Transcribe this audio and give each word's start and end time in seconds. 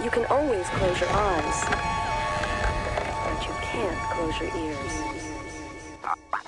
You 0.00 0.10
can 0.10 0.24
always 0.30 0.66
close 0.78 0.98
your 1.00 1.10
eyes, 1.10 1.64
but 3.24 3.46
you 3.46 3.52
can't 3.60 3.98
close 4.10 4.40
your 4.40 4.48
ears. 4.56 5.02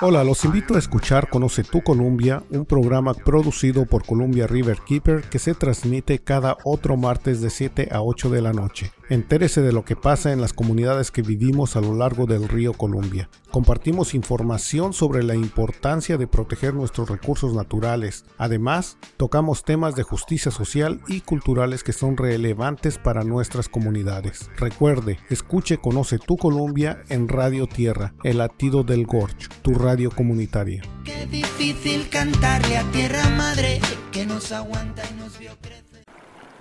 Hola, 0.00 0.24
los 0.24 0.44
invito 0.44 0.74
a 0.74 0.78
escuchar 0.78 1.28
Conoce 1.28 1.62
tu 1.62 1.82
Columbia, 1.82 2.42
un 2.50 2.64
programa 2.64 3.14
producido 3.14 3.84
por 3.86 4.04
Columbia 4.04 4.46
River 4.46 4.78
Keeper 4.86 5.22
que 5.22 5.38
se 5.38 5.54
transmite 5.54 6.18
cada 6.18 6.56
otro 6.64 6.96
martes 6.96 7.40
de 7.42 7.50
7 7.50 7.90
a 7.92 8.00
8 8.00 8.30
de 8.30 8.42
la 8.42 8.52
noche. 8.52 8.92
Entérese 9.10 9.60
de 9.60 9.72
lo 9.72 9.84
que 9.84 9.96
pasa 9.96 10.32
en 10.32 10.40
las 10.40 10.54
comunidades 10.54 11.10
que 11.10 11.20
vivimos 11.20 11.76
a 11.76 11.82
lo 11.82 11.94
largo 11.94 12.24
del 12.24 12.48
río 12.48 12.72
Columbia. 12.72 13.28
Compartimos 13.50 14.14
información 14.14 14.94
sobre 14.94 15.22
la 15.22 15.34
importancia 15.34 16.16
de 16.16 16.26
proteger 16.26 16.72
nuestros 16.72 17.10
recursos 17.10 17.54
naturales. 17.54 18.24
Además, 18.38 18.96
tocamos 19.18 19.62
temas 19.62 19.94
de 19.94 20.04
justicia 20.04 20.50
social 20.50 21.02
y 21.06 21.20
culturales 21.20 21.84
que 21.84 21.92
son 21.92 22.16
relevantes 22.16 22.96
para 22.96 23.24
nuestras 23.24 23.68
comunidades. 23.68 24.50
Recuerde, 24.56 25.18
escuche 25.28 25.76
Conoce 25.76 26.18
tu 26.18 26.36
Columbia 26.36 27.02
en 27.10 27.28
Radio 27.28 27.66
Tierra, 27.66 28.14
el 28.24 28.38
latido 28.38 28.84
del 28.84 29.04
Gorge, 29.04 29.48
tu 29.60 29.74
radio 29.74 30.10
comunitaria. 30.10 30.82
Qué 31.04 31.26
difícil 31.26 32.08
cantarle 32.08 32.78
a 32.78 32.90
tierra 32.90 33.28
madre 33.36 33.80
que 34.12 34.24
nos 34.24 34.50
aguanta 34.50 35.02
y 35.10 35.18
nos 35.18 35.38
vio 35.38 35.52
crecer. 35.60 35.83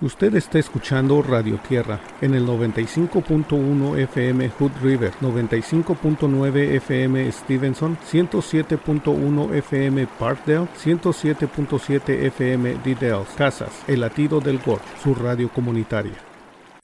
Usted 0.04 0.34
está 0.34 0.58
escuchando 0.58 1.22
Radio 1.22 1.58
Tierra 1.66 1.98
en 2.20 2.34
el 2.34 2.46
95.1 2.46 3.98
FM 4.00 4.50
Hood 4.50 4.72
River, 4.82 5.14
95.9 5.22 6.74
FM 6.74 7.32
Stevenson, 7.32 7.96
107.1 8.12 9.54
FM 9.54 10.06
Parkdale, 10.18 10.68
107.7 10.84 12.22
FM 12.26 12.80
Didales, 12.84 13.28
Casas, 13.34 13.70
el 13.86 14.00
latido 14.00 14.40
del 14.40 14.58
Gorge, 14.58 14.84
su 15.02 15.14
radio 15.14 15.48
comunitaria. 15.48 16.22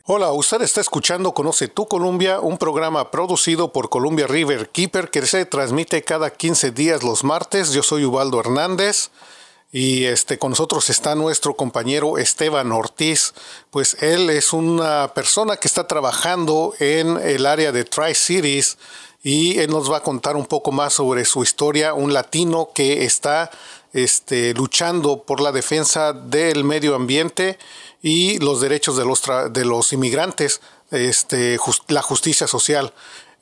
Hola, 0.07 0.33
usted 0.33 0.63
está 0.63 0.81
escuchando 0.81 1.35
Conoce 1.35 1.69
tu 1.69 1.87
Columbia, 1.87 2.41
un 2.41 2.57
programa 2.57 3.11
producido 3.11 3.71
por 3.71 3.91
Columbia 3.91 4.29
River 4.29 4.71
Keeper 4.71 5.11
que 5.11 5.27
se 5.27 5.45
transmite 5.45 6.03
cada 6.03 6.31
15 6.31 6.71
días 6.71 7.03
los 7.03 7.23
martes. 7.23 7.73
Yo 7.73 7.83
soy 7.83 8.07
Ubaldo 8.07 8.41
Hernández. 8.41 9.11
Y 9.73 10.05
este, 10.07 10.39
con 10.39 10.51
nosotros 10.51 10.91
está 10.91 11.15
nuestro 11.15 11.55
compañero 11.55 12.19
Esteban 12.19 12.73
Ortiz. 12.73 13.35
Pues 13.71 13.97
él 14.01 14.29
es 14.31 14.53
una 14.53 15.15
persona 15.15 15.57
que 15.57 15.69
está 15.69 15.87
trabajando 15.87 16.75
en 16.81 17.17
el 17.19 17.47
área 17.47 17.71
de 17.71 17.85
Tri-Cities 17.85 18.79
y 19.23 19.59
él 19.59 19.71
nos 19.71 19.91
va 19.91 19.99
a 19.99 20.03
contar 20.03 20.37
un 20.37 20.47
poco 20.47 20.73
más 20.73 20.95
sobre 20.95 21.25
su 21.25 21.45
historia. 21.45 21.95
Un 21.95 22.13
latino 22.13 22.71
que 22.75 23.05
está 23.05 23.51
este, 23.93 24.55
luchando 24.55 25.23
por 25.23 25.41
la 25.41 25.53
defensa 25.53 26.13
del 26.13 26.65
medio 26.65 26.97
ambiente 26.97 27.57
y 28.03 28.39
los 28.39 28.61
derechos 28.61 28.97
de 28.97 29.05
los, 29.05 29.23
de 29.51 29.65
los 29.65 29.93
inmigrantes, 29.93 30.61
este, 30.91 31.59
la 31.89 32.03
justicia 32.03 32.49
social. 32.49 32.93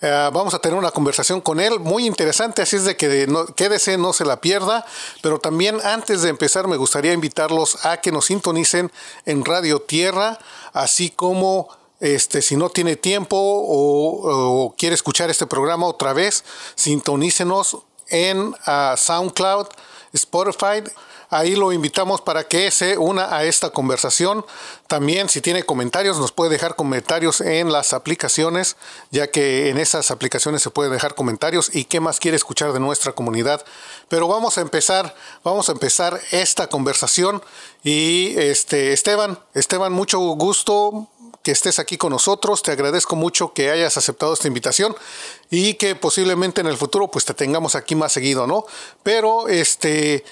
Eh, 0.01 0.31
vamos 0.33 0.55
a 0.55 0.61
tener 0.61 0.79
una 0.79 0.93
conversación 0.93 1.41
con 1.41 1.59
él 1.59 1.81
muy 1.81 2.07
interesante, 2.07 2.63
así 2.63 2.77
es 2.77 2.85
de 2.85 2.97
que 2.97 3.27
no, 3.27 3.47
quédese, 3.47 3.99
no 3.99 4.13
se 4.13 4.25
la 4.25 4.41
pierda. 4.41 4.87
Pero 5.23 5.39
también 5.39 5.79
antes 5.85 6.23
de 6.23 6.29
empezar 6.29 6.69
me 6.69 6.77
gustaría 6.77 7.13
invitarlos 7.13 7.85
a 7.85 8.01
que 8.01 8.13
nos 8.13 8.27
sintonicen 8.27 8.93
en 9.27 9.45
Radio 9.45 9.81
Tierra, 9.81 10.39
así 10.73 11.11
como 11.11 11.69
este, 12.01 12.43
si 12.43 12.57
no 12.57 12.71
tiene 12.71 12.95
tiempo 12.97 13.37
o, 13.37 14.75
quiere 14.79 14.95
escuchar 14.95 15.31
este 15.31 15.47
programa 15.47 15.87
otra 15.87 16.13
vez, 16.13 16.45
sintonícenos 16.77 17.79
en 18.09 18.39
uh, 18.49 18.97
SoundCloud, 18.97 19.67
Spotify 20.13 20.83
Ahí 21.31 21.57
lo 21.57 21.73
invitamos 21.73 22.23
para 22.23 22.45
que 22.45 22.71
se 22.71 22.97
una 22.97 23.37
a 23.37 23.45
esta 23.45 23.71
conversación. 23.71 24.47
También 24.87 25.29
si 25.29 25.43
tiene 25.43 25.62
comentarios 25.62 26.19
nos 26.19 26.33
puede 26.33 26.51
dejar 26.51 26.75
comentarios 26.75 27.43
en 27.43 27.70
las 27.70 27.93
aplicaciones, 27.93 28.77
ya 29.11 29.31
que 29.31 29.69
en 29.69 29.77
esas 29.77 30.11
aplicaciones 30.11 30.62
se 30.62 30.70
puede 30.70 30.89
dejar 30.89 31.15
comentarios 31.15 31.75
y 31.75 31.85
qué 31.85 32.01
más 32.01 32.19
quiere 32.19 32.36
escuchar 32.36 32.73
de 32.73 32.80
nuestra 32.80 33.13
comunidad. 33.13 33.64
Pero 34.08 34.27
vamos 34.27 34.57
a 34.57 34.63
empezar, 34.63 35.14
vamos 35.45 35.69
a 35.69 35.73
empezar 35.73 36.19
esta 36.30 36.69
conversación 36.69 37.42
y 37.85 38.35
este 38.39 38.95
Esteban, 38.95 39.39
Esteban, 39.52 39.92
mucho 39.92 40.19
gusto 40.20 41.08
que 41.42 41.52
estés 41.52 41.79
aquí 41.79 41.97
con 41.98 42.13
nosotros. 42.13 42.63
Te 42.63 42.73
agradezco 42.73 43.17
mucho 43.17 43.52
que 43.52 43.70
hayas 43.70 43.97
aceptado 43.97 44.33
esta 44.33 44.48
invitación 44.48 44.97
y 45.51 45.75
que 45.75 45.95
posiblemente 45.95 46.61
en 46.61 46.67
el 46.67 46.77
futuro 46.77 47.11
pues 47.11 47.25
te 47.25 47.35
tengamos 47.35 47.75
aquí 47.75 47.95
más 47.95 48.13
seguido, 48.13 48.47
¿no? 48.47 48.64
Pero 49.02 49.48
este 49.48 50.25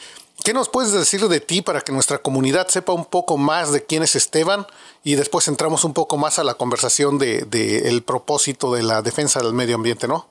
¿Qué 0.46 0.54
nos 0.54 0.68
puedes 0.68 0.92
decir 0.92 1.22
de 1.22 1.40
ti 1.40 1.60
para 1.60 1.80
que 1.80 1.90
nuestra 1.90 2.18
comunidad 2.18 2.68
sepa 2.68 2.92
un 2.92 3.04
poco 3.04 3.36
más 3.36 3.72
de 3.72 3.84
quién 3.84 4.04
es 4.04 4.14
Esteban 4.14 4.64
y 5.02 5.16
después 5.16 5.48
entramos 5.48 5.82
un 5.82 5.92
poco 5.92 6.18
más 6.18 6.38
a 6.38 6.44
la 6.44 6.54
conversación 6.54 7.18
del 7.18 7.50
de, 7.50 7.88
el 7.88 8.04
propósito 8.04 8.72
de 8.72 8.84
la 8.84 9.02
defensa 9.02 9.40
del 9.40 9.54
medio 9.54 9.74
ambiente, 9.74 10.06
¿no? 10.06 10.28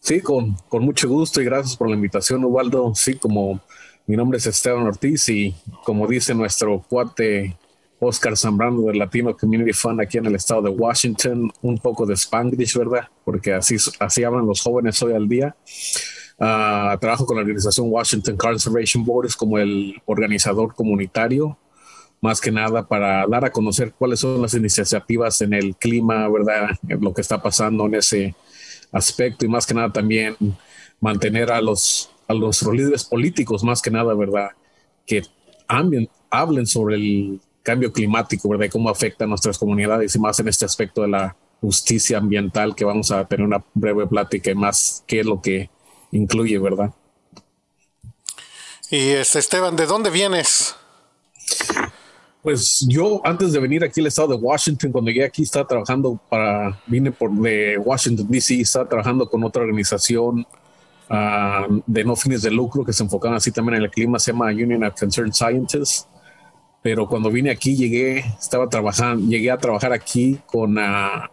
Sí, 0.00 0.22
con, 0.22 0.56
con 0.70 0.86
mucho 0.86 1.06
gusto 1.06 1.42
y 1.42 1.44
gracias 1.44 1.76
por 1.76 1.90
la 1.90 1.94
invitación, 1.96 2.42
Ubaldo. 2.42 2.94
Sí, 2.94 3.16
como 3.16 3.60
mi 4.06 4.16
nombre 4.16 4.38
es 4.38 4.46
Esteban 4.46 4.86
Ortiz 4.86 5.28
y 5.28 5.54
como 5.84 6.06
dice 6.06 6.34
nuestro 6.34 6.82
cuate 6.88 7.58
Oscar 7.98 8.38
Zambrano 8.38 8.80
del 8.86 9.00
Latino 9.00 9.36
Community 9.36 9.74
Fund 9.74 10.00
aquí 10.00 10.16
en 10.16 10.24
el 10.24 10.36
estado 10.36 10.62
de 10.62 10.70
Washington, 10.70 11.52
un 11.60 11.76
poco 11.76 12.06
de 12.06 12.14
Spanglish, 12.14 12.74
¿verdad? 12.78 13.06
Porque 13.22 13.52
así, 13.52 13.76
así 13.98 14.24
hablan 14.24 14.46
los 14.46 14.62
jóvenes 14.62 15.02
hoy 15.02 15.12
al 15.12 15.28
día. 15.28 15.54
Uh, 16.42 16.96
trabajo 16.98 17.26
con 17.26 17.36
la 17.36 17.42
organización 17.42 17.88
Washington 17.90 18.34
Conservation 18.38 19.04
Board 19.04 19.34
como 19.36 19.58
el 19.58 20.00
organizador 20.06 20.74
comunitario, 20.74 21.58
más 22.22 22.40
que 22.40 22.50
nada 22.50 22.88
para 22.88 23.26
dar 23.26 23.44
a 23.44 23.52
conocer 23.52 23.92
cuáles 23.92 24.20
son 24.20 24.40
las 24.40 24.54
iniciativas 24.54 25.42
en 25.42 25.52
el 25.52 25.76
clima, 25.76 26.26
¿verdad? 26.30 26.70
Lo 26.98 27.12
que 27.12 27.20
está 27.20 27.42
pasando 27.42 27.84
en 27.84 27.96
ese 27.96 28.34
aspecto 28.90 29.44
y 29.44 29.48
más 29.48 29.66
que 29.66 29.74
nada 29.74 29.92
también 29.92 30.34
mantener 30.98 31.52
a 31.52 31.60
los, 31.60 32.10
a 32.26 32.32
los 32.32 32.62
líderes 32.62 33.04
políticos, 33.04 33.62
más 33.62 33.82
que 33.82 33.90
nada, 33.90 34.14
¿verdad? 34.14 34.48
Que 35.06 35.22
hablen 35.68 36.66
sobre 36.66 36.94
el 36.94 37.40
cambio 37.62 37.92
climático, 37.92 38.48
¿verdad? 38.48 38.64
Y 38.64 38.70
cómo 38.70 38.88
afecta 38.88 39.26
a 39.26 39.28
nuestras 39.28 39.58
comunidades 39.58 40.16
y 40.16 40.18
más 40.18 40.40
en 40.40 40.48
este 40.48 40.64
aspecto 40.64 41.02
de 41.02 41.08
la 41.08 41.36
justicia 41.60 42.16
ambiental 42.16 42.74
que 42.74 42.86
vamos 42.86 43.10
a 43.10 43.26
tener 43.26 43.46
una 43.46 43.62
breve 43.74 44.06
plática 44.06 44.50
y 44.50 44.54
más 44.54 45.04
qué 45.06 45.20
es 45.20 45.26
lo 45.26 45.42
que 45.42 45.68
incluye, 46.12 46.58
¿verdad? 46.58 46.92
Y 48.90 49.10
este, 49.10 49.38
Esteban, 49.38 49.76
¿de 49.76 49.86
dónde 49.86 50.10
vienes? 50.10 50.74
Pues 52.42 52.86
yo 52.88 53.20
antes 53.24 53.52
de 53.52 53.60
venir 53.60 53.84
aquí 53.84 54.00
al 54.00 54.06
estado 54.06 54.28
de 54.28 54.34
Washington, 54.36 54.90
cuando 54.90 55.10
llegué 55.10 55.24
aquí 55.24 55.42
estaba 55.42 55.66
trabajando 55.66 56.18
para, 56.28 56.80
vine 56.86 57.12
por 57.12 57.30
de 57.30 57.76
Washington 57.78 58.26
DC, 58.28 58.60
estaba 58.60 58.88
trabajando 58.88 59.28
con 59.28 59.44
otra 59.44 59.62
organización 59.62 60.46
uh, 61.10 61.82
de 61.86 62.04
no 62.04 62.16
fines 62.16 62.42
de 62.42 62.50
lucro 62.50 62.84
que 62.84 62.94
se 62.94 63.02
enfocaban 63.02 63.36
así 63.36 63.52
también 63.52 63.76
en 63.76 63.82
el 63.82 63.90
clima, 63.90 64.18
se 64.18 64.32
llama 64.32 64.46
Union 64.46 64.82
of 64.84 64.98
Concerned 64.98 65.34
Scientists. 65.34 66.08
Pero 66.82 67.06
cuando 67.06 67.30
vine 67.30 67.50
aquí 67.50 67.76
llegué, 67.76 68.20
estaba 68.40 68.66
trabajando, 68.68 69.28
llegué 69.28 69.50
a 69.50 69.58
trabajar 69.58 69.92
aquí 69.92 70.40
con 70.46 70.78
uh, 70.78 71.28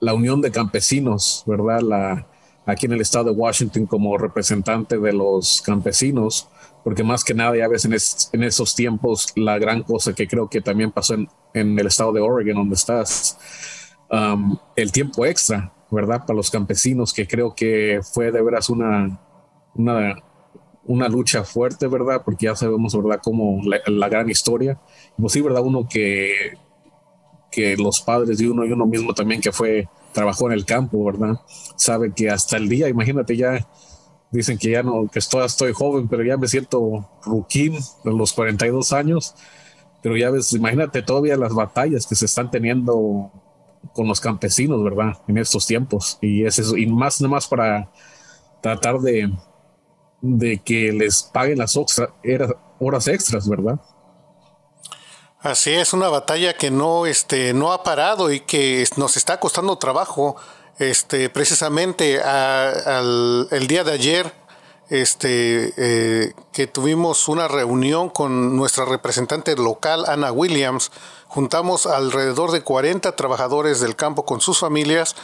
la 0.00 0.14
Unión 0.14 0.40
de 0.40 0.50
Campesinos, 0.50 1.44
¿verdad? 1.46 1.80
La, 1.82 2.26
aquí 2.68 2.84
en 2.84 2.92
el 2.92 3.00
estado 3.00 3.24
de 3.26 3.30
Washington 3.30 3.86
como 3.86 4.18
representante 4.18 4.98
de 4.98 5.12
los 5.14 5.62
campesinos, 5.62 6.48
porque 6.84 7.02
más 7.02 7.24
que 7.24 7.32
nada 7.32 7.56
ya 7.56 7.66
ves 7.66 7.86
en, 7.86 8.42
esos 8.42 8.74
tiempos 8.74 9.28
la 9.36 9.58
gran 9.58 9.82
cosa 9.82 10.12
que 10.12 10.28
creo 10.28 10.50
que 10.50 10.60
también 10.60 10.92
pasó 10.92 11.14
en, 11.14 11.78
el 11.78 11.86
estado 11.86 12.12
de 12.12 12.20
Oregon, 12.20 12.56
donde 12.56 12.74
estás, 12.74 13.38
um, 14.10 14.58
el 14.76 14.92
tiempo 14.92 15.24
extra, 15.24 15.72
¿verdad? 15.90 16.26
Para 16.26 16.36
los 16.36 16.50
campesinos, 16.50 17.14
que 17.14 17.26
creo 17.26 17.54
que 17.54 18.00
fue 18.02 18.30
de 18.30 18.42
veras 18.42 18.68
una, 18.68 19.18
una, 19.74 20.22
una 20.84 21.08
lucha 21.08 21.44
fuerte, 21.44 21.86
¿verdad? 21.86 22.20
Porque 22.22 22.46
ya 22.46 22.54
sabemos, 22.54 22.94
¿verdad? 22.94 23.20
Como 23.22 23.62
la, 23.64 24.08
gran 24.10 24.28
historia. 24.28 24.78
Pues 25.16 25.32
sí, 25.32 25.40
¿verdad? 25.40 25.62
Uno 25.62 25.88
que, 25.88 26.52
que 27.50 27.78
los 27.78 28.02
padres 28.02 28.36
de 28.36 28.50
uno 28.50 28.66
y 28.66 28.72
uno 28.72 28.84
mismo 28.84 29.14
también 29.14 29.40
que 29.40 29.52
fue 29.52 29.88
trabajó 30.18 30.48
en 30.48 30.52
el 30.52 30.64
campo, 30.64 31.04
¿verdad? 31.04 31.40
Sabe 31.76 32.12
que 32.12 32.28
hasta 32.28 32.56
el 32.56 32.68
día, 32.68 32.88
imagínate 32.88 33.36
ya, 33.36 33.68
dicen 34.32 34.58
que 34.58 34.72
ya 34.72 34.82
no, 34.82 35.06
que 35.06 35.20
estoy, 35.20 35.72
joven, 35.72 36.08
pero 36.08 36.24
ya 36.24 36.36
me 36.36 36.48
siento 36.48 37.08
ruquín 37.22 37.74
de 38.02 38.12
los 38.12 38.32
42 38.32 38.92
años, 38.92 39.36
pero 40.02 40.16
ya 40.16 40.30
ves, 40.30 40.52
imagínate 40.52 41.02
todavía 41.02 41.36
las 41.36 41.54
batallas 41.54 42.04
que 42.04 42.16
se 42.16 42.24
están 42.24 42.50
teniendo 42.50 43.30
con 43.94 44.08
los 44.08 44.20
campesinos, 44.20 44.82
¿verdad? 44.82 45.18
En 45.28 45.38
estos 45.38 45.68
tiempos. 45.68 46.18
Y 46.20 46.44
es 46.44 46.58
eso, 46.58 46.76
y 46.76 46.88
más 46.88 47.20
nada 47.20 47.30
más 47.34 47.46
para 47.46 47.88
tratar 48.60 48.98
de, 48.98 49.32
de 50.20 50.58
que 50.58 50.92
les 50.92 51.22
paguen 51.22 51.58
las 51.58 51.78
horas 52.80 53.06
extras, 53.06 53.48
¿verdad? 53.48 53.80
Así 55.40 55.70
es, 55.70 55.92
una 55.92 56.08
batalla 56.08 56.54
que 56.54 56.72
no, 56.72 57.06
este, 57.06 57.52
no 57.54 57.72
ha 57.72 57.84
parado 57.84 58.32
y 58.32 58.40
que 58.40 58.84
nos 58.96 59.16
está 59.16 59.38
costando 59.38 59.78
trabajo. 59.78 60.34
Este, 60.78 61.28
precisamente 61.30 62.16
el 62.16 63.66
día 63.68 63.84
de 63.84 63.92
ayer 63.92 64.32
este, 64.90 65.74
eh, 65.76 66.32
que 66.52 66.66
tuvimos 66.66 67.28
una 67.28 67.46
reunión 67.46 68.08
con 68.08 68.56
nuestra 68.56 68.84
representante 68.84 69.54
local, 69.54 70.06
Ana 70.08 70.32
Williams. 70.32 70.90
Juntamos 71.28 71.86
alrededor 71.86 72.50
de 72.50 72.62
40 72.62 73.14
trabajadores 73.14 73.78
del 73.78 73.94
campo 73.94 74.24
con 74.24 74.40
sus 74.40 74.58
familias 74.58 75.14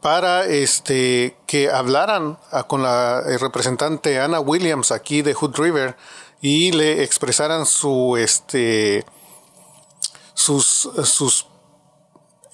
para 0.00 0.46
este, 0.46 1.36
que 1.46 1.70
hablaran 1.70 2.38
con 2.68 2.82
la 2.82 3.22
eh, 3.26 3.36
representante 3.36 4.18
Ana 4.18 4.40
Williams 4.40 4.92
aquí 4.92 5.20
de 5.20 5.34
Hood 5.34 5.56
River 5.56 5.96
y 6.40 6.72
le 6.72 7.02
expresaran 7.02 7.66
su, 7.66 8.16
este, 8.16 9.04
sus, 10.38 10.88
sus 11.04 11.46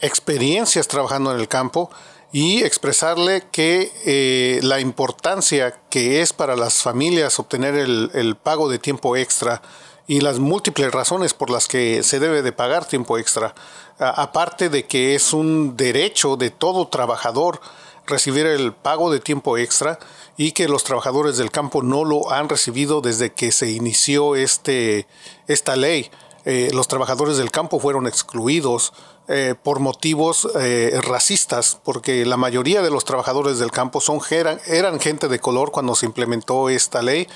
experiencias 0.00 0.88
trabajando 0.88 1.32
en 1.32 1.38
el 1.38 1.48
campo 1.48 1.90
y 2.32 2.64
expresarle 2.64 3.44
que 3.52 3.92
eh, 4.06 4.60
la 4.62 4.80
importancia 4.80 5.82
que 5.90 6.22
es 6.22 6.32
para 6.32 6.56
las 6.56 6.82
familias 6.82 7.38
obtener 7.38 7.74
el, 7.74 8.36
pago 8.42 8.70
de 8.70 8.78
tiempo 8.78 9.16
extra 9.16 9.60
y 10.06 10.20
las 10.20 10.38
múltiples 10.38 10.92
razones 10.92 11.34
por 11.34 11.50
las 11.50 11.68
que 11.68 12.02
se 12.02 12.20
debe 12.20 12.40
de 12.40 12.52
pagar 12.52 12.86
tiempo 12.86 13.18
extra, 13.18 13.54
aparte 13.98 14.70
de 14.70 14.86
que 14.86 15.14
es 15.14 15.34
un 15.34 15.76
derecho 15.76 16.36
de 16.36 16.50
todo 16.50 16.88
trabajador 16.88 17.60
recibir 18.06 18.46
el 18.46 18.72
pago 18.72 19.12
de 19.12 19.20
tiempo 19.20 19.58
extra 19.58 19.98
y 20.36 20.52
que 20.52 20.68
los 20.68 20.84
trabajadores 20.84 21.36
del 21.36 21.50
campo 21.50 21.82
no 21.82 22.04
lo 22.04 22.32
han 22.32 22.48
recibido 22.48 23.02
desde 23.02 23.32
que 23.32 23.52
se 23.52 23.70
inició 23.70 24.36
este, 24.36 25.06
esta 25.46 25.76
ley. 25.76 26.10
Eh, 26.46 26.70
los 26.74 26.88
trabajadores 26.88 27.38
del 27.38 27.50
campo 27.50 27.80
fueron 27.80 28.06
excluidos 28.06 28.92
eh, 29.28 29.54
por 29.62 29.80
motivos 29.80 30.46
eh, 30.60 31.00
racistas, 31.02 31.78
porque 31.82 32.26
la 32.26 32.36
mayoría 32.36 32.82
de 32.82 32.90
los 32.90 33.06
trabajadores 33.06 33.58
del 33.58 33.70
campo 33.70 34.00
son, 34.02 34.20
eran, 34.66 35.00
gente 35.00 35.28
de 35.28 35.38
color 35.38 35.70
cuando 35.70 35.94
se 35.94 36.04
implementó 36.04 36.68
esta 36.68 37.00
ley 37.00 37.26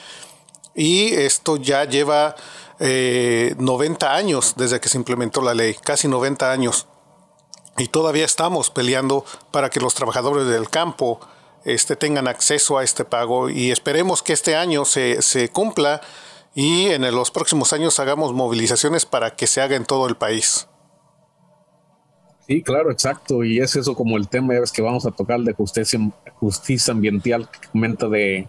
y 0.74 1.14
esto 1.14 1.56
ya 1.56 1.84
lleva 1.84 2.36
90 2.78 4.14
años 4.14 4.54
desde 4.56 4.78
que 4.78 4.88
se 4.88 4.98
implementó 4.98 5.42
la 5.42 5.52
ley, 5.52 5.74
casi 5.82 6.06
90 6.06 6.52
años. 6.52 6.86
Y 7.76 7.88
todavía 7.88 8.24
estamos 8.24 8.70
peleando 8.70 9.24
para 9.50 9.70
que 9.70 9.80
los 9.80 9.94
trabajadores 9.94 10.46
del 10.46 10.68
campo 10.68 11.18
este, 11.64 11.96
tengan 11.96 12.28
acceso 12.28 12.78
a 12.78 12.84
este 12.84 13.04
pago 13.04 13.50
y 13.50 13.72
esperemos 13.72 14.22
que 14.22 14.32
este 14.32 14.54
año 14.54 14.84
se, 14.84 15.20
se 15.22 15.48
cumpla 15.48 16.00
y 16.60 16.86
en 16.86 17.02
los 17.14 17.30
próximos 17.30 17.72
años 17.72 18.00
hagamos 18.00 18.32
movilizaciones 18.32 19.06
para 19.06 19.36
que 19.36 19.46
se 19.46 19.60
haga 19.60 19.76
en 19.76 19.84
todo 19.84 20.08
el 20.08 20.16
país. 20.16 20.66
Sí, 22.48 22.64
claro, 22.64 22.90
exacto. 22.90 23.44
Y 23.44 23.60
es 23.60 23.76
eso 23.76 23.94
como 23.94 24.16
el 24.16 24.26
tema 24.26 24.54
ya 24.54 24.60
ves 24.62 24.72
que 24.72 24.82
vamos 24.82 25.06
a 25.06 25.12
tocar 25.12 25.38
de 25.38 25.52
justicia, 25.52 26.00
justicia 26.40 26.92
ambiental 26.92 27.48
que 27.48 27.68
comenta 27.68 28.08
de 28.08 28.48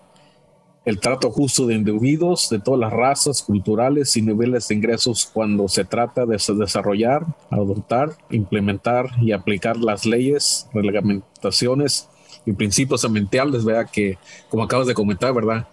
el 0.86 1.00
trato 1.00 1.30
justo 1.30 1.68
de 1.68 1.76
individuos 1.76 2.50
de 2.50 2.58
todas 2.58 2.80
las 2.80 2.92
razas, 2.92 3.44
culturales 3.44 4.18
y 4.18 4.24
niveles 4.24 4.68
de 4.68 4.74
ingresos 4.74 5.30
cuando 5.32 5.68
se 5.68 5.86
trata 5.86 6.26
de 6.26 6.40
desarrollar, 6.58 7.28
adoptar, 7.52 8.18
implementar 8.32 9.12
y 9.22 9.34
aplicar 9.34 9.78
las 9.78 10.08
leyes, 10.08 10.68
reglamentaciones 10.74 12.10
y 12.44 12.54
principios 12.54 13.06
ambientales, 13.06 13.64
¿verdad? 13.64 13.88
Que, 13.92 14.18
como 14.50 14.64
acabas 14.64 14.88
de 14.88 14.96
comentar, 14.96 15.32
¿verdad? 15.32 15.68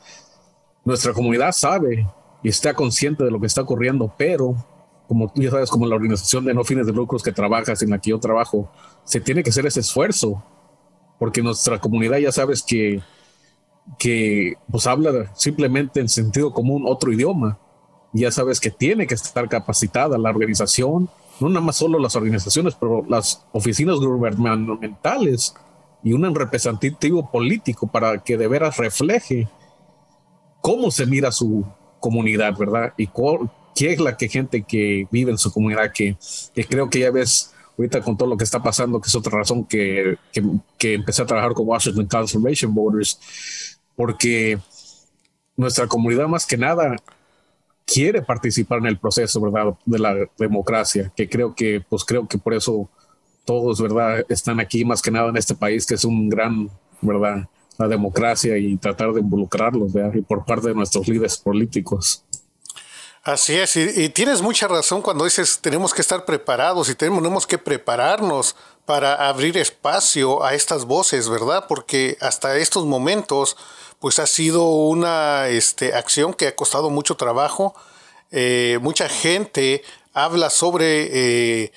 Nuestra 0.84 1.14
comunidad 1.14 1.52
sabe 1.52 2.06
y 2.46 2.48
está 2.48 2.74
consciente 2.74 3.24
de 3.24 3.32
lo 3.32 3.40
que 3.40 3.48
está 3.48 3.62
ocurriendo, 3.62 4.14
pero 4.16 4.54
como 5.08 5.32
tú 5.32 5.42
ya 5.42 5.50
sabes, 5.50 5.68
como 5.68 5.84
la 5.84 5.96
organización 5.96 6.44
de 6.44 6.54
no 6.54 6.62
fines 6.62 6.86
de 6.86 6.92
lucros 6.92 7.20
que 7.24 7.32
trabajas 7.32 7.82
en 7.82 7.90
la 7.90 7.98
que 7.98 8.10
yo 8.10 8.20
trabajo, 8.20 8.70
se 9.02 9.20
tiene 9.20 9.42
que 9.42 9.50
hacer 9.50 9.66
ese 9.66 9.80
esfuerzo, 9.80 10.44
porque 11.18 11.42
nuestra 11.42 11.80
comunidad 11.80 12.18
ya 12.18 12.30
sabes 12.30 12.62
que, 12.62 13.02
que 13.98 14.54
pues 14.70 14.86
habla 14.86 15.34
simplemente 15.34 15.98
en 15.98 16.08
sentido 16.08 16.52
común 16.52 16.84
otro 16.86 17.12
idioma. 17.12 17.58
Ya 18.12 18.30
sabes 18.30 18.60
que 18.60 18.70
tiene 18.70 19.08
que 19.08 19.14
estar 19.14 19.48
capacitada 19.48 20.16
la 20.16 20.30
organización, 20.30 21.10
no 21.40 21.48
nada 21.48 21.66
más 21.66 21.74
solo 21.74 21.98
las 21.98 22.14
organizaciones, 22.14 22.76
pero 22.76 23.04
las 23.08 23.44
oficinas 23.50 23.96
gubernamentales 23.96 25.52
y 26.04 26.12
un 26.12 26.32
representativo 26.32 27.28
político 27.28 27.88
para 27.88 28.22
que 28.22 28.36
de 28.36 28.46
veras 28.46 28.76
refleje 28.76 29.48
cómo 30.60 30.92
se 30.92 31.06
mira 31.06 31.32
su, 31.32 31.66
comunidad, 32.06 32.56
¿verdad? 32.56 32.94
Y 32.96 33.08
qué 33.74 33.92
es 33.92 33.98
la 33.98 34.16
que 34.16 34.28
gente 34.28 34.62
que 34.62 35.08
vive 35.10 35.32
en 35.32 35.38
su 35.38 35.52
comunidad, 35.52 35.90
que, 35.92 36.16
creo 36.68 36.88
que 36.88 37.00
ya 37.00 37.10
ves 37.10 37.52
ahorita 37.76 38.00
con 38.00 38.16
todo 38.16 38.28
lo 38.28 38.36
que 38.36 38.44
está 38.44 38.62
pasando, 38.62 39.00
que 39.00 39.08
es 39.08 39.14
otra 39.16 39.38
razón 39.38 39.64
que, 39.64 40.16
que, 40.78 40.94
empecé 40.94 41.22
a 41.22 41.26
trabajar 41.26 41.52
con 41.52 41.66
Washington 41.66 42.06
Conservation 42.06 42.72
Borders, 42.72 43.18
porque 43.96 44.56
nuestra 45.56 45.88
comunidad 45.88 46.28
más 46.28 46.46
que 46.46 46.56
nada 46.56 46.94
quiere 47.84 48.22
participar 48.22 48.78
en 48.78 48.86
el 48.86 48.98
proceso, 48.98 49.40
¿verdad? 49.40 49.74
De 49.84 49.98
la 49.98 50.14
democracia, 50.38 51.12
que 51.16 51.28
creo 51.28 51.56
que, 51.56 51.82
pues 51.88 52.04
creo 52.04 52.28
que 52.28 52.38
por 52.38 52.54
eso 52.54 52.88
todos, 53.44 53.80
¿verdad? 53.80 54.24
Están 54.28 54.60
aquí 54.60 54.84
más 54.84 55.02
que 55.02 55.10
nada 55.10 55.28
en 55.30 55.36
este 55.36 55.56
país, 55.56 55.84
que 55.84 55.94
es 55.94 56.04
un 56.04 56.28
gran, 56.28 56.70
¿verdad? 57.00 57.48
La 57.78 57.88
democracia 57.88 58.56
y 58.56 58.76
tratar 58.76 59.12
de 59.12 59.20
involucrarlos 59.20 59.92
y 60.14 60.22
por 60.22 60.44
parte 60.44 60.68
de 60.68 60.74
nuestros 60.74 61.08
líderes 61.08 61.36
políticos. 61.38 62.24
Así 63.22 63.56
es, 63.56 63.74
y, 63.74 64.08
tienes 64.10 64.40
mucha 64.40 64.68
razón 64.68 65.02
cuando 65.02 65.24
dices 65.24 65.58
tenemos 65.60 65.92
que 65.92 66.00
estar 66.00 66.24
preparados 66.24 66.88
y 66.88 66.94
tenemos 66.94 67.44
que 67.44 67.58
prepararnos 67.58 68.54
para 68.84 69.28
abrir 69.28 69.58
espacio 69.58 70.44
a 70.44 70.54
estas 70.54 70.84
voces, 70.84 71.28
¿verdad? 71.28 71.64
Porque 71.68 72.16
hasta 72.20 72.56
estos 72.56 72.86
momentos, 72.86 73.56
pues 73.98 74.20
ha 74.20 74.28
sido 74.28 74.62
una 74.68 75.48
este, 75.48 75.92
acción 75.92 76.34
que 76.34 76.46
ha 76.46 76.54
costado 76.54 76.88
mucho 76.88 77.16
trabajo. 77.16 77.74
Eh, 78.30 78.78
mucha 78.80 79.08
gente 79.08 79.82
habla 80.12 80.48
sobre 80.48 81.64
eh, 81.64 81.72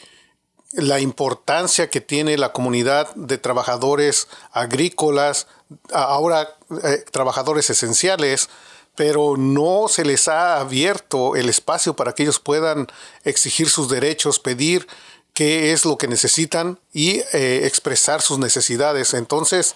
la 0.74 1.00
importancia 1.00 1.90
que 1.90 2.00
tiene 2.00 2.38
la 2.38 2.54
comunidad 2.54 3.13
de 3.16 3.40
trabajadores 3.40 4.28
agrícolas, 4.52 5.48
ahora 5.92 6.56
eh, 6.83 7.04
trabajadores 7.12 7.69
esenciales, 7.69 8.50
pero 8.95 9.36
no 9.38 9.88
se 9.88 10.04
les 10.04 10.27
ha 10.27 10.60
abierto 10.60 11.36
el 11.36 11.50
espacio 11.50 11.95
para 11.95 12.13
que 12.13 12.24
ellos 12.24 12.39
puedan 12.39 12.88
exigir 13.24 13.69
sus 13.69 13.89
derechos, 13.89 14.39
pedir 14.39 14.88
qué 15.33 15.71
es 15.71 15.86
lo 15.86 15.98
que 15.98 16.07
necesitan 16.07 16.80
y 16.92 17.21
eh, 17.33 17.62
expresar 17.63 18.21
sus 18.21 18.39
necesidades. 18.39 19.13
Entonces, 19.13 19.75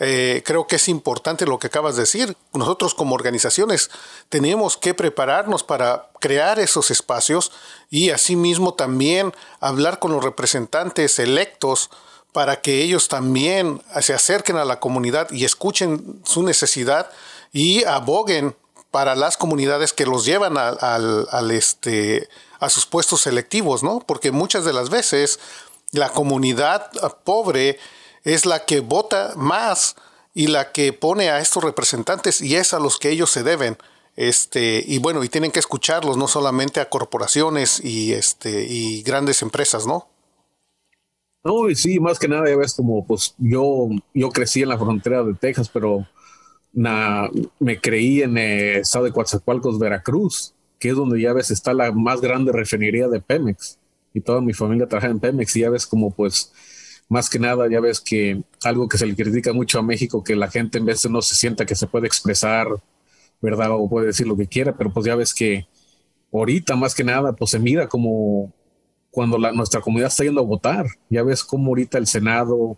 eh, 0.00 0.42
creo 0.44 0.66
que 0.66 0.76
es 0.76 0.88
importante 0.88 1.46
lo 1.46 1.58
que 1.58 1.68
acabas 1.68 1.94
de 1.94 2.02
decir. 2.02 2.36
Nosotros 2.52 2.94
como 2.94 3.14
organizaciones 3.14 3.90
tenemos 4.28 4.76
que 4.76 4.92
prepararnos 4.92 5.62
para 5.62 6.10
crear 6.18 6.58
esos 6.58 6.90
espacios 6.90 7.52
y 7.90 8.10
asimismo 8.10 8.74
también 8.74 9.32
hablar 9.60 10.00
con 10.00 10.12
los 10.12 10.24
representantes 10.24 11.18
electos 11.20 11.90
para 12.34 12.60
que 12.60 12.82
ellos 12.82 13.06
también 13.06 13.80
se 14.00 14.12
acerquen 14.12 14.56
a 14.56 14.64
la 14.64 14.80
comunidad 14.80 15.30
y 15.30 15.44
escuchen 15.44 16.20
su 16.24 16.42
necesidad 16.42 17.08
y 17.52 17.84
aboguen 17.84 18.56
para 18.90 19.14
las 19.14 19.36
comunidades 19.36 19.92
que 19.92 20.04
los 20.04 20.24
llevan 20.24 20.58
al, 20.58 21.50
este, 21.52 22.28
a 22.58 22.70
sus 22.70 22.86
puestos 22.86 23.20
selectivos, 23.20 23.84
¿no? 23.84 24.00
Porque 24.00 24.32
muchas 24.32 24.64
de 24.64 24.72
las 24.72 24.90
veces 24.90 25.38
la 25.92 26.08
comunidad 26.08 26.90
pobre 27.22 27.78
es 28.24 28.46
la 28.46 28.64
que 28.64 28.80
vota 28.80 29.34
más 29.36 29.94
y 30.34 30.48
la 30.48 30.72
que 30.72 30.92
pone 30.92 31.30
a 31.30 31.38
estos 31.38 31.62
representantes 31.62 32.40
y 32.40 32.56
es 32.56 32.74
a 32.74 32.80
los 32.80 32.98
que 32.98 33.10
ellos 33.10 33.30
se 33.30 33.44
deben. 33.44 33.78
Este, 34.16 34.82
y 34.84 34.98
bueno, 34.98 35.22
y 35.22 35.28
tienen 35.28 35.52
que 35.52 35.60
escucharlos, 35.60 36.16
no 36.16 36.26
solamente 36.26 36.80
a 36.80 36.90
corporaciones 36.90 37.78
y, 37.78 38.12
este, 38.12 38.64
y 38.64 39.04
grandes 39.04 39.40
empresas, 39.40 39.86
¿no? 39.86 40.08
No, 41.44 41.68
y 41.68 41.74
sí, 41.74 42.00
más 42.00 42.18
que 42.18 42.26
nada, 42.26 42.48
ya 42.48 42.56
ves 42.56 42.74
como, 42.74 43.06
pues 43.06 43.34
yo, 43.38 43.90
yo 44.14 44.30
crecí 44.30 44.62
en 44.62 44.70
la 44.70 44.78
frontera 44.78 45.22
de 45.22 45.34
Texas, 45.34 45.68
pero 45.68 46.06
me 46.72 47.80
creí 47.80 48.22
en 48.22 48.38
el 48.38 48.76
estado 48.78 49.04
de 49.04 49.12
Coatzacoalcos, 49.12 49.78
Veracruz, 49.78 50.54
que 50.78 50.88
es 50.90 50.96
donde 50.96 51.20
ya 51.20 51.32
ves 51.32 51.50
está 51.50 51.74
la 51.74 51.92
más 51.92 52.20
grande 52.20 52.50
refinería 52.52 53.08
de 53.08 53.20
Pemex. 53.20 53.78
Y 54.14 54.20
toda 54.20 54.40
mi 54.40 54.54
familia 54.54 54.86
trabaja 54.88 55.08
en 55.08 55.20
Pemex 55.20 55.54
y 55.56 55.60
ya 55.60 55.70
ves 55.70 55.86
como, 55.86 56.10
pues, 56.10 56.52
más 57.08 57.28
que 57.28 57.38
nada, 57.38 57.68
ya 57.70 57.80
ves 57.80 58.00
que 58.00 58.42
algo 58.64 58.88
que 58.88 58.96
se 58.96 59.06
le 59.06 59.14
critica 59.14 59.52
mucho 59.52 59.78
a 59.78 59.82
México, 59.82 60.24
que 60.24 60.36
la 60.36 60.50
gente 60.50 60.78
en 60.78 60.86
vez 60.86 61.02
de 61.02 61.10
no 61.10 61.20
se 61.20 61.34
sienta 61.34 61.66
que 61.66 61.74
se 61.74 61.86
puede 61.86 62.06
expresar, 62.06 62.68
¿verdad? 63.42 63.72
O 63.72 63.88
puede 63.88 64.06
decir 64.06 64.26
lo 64.26 64.36
que 64.36 64.46
quiera, 64.46 64.76
pero 64.76 64.92
pues 64.92 65.04
ya 65.06 65.14
ves 65.14 65.34
que 65.34 65.66
ahorita 66.32 66.76
más 66.76 66.94
que 66.94 67.04
nada, 67.04 67.34
pues 67.34 67.50
se 67.50 67.58
mira 67.58 67.88
como 67.88 68.52
cuando 69.14 69.38
nuestra 69.38 69.80
comunidad 69.80 70.08
está 70.08 70.24
yendo 70.24 70.40
a 70.40 70.44
votar. 70.44 70.86
Ya 71.08 71.22
ves 71.22 71.44
cómo 71.44 71.68
ahorita 71.68 71.98
el 71.98 72.08
Senado, 72.08 72.76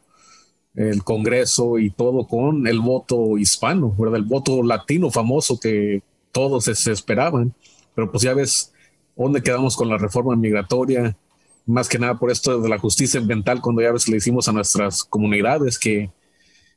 el 0.75 1.03
Congreso 1.03 1.79
y 1.79 1.89
todo 1.89 2.27
con 2.27 2.67
el 2.67 2.79
voto 2.79 3.39
hispano, 3.39 3.95
¿verdad? 3.99 4.17
El 4.17 4.25
voto 4.25 4.63
latino 4.63 5.11
famoso 5.11 5.59
que 5.59 6.03
todos 6.33 6.65
se, 6.65 6.93
esperaban. 6.93 7.55
Pero 7.95 8.11
pues 8.13 8.23
ya 8.23 8.35
ves 8.35 8.75
dónde 9.17 9.43
quedamos 9.43 9.77
con 9.77 9.89
la 9.89 9.97
reforma 9.97 10.37
migratoria, 10.37 11.17
más 11.65 11.89
que 11.89 11.99
nada 11.99 12.19
por 12.19 12.31
esto 12.31 12.61
de 12.61 12.69
la 12.69 12.79
justicia 12.79 13.19
ambiental, 13.19 13.63
cuando 13.63 13.81
ya 13.81 13.91
ves 13.91 14.07
le 14.07 14.17
decimos 14.17 14.47
a 14.47 14.53
nuestras 14.53 15.05
comunidades 15.05 15.79
que, 15.79 16.11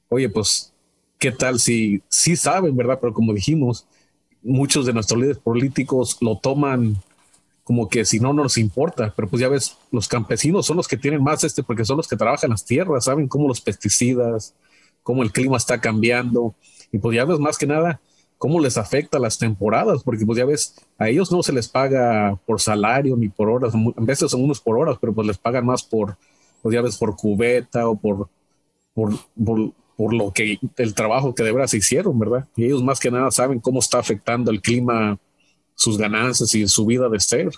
oye, 0.08 0.30
pues 0.30 0.74
¿qué 1.18 1.34
tal 1.34 1.60
si 1.60 2.01
sí 2.08 2.38
saben, 2.38 2.78
verdad? 2.78 2.98
Pero 3.01 3.13
como 3.13 3.34
dijimos, 3.34 3.86
muchos 4.42 4.86
de 4.86 4.94
nuestros 4.94 5.20
líderes 5.20 5.39
políticos 5.39 6.18
lo 6.22 6.38
toman 6.38 6.96
como 7.69 7.88
que 7.88 8.03
si 8.03 8.19
no, 8.19 8.33
no 8.33 8.41
nos 8.41 8.57
importa, 8.57 9.13
pero 9.15 9.27
pues 9.27 9.41
ya 9.41 9.47
ves, 9.47 9.77
los 9.91 10.07
campesinos 10.07 10.65
son 10.65 10.77
los 10.77 10.88
que 10.88 10.97
tienen 10.97 11.21
más 11.21 11.43
este, 11.43 11.61
porque 11.61 11.85
son 11.85 11.97
los 11.97 12.07
que 12.07 12.17
trabajan 12.17 12.49
las 12.49 12.65
tierras, 12.65 13.05
saben 13.05 13.27
cómo 13.27 13.47
los 13.47 13.61
pesticidas, 13.61 14.55
cómo 15.03 15.21
el 15.21 15.31
clima 15.31 15.55
está 15.55 15.79
cambiando, 15.79 16.55
y 16.91 16.97
pues 16.97 17.15
ya 17.15 17.25
ves 17.25 17.38
más 17.38 17.59
que 17.59 17.67
nada 17.67 18.01
cómo 18.39 18.59
les 18.59 18.75
afecta 18.75 19.19
las 19.19 19.38
temporadas, 19.38 20.01
porque 20.01 20.25
pues 20.25 20.39
ya 20.39 20.45
ves, 20.45 20.83
a 20.97 21.09
ellos 21.09 21.31
no 21.31 21.43
se 21.43 21.53
les 21.53 21.67
paga 21.67 22.39
por 22.47 22.59
salario 22.59 23.15
ni 23.15 23.29
por 23.29 23.51
horas, 23.51 23.71
a 23.75 24.01
veces 24.01 24.31
son 24.31 24.45
unos 24.45 24.59
por 24.59 24.75
horas, 24.75 24.97
pero 24.99 25.13
pues 25.13 25.27
les 25.27 25.38
pagan 25.38 25.67
más 25.67 25.83
por, 25.83 26.17
pues 26.63 26.73
ya 26.73 26.81
ves, 26.81 26.97
por 26.97 27.15
cubeta 27.15 27.88
o 27.88 27.95
por, 27.95 28.29
por, 28.95 29.13
por, 29.95 30.11
lo 30.15 30.33
que 30.33 30.57
el 30.77 30.95
trabajo 30.95 31.35
que 31.35 31.43
de 31.43 31.51
verdad 31.51 31.67
se 31.67 31.77
hicieron, 31.77 32.17
¿verdad? 32.17 32.47
Y 32.55 32.65
ellos 32.65 32.81
más 32.81 32.99
que 32.99 33.11
nada 33.11 33.29
saben 33.29 33.59
cómo 33.59 33.77
está 33.77 33.99
afectando 33.99 34.49
el 34.49 34.59
clima 34.59 35.19
sus 35.79 35.98
ganancias 35.98 36.53
y 36.53 36.67
su 36.67 36.86
vida 36.86 37.07
de 37.07 37.19
ser. 37.21 37.50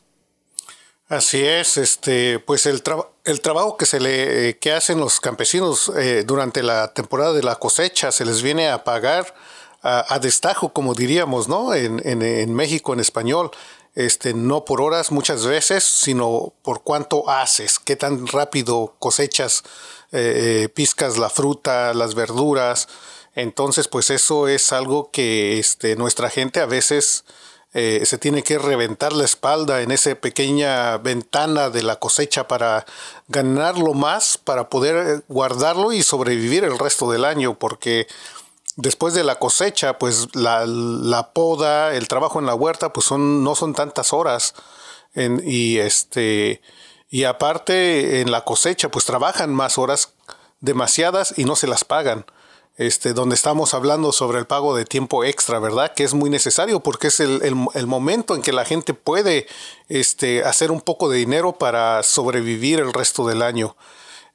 Así 1.09 1.43
es, 1.43 1.75
este, 1.77 2.37
pues 2.37 2.67
el, 2.67 2.83
el 3.25 3.41
trabajo 3.41 3.75
que 3.77 3.87
se 3.87 3.99
le 3.99 4.49
eh, 4.49 4.57
que 4.59 4.71
hacen 4.71 4.99
los 4.99 5.19
campesinos 5.19 5.91
eh, 5.97 6.23
durante 6.25 6.61
la 6.61 6.93
temporada 6.93 7.33
de 7.33 7.41
la 7.41 7.55
cosecha 7.55 8.11
se 8.11 8.23
les 8.23 8.43
viene 8.43 8.69
a 8.69 8.83
pagar 8.83 9.33
a, 9.83 10.19
destajo, 10.19 10.71
como 10.73 10.93
diríamos, 10.93 11.47
¿no? 11.47 11.73
En, 11.73 11.99
en, 12.05 12.53
México 12.53 12.93
en 12.93 12.99
español, 12.99 13.49
este, 13.95 14.35
no 14.35 14.63
por 14.63 14.79
horas 14.79 15.11
muchas 15.11 15.47
veces, 15.47 15.83
sino 15.83 16.53
por 16.61 16.83
cuánto 16.83 17.27
haces, 17.27 17.79
qué 17.79 17.95
tan 17.95 18.27
rápido 18.27 18.93
cosechas, 18.99 19.63
eh, 20.11 20.69
piscas 20.75 21.17
la 21.17 21.31
fruta, 21.31 21.95
las 21.95 22.13
verduras. 22.13 22.87
Entonces, 23.33 23.87
pues 23.87 24.11
eso 24.11 24.47
es 24.47 24.71
algo 24.71 25.09
que 25.09 25.57
este, 25.57 25.95
nuestra 25.95 26.29
gente 26.29 26.59
a 26.59 26.67
veces 26.67 27.25
eh, 27.73 28.01
se 28.05 28.17
tiene 28.17 28.43
que 28.43 28.57
reventar 28.57 29.13
la 29.13 29.23
espalda 29.23 29.81
en 29.81 29.91
esa 29.91 30.13
pequeña 30.15 30.97
ventana 30.97 31.69
de 31.69 31.83
la 31.83 31.97
cosecha 31.97 32.47
para 32.47 32.85
ganarlo 33.29 33.93
más, 33.93 34.37
para 34.37 34.69
poder 34.69 35.23
guardarlo 35.29 35.93
y 35.93 36.03
sobrevivir 36.03 36.65
el 36.65 36.77
resto 36.77 37.09
del 37.09 37.23
año, 37.23 37.57
porque 37.57 38.07
después 38.75 39.13
de 39.13 39.23
la 39.23 39.39
cosecha, 39.39 39.97
pues 39.97 40.27
la, 40.35 41.29
poda, 41.33 41.95
el 41.95 42.09
trabajo 42.09 42.39
en 42.39 42.45
la 42.45 42.55
huerta, 42.55 42.91
pues 42.91 43.05
son, 43.05 43.43
no 43.43 43.55
son 43.55 43.73
tantas 43.73 44.11
horas. 44.11 44.53
y 45.15 45.77
este, 45.77 46.61
y 47.09 47.23
aparte 47.25 48.21
en 48.21 48.31
la 48.31 48.43
cosecha, 48.43 48.89
pues 48.89 49.05
trabajan 49.05 49.53
más 49.53 49.77
horas, 49.77 50.13
demasiadas, 50.59 51.33
y 51.37 51.45
no 51.45 51.55
se 51.55 51.67
las 51.67 51.85
pagan 51.85 52.25
este, 52.81 53.13
donde 53.13 53.35
estamos 53.35 53.75
hablando 53.75 54.11
sobre 54.11 54.39
el 54.39 54.47
pago 54.47 54.75
de 54.75 54.85
tiempo 54.85 55.23
extra, 55.23 55.59
¿verdad? 55.59 55.93
Que 55.93 56.03
es 56.03 56.15
muy 56.15 56.31
necesario 56.31 56.79
porque 56.79 57.07
es 57.07 57.19
el, 57.19 57.55
momento 57.85 58.35
en 58.35 58.41
que 58.41 58.51
la 58.51 58.65
gente 58.65 58.95
puede 58.95 59.45
este, 59.87 60.43
hacer 60.43 60.71
un 60.71 60.81
poco 60.81 61.07
de 61.07 61.19
dinero 61.19 61.53
para 61.53 62.01
sobrevivir 62.01 62.79
el 62.79 62.91
resto 62.91 63.27
del 63.27 63.43
año. 63.43 63.75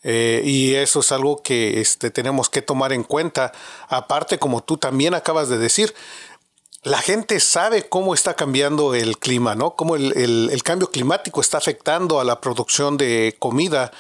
Eh, 0.05 0.43
y 0.45 0.75
eso 0.75 1.01
es 1.01 1.11
algo 1.11 1.43
que 1.43 1.81
este, 1.81 2.13
tenemos 2.13 2.49
que 2.49 2.63
tomar 2.63 2.93
en 2.93 3.03
cuenta. 3.03 3.51
Aparte, 3.89 4.39
como 4.39 4.63
tú 4.63 4.77
también 4.77 5.15
acabas 5.15 5.49
de 5.49 5.59
decir, 5.59 5.93
la 6.85 6.99
gente 6.99 7.41
sabe 7.41 7.89
cómo 7.89 8.15
está 8.15 8.35
cambiando 8.35 8.95
el 8.95 9.19
clima, 9.19 9.57
¿no? 9.57 9.75
Cómo 9.75 9.97
el, 9.97 10.13
el 10.53 10.63
cambio 10.63 10.89
climático 10.89 11.41
está 11.41 11.59
afectando 11.59 12.21
a 12.21 12.25
la 12.25 12.41
producción 12.41 12.97
de 12.97 13.35
comida. 13.41 13.91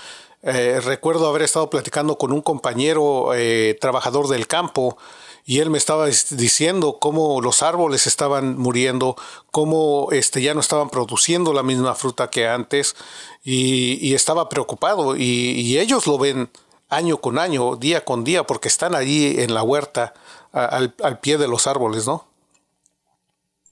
Eh, 0.49 0.81
recuerdo 0.81 1.27
haber 1.27 1.43
estado 1.43 1.69
platicando 1.69 2.19
con 2.19 2.31
un 2.31 2.41
compañero 2.41 3.35
eh, 3.35 3.77
trabajador 3.81 4.29
del 4.29 4.47
campo 4.47 4.97
y 5.45 5.59
él 5.59 5.71
me 5.71 5.79
estaba 5.79 6.07
diciendo 6.07 6.99
cómo 7.01 7.41
los 7.41 7.65
árboles 7.65 8.07
estaban 8.07 8.57
muriendo, 8.57 9.17
cómo 9.51 10.07
este, 10.13 10.41
ya 10.43 10.55
no 10.55 10.61
estaban 10.61 10.89
produciendo 10.89 11.53
la 11.53 11.65
misma 11.65 11.97
fruta 11.97 12.31
que 12.31 12.47
antes 12.47 12.95
y, 13.43 14.15
estaba 14.15 14.49
preocupado 14.49 15.17
y, 15.17 15.79
ellos 15.79 16.07
lo 16.07 16.17
ven 16.17 16.49
año 16.89 17.21
con 17.21 17.41
año, 17.41 17.75
día 17.75 18.05
con 18.05 18.23
día, 18.23 18.45
porque 18.45 18.69
están 18.69 18.95
allí 18.95 19.41
en 19.41 19.53
la 19.53 19.65
huerta 19.65 20.15
al, 20.53 20.95
al, 21.03 21.19
pie 21.19 21.39
de 21.39 21.49
los 21.49 21.67
árboles, 21.67 22.07
¿no? 22.07 22.25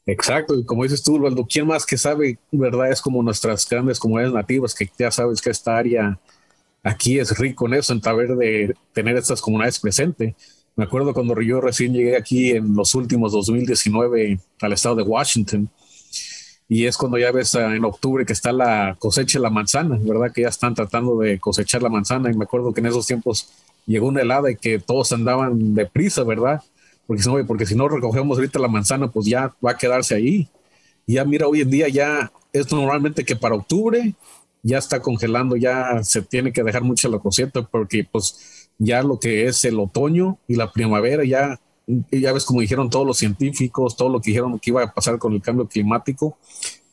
Exacto, 0.07 0.59
y 0.59 0.65
como 0.65 0.83
dices 0.83 1.05
tú, 1.05 1.21
¿quién 1.49 1.69
más 1.69 1.87
que 1.87 1.97
sabe, 1.97 2.37
verdad? 2.51 2.91
Es 2.91 3.01
como 3.01 3.23
nuestras 3.23 3.69
grandes 3.69 4.01
comunidades 4.01 4.35
nativas, 4.35 4.75
que 4.75 4.91
ya 4.99 5.13
sabes 5.13 5.41
que 5.41 5.51
esta 5.51 5.77
área 5.77 6.19
aquí 6.85 7.19
es 7.19 7.37
rico 7.39 7.67
en 7.67 7.75
eso, 7.75 7.93
en 7.93 8.03
saber 8.03 8.37
de 8.37 8.75
tener 8.93 9.17
estas 9.17 9.41
comunidades 9.41 9.81
presentes. 9.81 10.35
Me 10.77 10.85
acuerdo 10.85 11.15
cuando 11.15 11.41
yo 11.41 11.61
recién 11.61 11.93
llegué 11.93 12.17
aquí 12.17 12.51
en 12.51 12.77
los 12.77 12.95
últimos 12.95 13.33
2019 13.33 14.39
al 14.61 14.73
estado 14.73 14.97
de 14.97 15.03
Washington, 15.03 15.69
y 16.69 16.87
es 16.87 16.97
cuando 16.97 17.19
ya 17.19 17.31
ves 17.31 17.55
ah, 17.55 17.75
en 17.75 17.85
octubre 17.85 18.25
que 18.25 18.33
está 18.33 18.51
la 18.53 18.97
cosecha 18.99 19.39
de 19.39 19.43
la 19.43 19.51
manzana, 19.51 19.99
¿verdad? 20.01 20.33
Que 20.33 20.43
ya 20.43 20.49
están 20.49 20.75
tratando 20.75 21.19
de 21.19 21.39
cosechar 21.39 21.83
la 21.83 21.89
manzana, 21.89 22.31
y 22.31 22.37
me 22.37 22.45
acuerdo 22.45 22.73
que 22.73 22.81
en 22.81 22.87
esos 22.87 23.07
tiempos 23.07 23.49
llegó 23.87 24.09
una 24.09 24.23
helada 24.23 24.51
y 24.51 24.57
que 24.57 24.79
todos 24.79 25.13
andaban 25.13 25.75
deprisa, 25.75 26.23
¿verdad? 26.23 26.63
Porque 27.07 27.23
porque 27.47 27.67
si 27.67 27.75
no 27.75 27.89
recogemos 27.89 28.39
ahorita 28.39 28.59
la 28.59 28.69
manzana, 28.69 29.09
pues 29.09 29.27
ya 29.27 29.55
va 29.65 29.73
a 29.73 29.77
quedarse 29.77 30.15
ahí. 30.15 30.49
Y 31.07 31.15
ya 31.15 31.25
mira, 31.25 31.47
hoy 31.47 31.61
en 31.61 31.71
día 31.71 31.89
ya 31.89 32.33
es 32.53 32.73
normalmente 32.73 33.25
que 33.25 33.37
para 33.37 33.57
octubre 33.57 34.15
ya 34.65 34.79
está 34.79 35.01
congelando, 35.01 35.55
ya 35.55 36.03
se 36.03 36.23
tiene 36.23 36.53
que 36.53 36.65
dejar 36.65 36.83
mucho 36.83 37.09
la 37.09 37.21
cosecha 37.21 37.63
porque 37.63 38.09
pues 38.11 38.69
ya 38.79 39.03
lo 39.03 39.21
que 39.21 39.47
es 39.47 39.65
el 39.65 39.79
otoño 39.79 40.39
y 40.49 40.57
la 40.57 40.73
primavera 40.73 41.25
ya 41.25 41.61
ya 41.87 42.33
ves 42.33 42.45
como 42.45 42.61
dijeron 42.61 42.91
todos 42.91 43.07
los 43.07 43.19
científicos, 43.19 43.97
todo 43.97 44.09
lo 44.09 44.21
que 44.21 44.31
dijeron 44.31 44.59
que 44.59 44.71
iba 44.71 44.83
a 44.83 44.93
pasar 44.93 45.19
con 45.19 45.35
el 45.35 45.43
cambio 45.43 45.69
climático, 45.69 46.39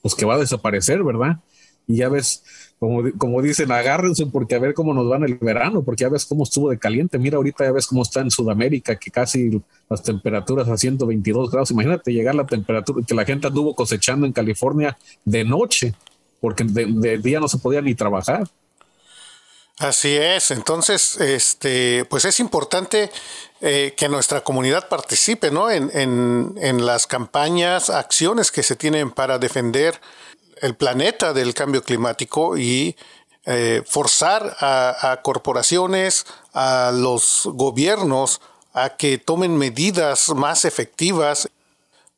pues 0.01 0.15
que 0.15 0.25
va 0.25 0.35
a 0.35 0.39
desaparecer, 0.39 1.03
¿verdad? 1.03 1.39
Y 1.87 1.97
ya 1.97 2.09
ves, 2.09 2.43
como, 2.77 3.03
como 3.17 3.41
dicen, 3.41 3.71
agárrense 3.71 4.25
porque 4.25 4.55
a 4.55 4.59
ver 4.59 4.73
cómo 4.73 4.93
nos 4.93 5.09
va 5.09 5.17
en 5.17 5.23
el 5.23 5.35
verano, 5.35 5.83
porque 5.83 6.01
ya 6.01 6.09
ves 6.09 6.25
cómo 6.25 6.43
estuvo 6.43 6.69
de 6.69 6.77
caliente. 6.77 7.17
Mira, 7.17 7.37
ahorita 7.37 7.63
ya 7.63 7.71
ves 7.71 7.87
cómo 7.87 8.01
está 8.01 8.21
en 8.21 8.31
Sudamérica, 8.31 8.97
que 8.97 9.11
casi 9.11 9.61
las 9.89 10.03
temperaturas 10.03 10.67
a 10.67 10.77
122 10.77 11.51
grados. 11.51 11.71
Imagínate 11.71 12.13
llegar 12.13 12.35
la 12.35 12.45
temperatura 12.45 13.05
que 13.05 13.15
la 13.15 13.25
gente 13.25 13.47
anduvo 13.47 13.75
cosechando 13.75 14.25
en 14.25 14.33
California 14.33 14.97
de 15.25 15.43
noche 15.43 15.93
porque 16.41 16.65
de, 16.65 17.17
día 17.19 17.39
no 17.39 17.47
se 17.47 17.57
podía 17.57 17.81
ni 17.81 17.95
trabajar. 17.95 18.49
Así 19.77 20.15
es, 20.15 20.51
entonces, 20.51 21.19
este, 21.21 22.05
pues 22.05 22.25
es 22.25 22.39
importante 22.39 23.09
eh, 23.61 23.93
que 23.95 24.09
nuestra 24.09 24.41
comunidad 24.41 24.89
participe, 24.89 25.49
¿no? 25.49 25.71
En, 25.71 25.89
en, 25.93 26.85
las 26.85 27.07
campañas, 27.07 27.89
acciones 27.89 28.51
que 28.51 28.63
se 28.63 28.75
tienen 28.75 29.09
para 29.11 29.39
defender 29.39 29.99
el 30.61 30.75
planeta 30.75 31.33
del 31.33 31.53
cambio 31.53 31.81
climático 31.81 32.57
y 32.57 32.95
eh, 33.45 33.81
forzar 33.87 34.55
a 34.59 35.19
corporaciones, 35.23 36.27
a 36.53 36.91
los 36.93 37.43
gobiernos 37.45 38.41
a 38.73 38.89
que 38.89 39.17
tomen 39.17 39.57
medidas 39.57 40.29
más 40.29 40.65
efectivas 40.65 41.49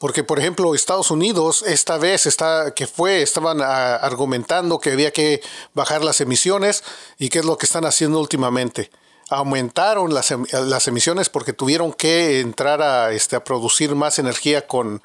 porque, 0.03 0.21
por 0.21 0.37
ejemplo, 0.37 0.75
Estados 0.75 1.11
Unidos 1.11 1.63
esta 1.65 1.97
vez 1.97 2.25
está, 2.25 2.73
que 2.75 2.87
fue, 2.87 3.21
estaban 3.21 3.61
ah, 3.61 3.95
argumentando 3.95 4.77
que 4.79 4.91
había 4.91 5.11
que 5.11 5.39
bajar 5.73 6.03
las 6.03 6.19
emisiones 6.19 6.83
y 7.17 7.29
qué 7.29 7.39
es 7.39 7.45
lo 7.45 7.57
que 7.57 7.65
están 7.65 7.85
haciendo 7.85 8.19
últimamente. 8.19 8.91
Aumentaron 9.29 10.13
las, 10.13 10.31
em, 10.31 10.43
las 10.51 10.89
emisiones 10.89 11.29
porque 11.29 11.53
tuvieron 11.53 11.93
que 11.93 12.41
entrar 12.41 12.81
a, 12.81 13.13
este, 13.13 13.37
a 13.37 13.45
producir 13.45 13.95
más 13.95 14.19
energía 14.19 14.67
con, 14.67 15.01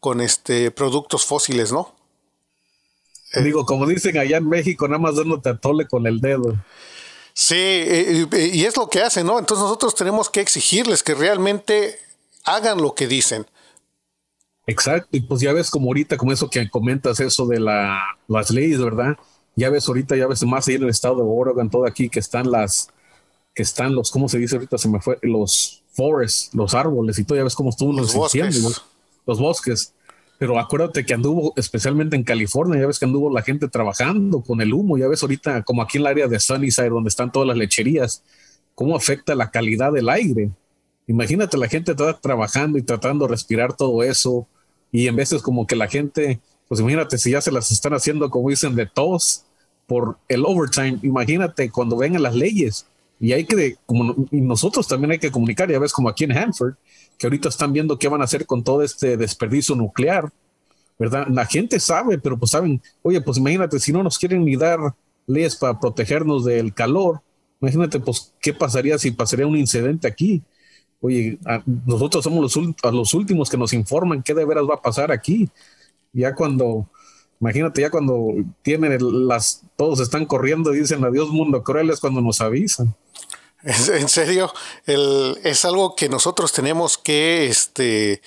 con 0.00 0.20
este, 0.20 0.72
productos 0.72 1.24
fósiles, 1.24 1.70
¿no? 1.70 1.94
Eh, 3.34 3.42
Digo, 3.42 3.64
como 3.64 3.86
dicen 3.86 4.18
allá 4.18 4.38
en 4.38 4.48
México, 4.48 4.88
nada 4.88 4.98
más 4.98 5.14
dándote 5.14 5.48
atole 5.48 5.86
con 5.86 6.08
el 6.08 6.20
dedo. 6.20 6.56
Sí, 7.34 8.26
y 8.32 8.64
es 8.64 8.76
lo 8.76 8.90
que 8.90 9.00
hacen, 9.00 9.28
¿no? 9.28 9.38
Entonces 9.38 9.62
nosotros 9.62 9.94
tenemos 9.94 10.28
que 10.28 10.40
exigirles 10.40 11.04
que 11.04 11.14
realmente 11.14 12.00
hagan 12.42 12.82
lo 12.82 12.96
que 12.96 13.06
dicen. 13.06 13.46
Exacto, 14.70 15.08
y 15.16 15.20
pues 15.20 15.40
ya 15.40 15.52
ves 15.52 15.68
como 15.68 15.88
ahorita, 15.88 16.16
como 16.16 16.30
eso 16.30 16.48
que 16.48 16.70
comentas, 16.70 17.18
eso 17.18 17.44
de 17.44 17.58
la, 17.58 18.00
las 18.28 18.52
leyes, 18.52 18.80
¿verdad? 18.80 19.16
Ya 19.56 19.68
ves 19.68 19.88
ahorita, 19.88 20.14
ya 20.14 20.28
ves 20.28 20.44
más 20.44 20.68
ahí 20.68 20.76
en 20.76 20.84
el 20.84 20.90
estado 20.90 21.16
de 21.16 21.22
Oregon, 21.24 21.68
todo 21.68 21.86
aquí, 21.86 22.08
que 22.08 22.20
están 22.20 22.48
las, 22.48 22.88
que 23.52 23.64
están 23.64 23.96
los, 23.96 24.12
¿cómo 24.12 24.28
se 24.28 24.38
dice 24.38 24.54
ahorita? 24.54 24.78
Se 24.78 24.88
me 24.88 25.00
fue, 25.00 25.18
los 25.22 25.82
forests, 25.90 26.54
los 26.54 26.72
árboles 26.74 27.18
y 27.18 27.24
todo, 27.24 27.36
ya 27.36 27.42
ves 27.42 27.56
cómo 27.56 27.70
estuvo 27.70 27.92
los, 27.92 28.14
bosques. 28.14 28.80
los 29.26 29.40
bosques. 29.40 29.92
Pero 30.38 30.56
acuérdate 30.56 31.04
que 31.04 31.14
anduvo, 31.14 31.52
especialmente 31.56 32.14
en 32.14 32.22
California, 32.22 32.80
ya 32.80 32.86
ves 32.86 33.00
que 33.00 33.06
anduvo 33.06 33.28
la 33.28 33.42
gente 33.42 33.66
trabajando 33.66 34.40
con 34.40 34.60
el 34.60 34.72
humo, 34.72 34.96
ya 34.96 35.08
ves 35.08 35.20
ahorita, 35.22 35.64
como 35.64 35.82
aquí 35.82 35.98
en 35.98 36.02
el 36.02 36.06
área 36.06 36.28
de 36.28 36.38
Sunnyside, 36.38 36.90
donde 36.90 37.08
están 37.08 37.32
todas 37.32 37.48
las 37.48 37.56
lecherías, 37.56 38.22
cómo 38.76 38.94
afecta 38.94 39.34
la 39.34 39.50
calidad 39.50 39.90
del 39.90 40.08
aire. 40.08 40.50
Imagínate 41.08 41.58
la 41.58 41.66
gente 41.66 41.90
está 41.90 42.20
trabajando 42.20 42.78
y 42.78 42.82
tratando 42.82 43.26
de 43.26 43.32
respirar 43.32 43.76
todo 43.76 44.04
eso, 44.04 44.46
y 44.92 45.06
en 45.06 45.16
veces 45.16 45.42
como 45.42 45.66
que 45.66 45.76
la 45.76 45.88
gente, 45.88 46.40
pues 46.68 46.80
imagínate 46.80 47.18
si 47.18 47.30
ya 47.32 47.40
se 47.40 47.52
las 47.52 47.70
están 47.70 47.94
haciendo 47.94 48.30
como 48.30 48.50
dicen 48.50 48.74
de 48.74 48.86
todos 48.86 49.44
por 49.86 50.18
el 50.28 50.44
overtime, 50.44 50.98
imagínate 51.02 51.70
cuando 51.70 51.96
vengan 51.96 52.22
las 52.22 52.34
leyes, 52.34 52.86
Y 53.22 53.32
hay 53.32 53.44
que, 53.44 53.76
como 53.86 54.16
y 54.30 54.40
nosotros 54.40 54.88
también 54.88 55.10
hay 55.12 55.18
que 55.18 55.30
comunicar, 55.30 55.70
ya 55.70 55.78
ves, 55.78 55.92
como 55.92 56.08
aquí 56.08 56.24
en 56.24 56.32
Hanford, 56.32 56.74
que 57.18 57.26
ahorita 57.26 57.50
están 57.50 57.72
viendo 57.72 57.98
qué 57.98 58.08
van 58.08 58.22
a 58.22 58.24
hacer 58.24 58.46
con 58.46 58.64
todo 58.64 58.82
este 58.82 59.16
desperdicio 59.18 59.74
nuclear, 59.76 60.30
¿verdad? 60.98 61.26
La 61.28 61.44
gente 61.46 61.78
sabe, 61.80 62.18
pero 62.18 62.38
pues 62.38 62.52
saben, 62.52 62.80
oye, 63.02 63.20
pues 63.20 63.36
imagínate, 63.38 63.78
si 63.78 63.92
no 63.92 64.02
nos 64.02 64.18
quieren 64.18 64.44
ni 64.44 64.56
dar 64.56 64.78
leyes 65.26 65.56
para 65.56 65.78
protegernos 65.78 66.44
del 66.44 66.72
calor, 66.72 67.20
imagínate, 67.60 68.00
pues, 68.00 68.32
¿qué 68.40 68.54
pasaría 68.54 68.98
si 68.98 69.10
pasaría 69.10 69.46
un 69.46 69.56
incidente 69.56 70.08
aquí? 70.08 70.42
Oye, 71.00 71.38
nosotros 71.86 72.22
somos 72.22 72.42
los, 72.42 72.74
los 72.92 73.14
últimos 73.14 73.48
que 73.48 73.56
nos 73.56 73.72
informan 73.72 74.22
qué 74.22 74.34
de 74.34 74.44
veras 74.44 74.64
va 74.68 74.74
a 74.74 74.82
pasar 74.82 75.10
aquí. 75.10 75.48
Ya 76.12 76.34
cuando, 76.34 76.86
imagínate, 77.40 77.80
ya 77.80 77.90
cuando 77.90 78.34
tienen 78.62 78.98
las, 79.26 79.62
todos 79.76 80.00
están 80.00 80.26
corriendo 80.26 80.74
y 80.74 80.80
dicen 80.80 81.04
adiós 81.04 81.30
mundo 81.30 81.62
cruel 81.62 81.90
es 81.90 82.00
cuando 82.00 82.20
nos 82.20 82.40
avisan. 82.40 82.94
En 83.62 84.08
serio, 84.08 84.52
es 84.86 85.64
algo 85.64 85.94
que 85.94 86.08
nosotros 86.08 86.52
tenemos 86.52 86.96
que 86.96 87.46
este, 87.46 88.22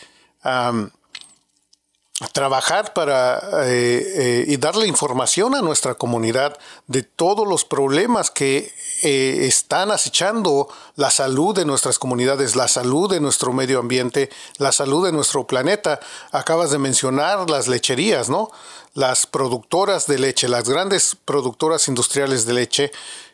trabajar 2.31 2.93
para 2.93 3.65
eh, 3.65 4.13
eh, 4.15 4.45
y 4.47 4.57
darle 4.57 4.87
información 4.87 5.55
a 5.55 5.61
nuestra 5.61 5.95
comunidad 5.95 6.57
de 6.87 7.01
todos 7.01 7.47
los 7.47 7.65
problemas 7.65 8.29
que 8.29 8.71
eh, 9.01 9.45
están 9.47 9.89
acechando 9.89 10.67
la 10.95 11.09
salud 11.09 11.55
de 11.55 11.65
nuestras 11.65 11.97
comunidades, 11.97 12.55
la 12.55 12.67
salud 12.67 13.09
de 13.09 13.19
nuestro 13.19 13.51
medio 13.51 13.79
ambiente, 13.79 14.29
la 14.57 14.71
salud 14.71 15.05
de 15.05 15.11
nuestro 15.11 15.47
planeta. 15.47 15.99
Acabas 16.31 16.69
de 16.69 16.77
mencionar 16.77 17.49
las 17.49 17.67
lecherías, 17.67 18.29
¿no? 18.29 18.51
Las 18.93 19.25
productoras 19.25 20.05
de 20.05 20.19
leche, 20.19 20.47
las 20.47 20.69
grandes 20.69 21.17
productoras 21.25 21.87
industriales 21.87 22.45
de 22.45 22.53
leche 22.53 22.91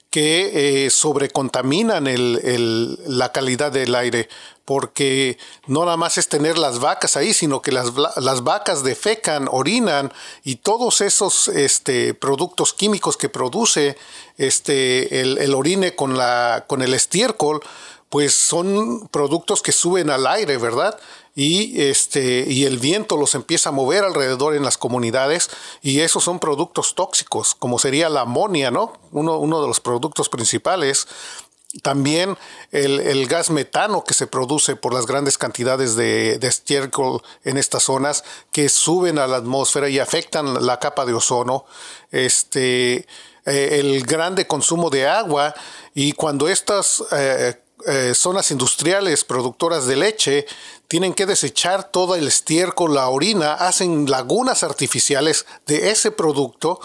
que 0.10 0.86
eh, 0.86 0.90
sobrecontaminan 0.90 2.08
el, 2.08 2.98
la 3.06 3.32
calidad 3.32 3.72
del 3.72 3.94
aire, 3.94 4.28
porque 4.66 5.38
no 5.68 5.86
nada 5.86 5.98
más 5.98 6.18
es 6.18 6.28
tener 6.28 6.58
las 6.58 6.80
vacas 6.80 7.16
ahí, 7.16 7.34
sino 7.34 7.62
que 7.62 7.72
las, 7.72 7.92
las 8.18 8.44
vacas 8.44 8.84
defecan, 8.84 9.48
orinan 9.52 10.12
y 10.44 10.58
todos 10.58 11.02
esos 11.02 11.48
este, 11.48 12.14
productos 12.14 12.74
químicos 12.74 13.18
que 13.18 13.30
produce 13.30 13.98
este, 14.38 15.22
el, 15.22 15.38
el 15.38 15.54
orine 15.54 15.96
con, 15.96 16.18
la, 16.18 16.66
con 16.68 16.82
el 16.82 16.94
estiércol, 16.94 17.62
pues 18.10 18.34
son 18.34 19.08
productos 19.10 19.62
que 19.62 19.72
suben 19.72 20.10
al 20.10 20.26
aire, 20.26 20.58
¿verdad? 20.58 21.00
Y, 21.40 21.84
este, 21.84 22.44
y 22.50 22.66
el 22.66 22.80
viento 22.80 23.16
los 23.16 23.34
empieza 23.34 23.70
a 23.70 23.72
mover 23.72 24.04
alrededor 24.04 24.58
en 24.58 24.64
las 24.64 24.78
comunidades 24.78 25.50
y 25.82 26.02
esos 26.02 26.22
son 26.22 26.38
productos 26.38 26.96
tóxicos, 26.96 27.56
como 27.56 27.80
sería 27.80 28.10
la 28.10 28.22
amonia, 28.22 28.72
¿no? 28.72 28.92
Uno, 29.14 29.38
uno 29.40 29.62
de 29.62 29.68
los 29.70 29.80
productos 29.80 30.28
principales. 30.28 31.08
También 31.82 32.38
el, 32.72 33.26
gas 33.28 33.52
metano 33.52 34.04
que 34.04 34.14
se 34.14 34.28
produce 34.28 34.76
por 34.76 34.94
las 34.94 35.06
grandes 35.06 35.38
cantidades 35.38 35.96
de, 35.96 36.40
de, 36.40 36.48
estiércol 36.50 37.22
en 37.46 37.58
estas 37.58 37.84
zonas 37.84 38.26
que 38.52 38.68
suben 38.68 39.18
a 39.18 39.26
la 39.26 39.38
atmósfera 39.38 39.88
y 39.88 40.00
afectan 40.00 40.66
la 40.66 40.78
capa 40.80 41.06
de 41.06 41.14
ozono. 41.14 41.64
Este, 42.12 43.08
eh, 43.46 43.80
el 43.80 44.04
grande 44.06 44.46
consumo 44.46 44.90
de 44.90 45.08
agua 45.08 45.56
y 45.94 46.12
cuando 46.12 46.50
estas 46.50 47.02
eh, 47.14 47.56
eh, 47.88 48.14
zonas 48.16 48.52
industriales 48.52 49.24
productoras 49.24 49.86
de 49.88 49.96
leche 49.96 50.46
tienen 50.88 51.14
que 51.14 51.26
desechar 51.26 51.92
todo 51.92 52.16
el 52.16 52.28
estiércol, 52.28 52.96
la 52.96 53.08
orina, 53.10 53.54
hacen 53.54 54.10
lagunas 54.10 54.64
artificiales 54.64 55.46
de 55.66 55.92
ese 55.92 56.12
producto 56.12 56.80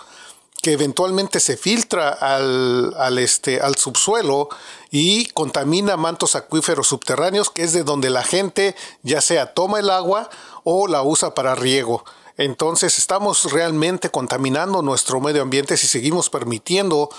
que 0.65 0.73
eventualmente 0.73 1.41
se 1.41 1.59
filtra 1.59 2.09
al, 2.09 3.19
este, 3.19 3.61
al 3.61 3.77
subsuelo 3.77 4.49
y 4.91 5.27
contamina 5.27 5.99
mantos 5.99 6.37
acuíferos 6.37 6.87
subterráneos, 6.87 7.51
que 7.51 7.65
es 7.65 7.75
de 7.75 7.85
donde 7.85 8.09
la 8.09 8.23
gente 8.23 8.75
ya 9.03 9.21
sea 9.21 9.53
toma 9.53 9.81
el 9.81 9.91
agua 9.91 10.31
o 10.63 10.89
la 10.89 11.03
usa 11.03 11.35
para 11.35 11.55
riego. 11.55 12.03
Entonces 12.37 12.99
estamos 12.99 13.53
realmente 13.53 14.11
contaminando 14.11 14.81
nuestro 14.81 15.21
medio 15.21 15.43
ambiente 15.43 15.77
si 15.77 15.87
seguimos 15.87 16.31
permitiendo 16.31 17.11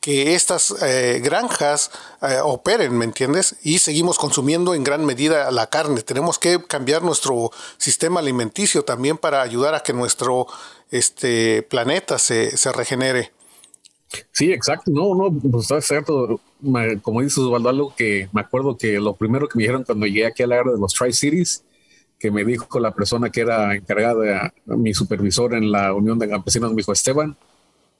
que 0.00 0.34
estas 0.34 0.74
eh, 0.82 1.20
granjas 1.22 1.90
eh, 2.22 2.38
operen, 2.42 2.96
¿me 2.96 3.04
entiendes? 3.04 3.56
Y 3.62 3.78
seguimos 3.78 4.18
consumiendo 4.18 4.74
en 4.74 4.82
gran 4.82 5.04
medida 5.04 5.50
la 5.50 5.68
carne. 5.68 6.02
Tenemos 6.02 6.38
que 6.38 6.62
cambiar 6.66 7.02
nuestro 7.02 7.50
sistema 7.76 8.20
alimenticio 8.20 8.82
también 8.82 9.18
para 9.18 9.42
ayudar 9.42 9.74
a 9.74 9.82
que 9.82 9.92
nuestro 9.92 10.46
este, 10.90 11.62
planeta 11.62 12.18
se, 12.18 12.56
se 12.56 12.72
regenere. 12.72 13.32
Sí, 14.32 14.52
exacto. 14.52 14.90
No, 14.90 15.14
no, 15.14 15.30
pues 15.32 15.64
está 15.64 15.80
cierto. 15.80 16.40
Como 17.02 17.20
dices, 17.20 17.38
Osvaldo, 17.38 17.68
algo 17.68 17.94
que 17.94 18.28
me 18.32 18.40
acuerdo 18.40 18.76
que 18.76 18.98
lo 18.98 19.14
primero 19.14 19.48
que 19.48 19.56
me 19.56 19.62
dijeron 19.62 19.84
cuando 19.84 20.06
llegué 20.06 20.26
aquí 20.26 20.42
al 20.42 20.52
área 20.52 20.72
de 20.72 20.78
los 20.78 20.94
Tri-Cities, 20.94 21.62
que 22.18 22.30
me 22.30 22.44
dijo 22.44 22.80
la 22.80 22.92
persona 22.92 23.30
que 23.30 23.42
era 23.42 23.74
encargada, 23.74 24.52
mi 24.66 24.92
supervisor 24.94 25.54
en 25.54 25.70
la 25.70 25.94
Unión 25.94 26.18
de 26.18 26.28
Campesinos, 26.28 26.70
me 26.70 26.78
dijo, 26.78 26.92
Esteban, 26.92 27.36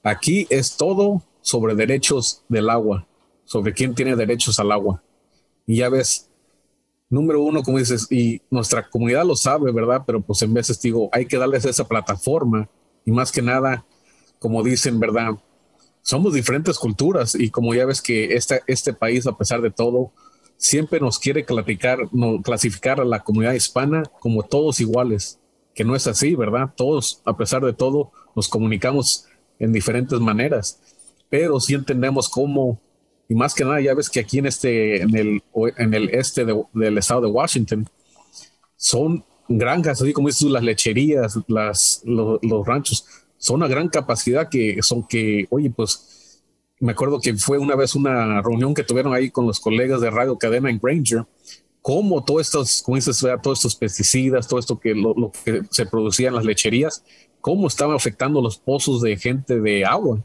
aquí 0.03 0.47
es 0.49 0.75
todo 0.75 1.23
sobre 1.41 1.75
derechos 1.75 2.43
del 2.49 2.69
agua, 2.69 3.07
sobre 3.45 3.73
quién 3.73 3.95
tiene 3.95 4.15
derechos 4.15 4.59
al 4.59 4.71
agua. 4.71 5.03
Y 5.65 5.77
ya 5.77 5.89
ves, 5.89 6.29
número 7.09 7.41
uno, 7.41 7.63
como 7.63 7.77
dices, 7.77 8.07
y 8.09 8.41
nuestra 8.49 8.89
comunidad 8.89 9.25
lo 9.25 9.35
sabe, 9.35 9.71
¿verdad? 9.71 10.03
Pero 10.05 10.21
pues 10.21 10.41
en 10.41 10.53
veces 10.53 10.81
digo, 10.81 11.09
hay 11.11 11.25
que 11.25 11.37
darles 11.37 11.65
esa 11.65 11.87
plataforma 11.87 12.69
y 13.05 13.11
más 13.11 13.31
que 13.31 13.41
nada, 13.41 13.85
como 14.39 14.63
dicen, 14.63 14.99
¿verdad? 14.99 15.31
Somos 16.01 16.33
diferentes 16.33 16.79
culturas 16.79 17.35
y 17.35 17.49
como 17.49 17.73
ya 17.73 17.85
ves 17.85 18.01
que 18.01 18.33
este, 18.35 18.61
este 18.67 18.93
país, 18.93 19.27
a 19.27 19.37
pesar 19.37 19.61
de 19.61 19.71
todo, 19.71 20.11
siempre 20.57 20.99
nos 20.99 21.19
quiere 21.19 21.43
clasificar, 21.43 21.99
no, 22.11 22.41
clasificar 22.41 23.01
a 23.01 23.05
la 23.05 23.23
comunidad 23.23 23.53
hispana 23.53 24.03
como 24.19 24.43
todos 24.43 24.79
iguales, 24.79 25.39
que 25.73 25.83
no 25.83 25.95
es 25.95 26.07
así, 26.07 26.35
¿verdad? 26.35 26.73
Todos, 26.75 27.21
a 27.25 27.35
pesar 27.35 27.63
de 27.63 27.73
todo, 27.73 28.11
nos 28.35 28.47
comunicamos 28.47 29.25
en 29.59 29.73
diferentes 29.73 30.19
maneras 30.19 30.79
pero 31.31 31.61
sí 31.61 31.73
entendemos 31.73 32.27
cómo, 32.27 32.81
y 33.29 33.35
más 33.35 33.55
que 33.55 33.63
nada, 33.63 33.79
ya 33.79 33.93
ves 33.93 34.09
que 34.09 34.19
aquí 34.19 34.39
en 34.39 34.47
este, 34.47 35.01
en 35.01 35.15
el, 35.15 35.41
en 35.77 35.93
el 35.93 36.09
este 36.09 36.45
del 36.73 36.97
estado 36.97 37.21
de 37.21 37.27
Washington, 37.27 37.87
son 38.75 39.23
granjas, 39.47 40.01
así 40.01 40.11
como 40.11 40.27
dices 40.27 40.49
las 40.49 40.61
lecherías, 40.61 41.39
las, 41.47 42.01
los, 42.03 42.67
ranchos, 42.67 43.05
son 43.37 43.55
una 43.57 43.69
gran 43.69 43.87
capacidad 43.87 44.49
que 44.49 44.79
son 44.81 45.07
que, 45.07 45.47
oye, 45.51 45.69
pues 45.69 46.43
me 46.81 46.91
acuerdo 46.91 47.21
que 47.21 47.33
fue 47.35 47.57
una 47.57 47.77
vez 47.77 47.95
una 47.95 48.41
reunión 48.41 48.73
que 48.73 48.83
tuvieron 48.83 49.13
ahí 49.13 49.31
con 49.31 49.47
los 49.47 49.61
colegas 49.61 50.01
de 50.01 50.09
Radio 50.09 50.37
Cadena 50.37 50.69
en 50.69 50.79
Granger, 50.83 51.25
cómo 51.81 52.25
todos 52.25 52.41
estos, 52.41 52.81
como 52.81 52.97
dices, 52.97 53.25
todos 53.41 53.59
estos 53.59 53.77
pesticidas, 53.77 54.49
todo 54.49 54.59
esto 54.59 54.77
que 54.77 54.93
lo, 54.93 55.31
que 55.45 55.61
se 55.69 55.85
producía 55.85 56.27
en 56.27 56.35
las 56.35 56.43
lecherías, 56.43 57.05
cómo 57.39 57.69
estaban 57.69 57.95
afectando 57.95 58.41
los 58.41 58.57
pozos 58.57 59.01
de 59.01 59.15
gente 59.15 59.61
de 59.61 59.85
agua 59.85 60.21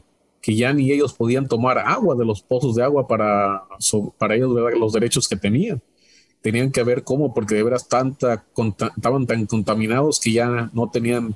que 0.47 0.55
ya 0.55 0.71
ni 0.71 0.89
ellos 0.93 1.11
podían 1.11 1.49
tomar 1.49 1.77
agua 1.77 2.15
de 2.15 2.23
los 2.23 2.41
pozos 2.41 2.73
de 2.73 2.81
agua 2.81 3.05
para, 3.05 3.65
para 4.17 4.33
ellos, 4.33 4.49
los 4.79 4.93
derechos 4.93 5.27
que 5.27 5.35
tenían. 5.35 5.81
Tenían 6.41 6.71
que 6.71 6.83
ver 6.83 7.03
cómo, 7.03 7.33
porque 7.33 7.55
de 7.55 7.63
veras 7.63 7.89
tanta, 7.89 8.45
estaban 8.95 9.27
tan 9.27 9.45
contaminados 9.45 10.21
que 10.21 10.31
ya 10.31 10.69
no 10.71 10.89
tenían 10.89 11.35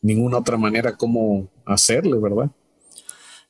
ninguna 0.00 0.38
otra 0.38 0.56
manera 0.56 0.96
cómo 0.96 1.46
hacerle, 1.66 2.16
¿verdad? 2.16 2.50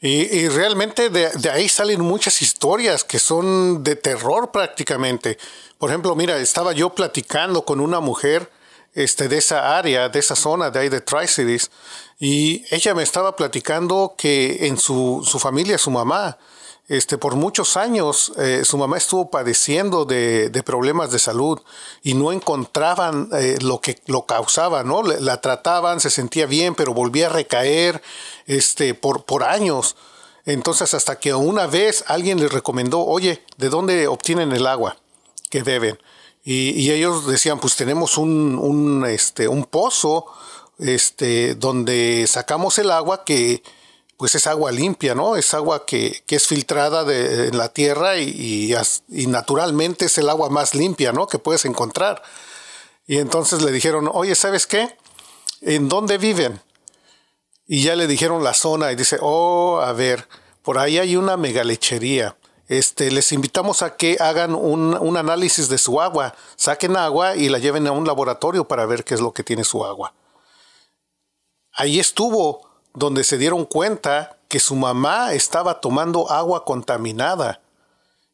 Y, 0.00 0.48
realmente 0.48 1.10
de, 1.10 1.28
de, 1.30 1.48
ahí 1.48 1.68
salen 1.68 2.00
muchas 2.00 2.42
historias 2.42 3.04
que 3.04 3.20
son 3.20 3.84
de 3.84 3.94
terror 3.94 4.50
prácticamente. 4.50 5.38
Por 5.78 5.90
ejemplo, 5.90 6.16
mira, 6.16 6.40
estaba 6.40 6.72
yo 6.72 6.92
platicando 6.92 7.64
con 7.64 7.78
una 7.78 8.00
mujer 8.00 8.50
este, 8.98 9.28
de 9.28 9.38
esa 9.38 9.78
área, 9.78 10.08
de 10.08 10.18
esa 10.18 10.34
zona 10.34 10.70
de 10.70 10.80
ahí 10.80 10.88
de 10.88 11.00
Tri-Cities, 11.00 11.70
y 12.18 12.64
ella 12.74 12.94
me 12.94 13.04
estaba 13.04 13.36
platicando 13.36 14.14
que 14.18 14.66
en 14.66 14.76
su, 14.76 15.22
su 15.24 15.38
familia, 15.38 15.78
su 15.78 15.92
mamá, 15.92 16.36
este, 16.88 17.16
por 17.16 17.36
muchos 17.36 17.76
años 17.76 18.32
eh, 18.38 18.62
su 18.64 18.76
mamá 18.76 18.96
estuvo 18.96 19.30
padeciendo 19.30 20.04
de, 20.04 20.48
de, 20.48 20.62
problemas 20.62 21.12
de 21.12 21.18
salud 21.18 21.60
y 22.02 22.14
no 22.14 22.32
encontraban 22.32 23.28
eh, 23.34 23.58
lo 23.60 23.80
que 23.80 24.00
lo 24.06 24.24
causaba, 24.24 24.82
¿no? 24.82 25.02
La, 25.02 25.40
trataban, 25.40 26.00
se 26.00 26.10
sentía 26.10 26.46
bien, 26.46 26.74
pero 26.74 26.94
volvía 26.94 27.26
a 27.26 27.30
recaer 27.30 28.02
este, 28.46 28.94
por, 28.94 29.24
por 29.24 29.44
años. 29.44 29.96
Entonces, 30.44 30.94
hasta 30.94 31.20
que 31.20 31.34
una 31.34 31.66
vez 31.66 32.04
alguien 32.08 32.40
le 32.40 32.48
recomendó, 32.48 33.04
oye, 33.04 33.44
¿de 33.58 33.68
dónde 33.68 34.08
obtienen 34.08 34.50
el 34.52 34.66
agua 34.66 34.96
que 35.50 35.62
beben? 35.62 35.98
Y, 36.50 36.70
y 36.70 36.92
ellos 36.92 37.26
decían, 37.26 37.60
pues 37.60 37.76
tenemos 37.76 38.16
un, 38.16 39.04
este, 39.06 39.48
un 39.48 39.66
pozo 39.66 40.24
este, 40.78 41.54
donde 41.56 42.24
sacamos 42.26 42.78
el 42.78 42.90
agua 42.90 43.22
que 43.22 43.62
pues 44.16 44.34
es 44.34 44.46
agua 44.46 44.72
limpia, 44.72 45.14
¿no? 45.14 45.36
Es 45.36 45.52
agua 45.52 45.84
que, 45.84 46.22
que 46.24 46.36
es 46.36 46.46
filtrada 46.46 47.04
de, 47.04 47.48
en 47.48 47.58
la 47.58 47.68
tierra 47.74 48.16
y, 48.16 48.74
y, 49.10 49.26
naturalmente 49.26 50.06
es 50.06 50.16
el 50.16 50.30
agua 50.30 50.48
más 50.48 50.74
limpia, 50.74 51.12
¿no? 51.12 51.26
Que 51.26 51.38
puedes 51.38 51.66
encontrar. 51.66 52.22
Y 53.06 53.18
entonces 53.18 53.60
le 53.60 53.70
dijeron, 53.70 54.08
oye, 54.10 54.34
¿sabes 54.34 54.66
qué? 54.66 54.96
¿En 55.60 55.90
dónde 55.90 56.16
viven? 56.16 56.62
Y 57.66 57.82
ya 57.82 57.94
le 57.94 58.06
dijeron 58.06 58.42
la 58.42 58.54
zona 58.54 58.90
y 58.90 58.96
dice, 58.96 59.18
oh, 59.20 59.82
a 59.82 59.92
ver, 59.92 60.26
por 60.62 60.78
ahí 60.78 60.96
hay 60.96 61.14
una 61.14 61.36
megalechería. 61.36 62.38
Este, 62.68 63.10
les 63.10 63.32
invitamos 63.32 63.82
a 63.82 63.96
que 63.96 64.16
hagan 64.20 64.54
un, 64.54 64.96
un, 64.96 65.16
análisis 65.16 65.68
de 65.68 65.78
su 65.78 66.00
agua, 66.00 66.34
saquen 66.56 66.96
agua 66.96 67.34
y 67.34 67.48
la 67.48 67.58
lleven 67.58 67.86
a 67.86 67.92
un 67.92 68.06
laboratorio 68.06 68.66
para 68.66 68.86
ver 68.86 69.04
qué 69.04 69.14
es 69.14 69.20
lo 69.20 69.32
que 69.32 69.42
tiene 69.42 69.64
su 69.64 69.84
agua. 69.84 70.14
Ahí 71.72 71.98
estuvo 71.98 72.68
donde 72.94 73.24
se 73.24 73.38
dieron 73.38 73.64
cuenta 73.64 74.38
que 74.48 74.60
su 74.60 74.74
mamá 74.74 75.32
estaba 75.32 75.80
tomando 75.80 76.30
agua 76.30 76.64
contaminada. 76.64 77.60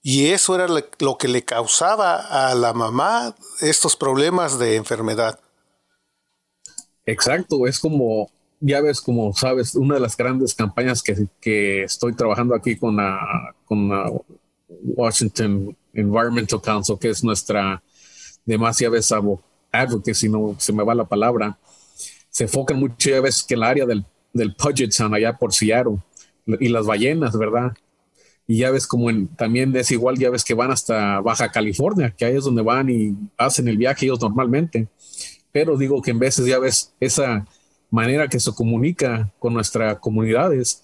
Y 0.03 0.27
eso 0.29 0.55
era 0.55 0.66
lo 0.68 1.18
que 1.18 1.29
le 1.29 1.44
causaba 1.44 2.16
a 2.16 2.55
la 2.55 2.73
mamá 2.73 3.35
estos 3.61 3.97
problemas 3.97 4.59
de 4.59 4.77
enfermedad. 4.77 5.40
Exacto, 7.07 7.66
es 7.66 7.79
como, 7.79 8.31
ya 8.66 8.81
ves, 8.81 9.00
como 9.00 9.33
sabes, 9.35 9.74
una 9.74 9.94
de 9.94 10.00
las 10.00 10.16
grandes 10.16 10.55
campañas 10.55 11.03
que, 11.03 11.27
que 11.38 11.83
estoy 11.83 12.14
trabajando 12.14 12.55
aquí 12.55 12.77
con 12.77 12.96
la, 12.96 13.55
con 13.66 13.90
Washington 14.68 15.77
Environmental 15.92 16.62
Council, 16.62 16.98
que 16.98 17.11
es 17.11 17.22
nuestra 17.22 17.83
demasiada 18.46 18.92
vez 18.92 19.12
advocate, 19.12 20.14
si 20.14 20.31
no 20.31 20.57
se 20.59 20.72
me 20.72 20.83
va 20.83 20.94
la 20.94 21.05
palabra, 21.05 21.59
se 22.31 22.44
enfocan 22.44 22.79
mucho 22.79 23.11
ya 23.11 23.20
ves 23.20 23.42
que 23.42 23.55
el 23.55 23.62
área 23.62 23.85
del, 23.85 24.03
del 24.33 24.55
Puget 24.55 24.92
Sound, 24.92 25.14
allá 25.14 25.35
por 25.35 25.53
Seattle, 25.53 25.98
y 26.46 26.68
las 26.68 26.87
ballenas, 26.87 27.37
¿verdad? 27.37 27.72
Y 28.46 28.59
ya 28.59 28.70
ves 28.70 28.87
como 28.87 29.11
también 29.37 29.77
es 29.77 29.90
igual, 29.90 30.16
ya 30.16 30.31
ves 30.31 30.42
que 30.42 30.55
van 30.55 30.70
hasta 30.70 31.20
Baja 31.20 31.50
California, 31.50 32.14
que 32.16 32.24
ahí 32.24 32.37
es 32.37 32.44
donde 32.44 32.62
van 32.62 32.88
y 32.88 33.14
hacen 33.37 33.68
el 33.68 33.77
viaje 33.77 34.07
ellos 34.07 34.20
normalmente. 34.20 34.88
Pero 35.53 35.77
digo 35.77 36.00
que 36.00 36.12
en 36.12 36.18
veces 36.18 36.46
ya 36.46 36.59
ves 36.59 36.94
esa 36.98 37.46
manera 37.94 38.28
que 38.28 38.40
se 38.40 38.52
comunica 38.52 39.33
con 39.38 39.54
nuestras 39.54 39.98
comunidades, 39.98 40.83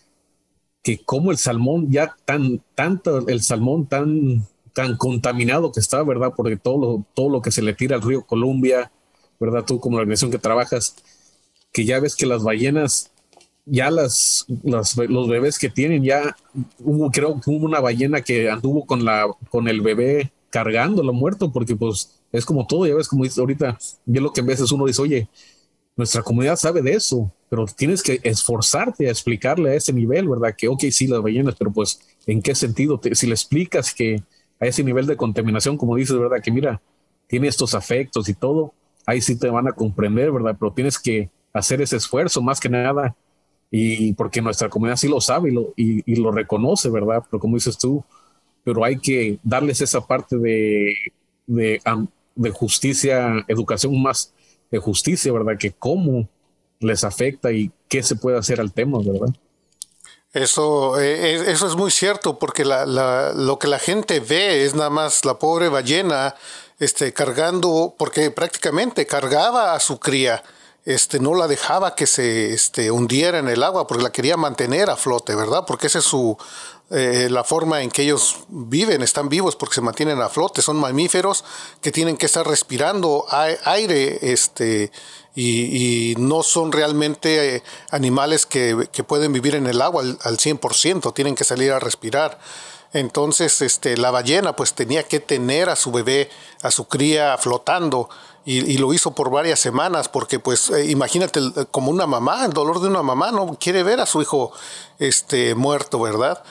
que 0.83 0.99
como 1.05 1.31
el 1.31 1.39
salmón 1.39 1.91
ya 1.91 2.17
tan, 2.25 2.63
tanto 2.75 3.27
el 3.29 3.43
salmón 3.43 3.87
tan, 3.87 4.47
tan 4.73 4.97
contaminado 4.97 5.73
que 5.73 5.81
está, 5.81 6.03
¿verdad? 6.03 6.33
Porque 6.37 6.57
todo 6.57 6.79
lo, 6.79 7.05
todo 7.15 7.29
lo 7.29 7.43
que 7.43 7.51
se 7.51 7.63
le 7.63 7.75
tira 7.75 7.97
al 7.97 8.03
río 8.03 8.23
Columbia, 8.23 8.91
¿verdad? 9.39 9.65
Tú 9.67 9.81
como 9.81 9.97
la 9.97 10.03
organización 10.03 10.31
que 10.31 10.39
trabajas, 10.39 10.97
que 11.73 11.85
ya 11.85 12.01
ves 12.01 12.17
que 12.17 12.27
las 12.27 12.43
ballenas 12.43 13.11
ya 13.67 13.91
las, 13.91 14.47
los 14.49 15.29
bebés 15.29 15.59
que 15.59 15.69
tienen, 15.69 16.03
ya 16.03 16.37
hubo, 16.81 17.11
creo 17.11 17.41
que 17.41 17.51
hubo 17.51 17.65
una 17.65 17.81
ballena 17.81 18.21
que 18.23 18.51
anduvo 18.51 18.85
con, 18.87 19.05
la, 19.05 19.27
con 19.51 19.69
el 19.69 19.81
bebé 19.81 20.33
cargándolo 20.51 21.13
muerto, 21.13 21.53
porque 21.53 21.77
pues 21.77 22.21
es 22.33 22.45
como 22.45 22.67
todo, 22.67 22.87
ya 22.87 22.95
ves, 22.95 23.09
como 23.09 23.25
dice 23.25 23.41
ahorita, 23.41 23.79
yo 24.07 24.21
lo 24.21 24.33
que 24.33 24.41
a 24.41 24.45
veces 24.45 24.73
uno 24.73 24.87
dice, 24.87 25.03
oye, 25.03 25.29
nuestra 25.97 26.23
comunidad 26.23 26.57
sabe 26.57 26.83
de 26.83 26.93
eso, 26.93 27.33
pero 27.49 27.67
tienes 27.67 28.03
que 28.03 28.21
esforzarte 28.23 29.09
a 29.09 29.11
explicarle 29.11 29.71
a 29.71 29.75
ese 29.75 29.93
nivel, 29.93 30.29
¿verdad? 30.29 30.55
Que, 30.57 30.69
ok, 30.69 30.85
sí, 30.91 31.07
las 31.07 31.21
ballenas, 31.21 31.57
pero 31.59 31.71
pues, 31.73 32.01
¿en 32.27 32.41
qué 32.41 32.55
sentido? 32.55 33.01
si 33.13 33.27
le 33.27 33.35
explicas 33.35 33.93
que 33.93 34.23
a 34.61 34.67
ese 34.67 34.85
nivel 34.85 35.07
de 35.07 35.17
contaminación, 35.17 35.77
como 35.77 35.97
dices, 35.97 36.17
¿verdad? 36.17 36.43
Que 36.43 36.51
mira, 36.51 36.81
tiene 37.27 37.49
estos 37.49 37.75
afectos 37.75 38.29
y 38.29 38.35
todo, 38.35 38.75
ahí 39.07 39.21
sí 39.21 39.37
te 39.37 39.49
van 39.49 39.69
a 39.69 39.73
comprender, 39.73 40.31
¿verdad? 40.31 40.57
Pero 40.59 40.73
tienes 40.73 40.99
que 40.99 41.31
hacer 41.53 41.81
ese 41.81 41.97
esfuerzo, 41.97 42.43
más 42.43 42.61
que 42.61 42.69
nada, 42.69 43.17
y 43.71 44.13
porque 44.15 44.43
nuestra 44.43 44.69
comunidad 44.69 44.97
sí 44.97 45.09
lo 45.09 45.21
sabe 45.21 45.51
y 45.51 45.55
lo, 45.55 45.73
y, 45.77 46.17
lo 46.17 46.33
reconoce, 46.33 46.91
¿verdad? 46.91 47.23
Pero 47.31 47.41
como 47.41 47.57
dices 47.57 47.79
tú, 47.79 48.05
pero 48.65 48.85
hay 48.85 48.99
que 48.99 49.39
darles 49.43 49.81
esa 49.81 50.01
parte 50.01 50.37
de, 50.37 50.95
de, 51.47 51.81
de, 52.35 52.51
justicia, 52.51 53.45
educación 53.49 54.01
más 54.03 54.35
de 54.71 54.79
justicia, 54.79 55.33
¿verdad? 55.33 55.59
Que 55.59 55.73
cómo 55.73 56.29
les 56.81 57.05
afecta 57.05 57.53
y 57.53 57.71
qué 57.89 58.03
se 58.03 58.17
puede 58.17 58.39
hacer 58.39 58.61
al 58.61 58.73
tema, 58.73 58.99
¿verdad? 58.99 59.35
Eso, 60.33 61.01
eh, 61.01 61.51
eso 61.51 61.67
es 61.67 61.75
muy 61.75 61.91
cierto, 61.91 62.39
porque 62.39 62.65
la, 62.65 62.87
lo 63.35 63.59
que 63.59 63.67
la 63.67 63.79
gente 63.79 64.21
ve 64.21 64.65
es 64.65 64.75
nada 64.75 64.91
más 64.91 65.25
la 65.25 65.39
pobre 65.39 65.69
ballena 65.69 66.37
este, 66.79 67.13
cargando, 67.13 67.95
porque 67.99 68.31
prácticamente 68.31 69.07
cargaba 69.07 69.75
a 69.75 69.81
su 69.81 69.99
cría 69.99 70.43
este, 70.85 71.21
no 71.21 71.35
la 71.35 71.47
dejaba 71.47 71.95
que 71.95 72.07
se 72.07 72.53
este, 72.53 72.91
hundiera 72.91 73.39
en 73.39 73.49
el 73.49 73.63
agua 73.63 73.87
porque 73.87 74.03
la 74.03 74.13
quería 74.13 74.37
mantener 74.37 74.91
a 74.91 74.97
flote, 74.97 75.35
¿verdad? 75.35 75.65
Porque 75.67 75.89
esa 75.89 75.99
es 75.99 76.05
su, 76.05 76.37
eh, 76.91 77.29
la 77.31 77.45
forma 77.45 77.83
en 77.83 77.91
que 77.91 78.03
ellos 78.03 78.39
viven, 78.49 79.03
están 79.03 79.29
vivos 79.29 79.55
porque 79.55 79.77
se 79.77 79.81
mantienen 79.81 80.21
a 80.21 80.29
flote, 80.29 80.63
son 80.63 80.77
mamíferos 80.77 81.45
que 81.81 81.93
tienen 81.93 82.17
que 82.17 82.27
estar 82.27 82.47
respirando 82.47 83.27
aire 83.65 84.19
este, 84.33 84.91
y, 85.37 86.15
no 86.19 86.43
son 86.43 86.73
realmente 86.73 87.57
eh, 87.57 87.63
animales 87.91 88.45
que, 88.45 88.89
pueden 89.07 89.33
vivir 89.33 89.55
en 89.55 89.67
el 89.67 89.81
agua 89.83 90.03
al, 90.03 90.19
al 90.23 90.39
100%, 90.39 91.15
tienen 91.15 91.35
que 91.35 91.45
salir 91.45 91.73
a 91.73 91.79
respirar. 91.79 92.39
Entonces, 92.93 93.63
este, 93.63 93.97
la 93.97 94.11
ballena 94.11 94.57
pues 94.57 94.75
tenía 94.75 95.05
que 95.05 95.21
tener 95.21 95.69
a 95.69 95.77
su 95.77 95.93
bebé, 95.93 96.29
a 96.63 96.73
su 96.73 96.89
cría 96.89 97.39
flotando 97.39 98.09
y, 98.45 98.79
lo 98.79 98.93
hizo 98.93 99.13
por 99.13 99.31
varias 99.31 99.61
semanas 99.61 100.09
porque 100.09 100.39
pues 100.39 100.71
eh, 100.71 100.87
imagínate 100.91 101.41
como 101.71 101.91
una 101.91 102.07
mamá, 102.07 102.45
el 102.47 102.53
dolor 102.53 102.81
de 102.81 102.89
una 102.89 103.03
mamá, 103.03 103.31
no 103.31 103.57
quiere 103.61 103.83
ver 103.83 104.01
a 104.01 104.07
su 104.07 104.23
hijo 104.23 104.53
este, 104.99 105.55
muerto, 105.55 106.01
¿verdad? 106.01 106.43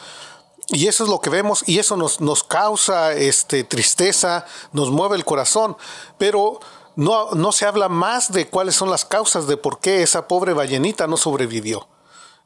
Y 0.68 0.88
eso 0.88 1.04
es 1.04 1.10
lo 1.10 1.20
que 1.20 1.32
vemos 1.32 1.64
y 1.68 1.80
eso 1.80 1.98
nos, 1.98 2.22
nos 2.22 2.44
causa 2.44 3.14
este, 3.14 3.64
tristeza, 3.64 4.46
nos 4.72 4.92
mueve 4.92 5.16
el 5.16 5.26
corazón, 5.26 5.76
pero 6.20 6.60
no, 6.96 7.32
no 7.32 7.52
se 7.52 7.66
habla 7.66 7.90
más 7.90 8.32
de 8.32 8.48
cuáles 8.48 8.76
son 8.76 8.92
las 8.92 9.04
causas 9.04 9.48
de 9.48 9.58
por 9.58 9.80
qué 9.80 10.04
esa 10.04 10.28
pobre 10.28 10.54
ballenita 10.54 11.08
no 11.08 11.18
sobrevivió. 11.18 11.88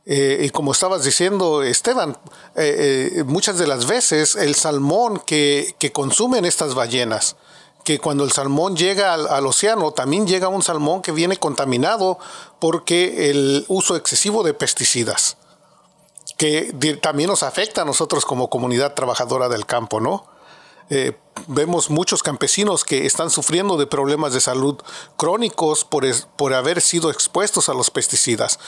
Eh, 0.05 0.45
y 0.45 0.49
como 0.51 0.71
estabas 0.71 1.03
diciendo, 1.03 1.63
Esteban, 1.63 2.17
eh, 2.55 3.23
muchas 3.25 3.57
de 3.57 3.67
las 3.67 3.87
veces 3.87 4.35
el 4.35 4.55
salmón 4.55 5.21
que, 5.25 5.75
que 5.79 5.91
consumen 5.91 6.45
estas 6.45 6.75
ballenas, 6.75 7.35
que 7.83 7.99
cuando 7.99 8.23
el 8.23 8.31
salmón 8.31 8.75
llega 8.75 9.13
al, 9.13 9.45
océano, 9.45 9.91
también 9.91 10.25
llega 10.25 10.47
un 10.47 10.63
salmón 10.63 11.01
que 11.01 11.11
viene 11.11 11.37
contaminado 11.37 12.17
porque 12.59 13.29
el 13.29 13.65
uso 13.67 13.95
excesivo 13.95 14.43
de 14.43 14.53
pesticidas, 14.53 15.37
que 16.37 16.73
también 17.01 17.29
nos 17.29 17.43
afecta 17.43 17.81
a 17.81 17.85
nosotros 17.85 18.25
como 18.25 18.49
comunidad 18.49 18.93
trabajadora 18.93 19.49
del 19.49 19.65
campo, 19.65 19.99
¿no? 19.99 20.25
Eh, 20.89 21.13
vemos 21.47 21.89
muchos 21.89 22.21
campesinos 22.21 22.83
que 22.83 23.05
están 23.05 23.29
sufriendo 23.29 23.77
de 23.77 23.87
problemas 23.87 24.33
de 24.33 24.41
salud 24.41 24.77
crónicos 25.17 25.85
por, 25.85 26.05
por 26.35 26.53
haber 26.53 26.81
sido 26.81 27.09
expuestos 27.09 27.69
a 27.69 27.73
los 27.73 27.89
pesticidas. 27.89 28.59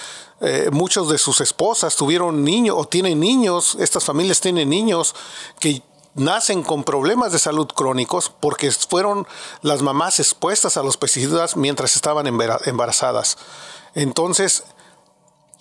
Eh, 0.42 0.70
muchos 0.72 1.10
de 1.10 1.18
sus 1.18 1.42
esposas 1.42 1.96
tuvieron 1.96 2.44
niños 2.44 2.76
o 2.80 2.86
tienen 2.86 3.20
niños, 3.20 3.78
estas 3.80 4.06
familias 4.06 4.42
tienen 4.42 4.70
niños 4.70 5.14
que 5.60 5.84
nacen 6.16 6.64
con 6.64 6.84
problemas 6.84 7.32
de 7.34 7.40
salud 7.40 7.68
crónicos 7.68 8.30
porque 8.40 8.72
fueron 8.72 9.28
las 9.62 9.82
mamás 9.82 10.20
expuestas 10.20 10.78
a 10.78 10.84
los 10.84 10.98
pesticidas 10.98 11.58
mientras 11.58 11.96
estaban 11.96 12.26
embarazadas. 12.26 13.38
Entonces, 13.94 14.64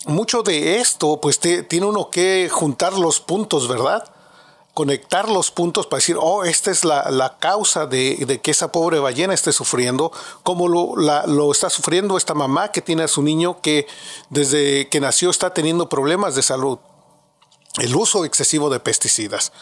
mucho 0.07 0.43
de 0.43 0.79
esto, 0.79 1.21
pues 1.21 1.38
tiene 1.40 1.87
uno 1.87 2.09
que 2.09 2.49
juntar 2.51 2.93
los 2.95 3.21
puntos, 3.21 3.69
¿verdad? 3.69 4.05
Conectar 4.75 5.29
los 5.29 5.51
puntos 5.51 5.87
para 5.87 5.99
decir, 5.99 6.17
oh, 6.21 6.45
esta 6.45 6.71
es 6.71 6.85
la, 6.85 7.37
causa 7.40 7.87
de, 7.87 8.40
que 8.43 8.51
esa 8.51 8.71
pobre 8.71 8.99
ballena 9.01 9.35
esté 9.35 9.53
sufriendo, 9.53 10.12
como 10.43 10.69
lo, 10.69 10.95
lo 10.97 11.53
está 11.53 11.69
sufriendo 11.69 12.17
esta 12.17 12.35
mamá 12.35 12.71
que 12.71 12.81
tiene 12.81 13.05
a 13.05 13.09
su 13.09 13.23
niño 13.23 13.61
que 13.61 13.87
desde 14.31 14.88
que 14.88 15.01
nació 15.01 15.31
está 15.31 15.53
teniendo 15.53 15.88
problemas 15.88 16.35
de 16.35 16.43
salud. 16.43 16.79
El 17.79 17.95
uso 17.97 18.25
excesivo 18.25 18.71
de 18.71 18.79
pesticidas 18.79 19.53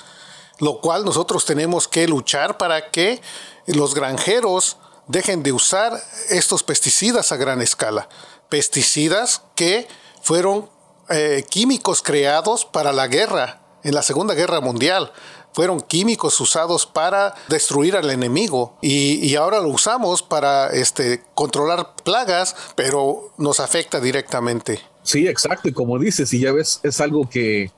lo 0.62 0.80
cual 0.80 1.04
nosotros 1.04 1.44
tenemos 1.44 1.88
que 1.88 2.06
luchar 2.06 2.56
para 2.56 2.92
que 2.92 3.20
los 3.66 3.96
granjeros 3.96 4.76
dejen 5.08 5.42
de 5.42 5.50
usar 5.50 6.00
estos 6.30 6.62
pesticidas 6.62 7.32
a 7.32 7.36
gran 7.36 7.60
escala. 7.60 8.08
Pesticidas 8.48 9.42
que 9.56 9.88
fueron 10.22 10.70
eh, 11.08 11.44
químicos 11.50 12.00
creados 12.00 12.64
para 12.64 12.92
la 12.92 13.08
guerra, 13.08 13.60
en 13.82 13.92
la 13.92 14.02
Segunda 14.04 14.34
Guerra 14.34 14.60
Mundial. 14.60 15.12
Fueron 15.52 15.80
químicos 15.80 16.40
usados 16.40 16.86
para 16.86 17.34
destruir 17.48 17.96
al 17.96 18.08
enemigo 18.08 18.78
y, 18.80 19.34
ahora 19.34 19.58
lo 19.58 19.68
usamos 19.68 20.22
para 20.22 20.70
este, 20.70 21.24
controlar 21.34 21.96
plagas, 22.04 22.54
pero 22.76 23.32
nos 23.36 23.58
afecta 23.58 23.98
directamente. 23.98 24.80
Sí, 25.02 25.26
exacto. 25.26 25.68
Y 25.68 25.72
como 25.72 25.98
dices, 25.98 26.32
y 26.32 26.38
ya 26.38 26.52
ves, 26.52 26.78
es 26.84 27.00
algo 27.00 27.28
que 27.28 27.72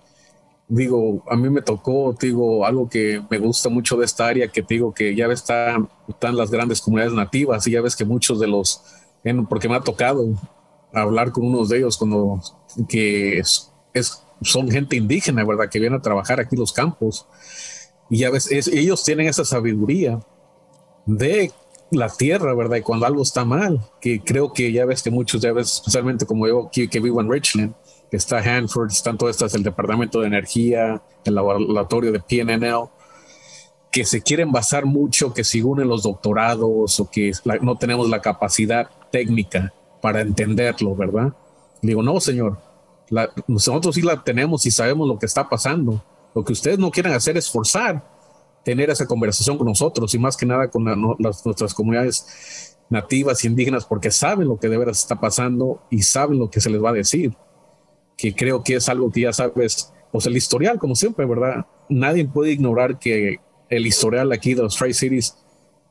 digo, 0.68 1.22
a 1.28 1.36
mí 1.36 1.50
me 1.50 1.62
tocó, 1.62 2.14
digo, 2.18 2.64
algo 2.64 2.88
que 2.88 3.22
me 3.30 3.38
gusta 3.38 3.68
mucho 3.68 3.96
de 3.96 4.04
esta 4.04 4.26
área, 4.26 4.48
que 4.48 4.62
digo 4.62 4.92
que 4.92 5.14
ya 5.14 5.26
ves, 5.26 5.40
está, 5.40 5.76
están 6.08 6.36
las 6.36 6.50
grandes 6.50 6.80
comunidades 6.80 7.14
nativas 7.14 7.66
y 7.66 7.72
ya 7.72 7.80
ves 7.80 7.96
que 7.96 8.04
muchos 8.04 8.40
de 8.40 8.46
los, 8.46 8.82
porque 9.48 9.68
me 9.68 9.76
ha 9.76 9.80
tocado 9.80 10.26
hablar 10.92 11.32
con 11.32 11.46
unos 11.46 11.68
de 11.68 11.78
ellos 11.78 11.96
cuando, 11.96 12.40
que 12.88 13.38
es, 13.38 13.72
son 14.42 14.70
gente 14.70 14.96
indígena, 14.96 15.44
¿verdad? 15.44 15.68
Que 15.70 15.78
vienen 15.80 15.98
a 15.98 16.02
trabajar 16.02 16.40
aquí 16.40 16.56
los 16.56 16.72
campos. 16.72 17.26
Y 18.10 18.18
ya 18.18 18.30
ves, 18.30 18.50
ellos 18.50 19.04
tienen 19.04 19.28
esa 19.28 19.44
sabiduría 19.44 20.20
de 21.06 21.50
la 21.90 22.08
tierra, 22.08 22.54
¿verdad? 22.54 22.76
Y 22.76 22.82
cuando 22.82 23.06
algo 23.06 23.22
está 23.22 23.44
mal, 23.44 23.80
que 24.00 24.20
creo 24.20 24.52
que 24.52 24.72
ya 24.72 24.84
ves 24.84 25.02
que 25.02 25.10
muchos, 25.10 25.40
ya 25.40 25.52
ves, 25.52 25.74
especialmente 25.74 26.26
como 26.26 26.46
yo 26.46 26.70
que 26.70 27.00
vivo 27.00 27.20
en 27.20 27.30
Richland, 27.30 27.74
está 28.16 28.38
Hanford, 28.38 28.90
están 28.90 29.18
todas 29.18 29.36
estas, 29.36 29.54
el 29.54 29.62
Departamento 29.62 30.20
de 30.20 30.26
Energía, 30.26 31.02
el 31.24 31.34
laboratorio 31.34 32.12
de 32.12 32.20
PNNL, 32.20 32.88
que 33.90 34.04
se 34.04 34.22
quieren 34.22 34.52
basar 34.52 34.86
mucho 34.86 35.32
que 35.32 35.44
si 35.44 35.62
unen 35.62 35.88
los 35.88 36.02
doctorados 36.02 36.98
o 37.00 37.10
que 37.10 37.32
no 37.60 37.76
tenemos 37.76 38.08
la 38.08 38.20
capacidad 38.20 38.88
técnica 39.10 39.72
para 40.00 40.20
entenderlo, 40.20 40.94
¿verdad? 40.96 41.32
digo, 41.80 42.02
no, 42.02 42.18
señor, 42.20 42.58
nosotros 43.46 43.94
sí 43.94 44.02
la 44.02 44.22
tenemos 44.22 44.64
y 44.66 44.70
sabemos 44.70 45.06
lo 45.06 45.18
que 45.18 45.26
está 45.26 45.48
pasando. 45.48 46.02
Lo 46.34 46.44
que 46.44 46.52
ustedes 46.52 46.78
no 46.78 46.90
quieren 46.90 47.12
hacer 47.12 47.36
es 47.36 47.50
forzar 47.50 48.02
tener 48.64 48.90
esa 48.90 49.06
conversación 49.06 49.58
con 49.58 49.66
nosotros 49.66 50.14
y 50.14 50.18
más 50.18 50.36
que 50.36 50.46
nada 50.46 50.68
con 50.70 50.84
nuestras 51.18 51.74
comunidades 51.74 52.76
nativas 52.88 53.44
y 53.44 53.48
indígenas 53.48 53.84
porque 53.84 54.10
saben 54.10 54.48
lo 54.48 54.58
que 54.58 54.68
de 54.68 54.78
veras 54.78 55.00
está 55.00 55.20
pasando 55.20 55.82
y 55.90 56.02
saben 56.02 56.38
lo 56.38 56.50
que 56.50 56.60
se 56.60 56.70
les 56.70 56.82
va 56.82 56.90
a 56.90 56.94
decir. 56.94 57.36
Que 58.16 58.34
creo 58.34 58.62
que 58.62 58.76
es 58.76 58.88
algo 58.88 59.10
que 59.10 59.22
ya 59.22 59.32
sabes, 59.32 59.92
pues 60.12 60.26
el 60.26 60.36
historial, 60.36 60.78
como 60.78 60.94
siempre, 60.94 61.26
¿verdad? 61.26 61.66
Nadie 61.88 62.24
puede 62.26 62.52
ignorar 62.52 62.98
que 62.98 63.40
el 63.68 63.86
historial 63.86 64.30
aquí 64.32 64.54
de 64.54 64.62
los 64.62 64.76
Tri-Cities 64.76 65.36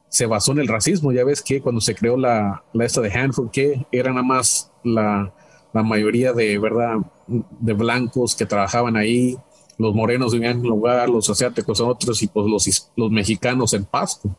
se 0.10 0.26
basó 0.26 0.52
en 0.52 0.60
el 0.60 0.68
racismo. 0.68 1.12
Ya 1.12 1.26
ves 1.26 1.42
que 1.42 1.62
cuando 1.62 1.82
se 1.82 1.96
creó 1.96 2.18
la, 2.18 2.64
la 2.72 2.86
esta 2.86 3.02
de 3.02 3.12
Hanford, 3.12 3.50
que 3.50 3.86
era 3.92 4.12
nada 4.12 4.24
más 4.24 4.72
la, 4.84 5.34
la 5.74 5.84
mayoría 5.84 6.34
de, 6.34 6.58
¿verdad? 6.60 6.98
De 7.28 7.74
blancos 7.74 8.36
que 8.36 8.46
trabajaban 8.46 8.96
ahí, 8.96 9.38
los 9.78 9.94
morenos 9.94 10.34
vivían 10.34 10.58
en 10.58 10.62
un 10.62 10.68
lugar, 10.68 11.10
los 11.10 11.30
asiáticos 11.30 11.80
en 11.80 11.88
otros 11.88 12.22
y 12.22 12.28
pues 12.28 12.48
los, 12.48 12.92
los 12.96 13.12
mexicanos 13.12 13.74
en 13.74 13.86
Pasco, 13.86 14.36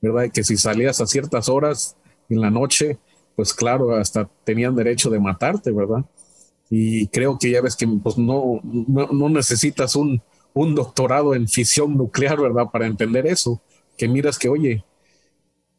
¿verdad? 0.00 0.30
que 0.32 0.44
si 0.44 0.56
salías 0.56 1.00
a 1.00 1.06
ciertas 1.06 1.48
horas 1.48 1.96
en 2.28 2.40
la 2.40 2.50
noche, 2.50 2.98
pues 3.36 3.54
claro, 3.54 3.94
hasta 3.94 4.28
tenían 4.44 4.74
derecho 4.74 5.10
de 5.10 5.20
matarte, 5.20 5.70
¿verdad? 5.70 6.04
Y 6.70 7.06
creo 7.08 7.38
que 7.38 7.50
ya 7.50 7.62
ves 7.62 7.76
que 7.76 7.86
pues 7.86 8.18
no, 8.18 8.60
no, 8.62 9.28
necesitas 9.28 9.96
un, 9.96 10.22
un 10.52 10.74
doctorado 10.74 11.34
en 11.34 11.48
fisión 11.48 11.96
nuclear, 11.96 12.40
¿verdad? 12.40 12.70
Para 12.70 12.86
entender 12.86 13.26
eso, 13.26 13.62
que 13.96 14.08
miras 14.08 14.38
que, 14.38 14.48
oye, 14.48 14.84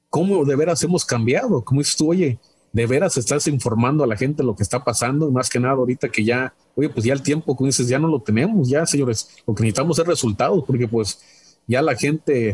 ¿cómo 0.10 0.44
de 0.46 0.56
veras 0.56 0.82
hemos 0.84 1.06
cambiado? 1.06 1.64
Como 1.64 1.82
dices 1.82 1.96
tú, 1.96 2.10
oye, 2.10 2.40
de 2.72 2.86
veras 2.86 3.18
estás 3.18 3.48
informando 3.48 4.04
a 4.04 4.08
la 4.08 4.16
gente 4.16 4.44
lo 4.44 4.56
que 4.56 4.64
está 4.64 4.84
pasando, 4.84 5.32
más 5.32 5.50
que 5.50 5.60
nada 5.60 5.76
ahorita 5.76 6.10
que 6.10 6.24
ya, 6.24 6.54
oye, 6.76 6.90
pues 6.90 7.06
ya 7.06 7.14
el 7.14 7.22
tiempo, 7.22 7.56
como 7.56 7.68
dices, 7.68 7.88
ya 7.88 8.00
no 8.00 8.08
lo 8.08 8.22
tenemos, 8.22 8.70
ya 8.70 8.86
señores, 8.86 9.30
lo 9.46 9.56
que 9.56 9.64
necesitamos 9.64 9.98
es 10.00 10.06
resultados, 10.06 10.64
porque 10.66 10.88
pues 10.88 11.20
ya 11.68 11.82
la 11.82 11.96
gente 11.96 12.54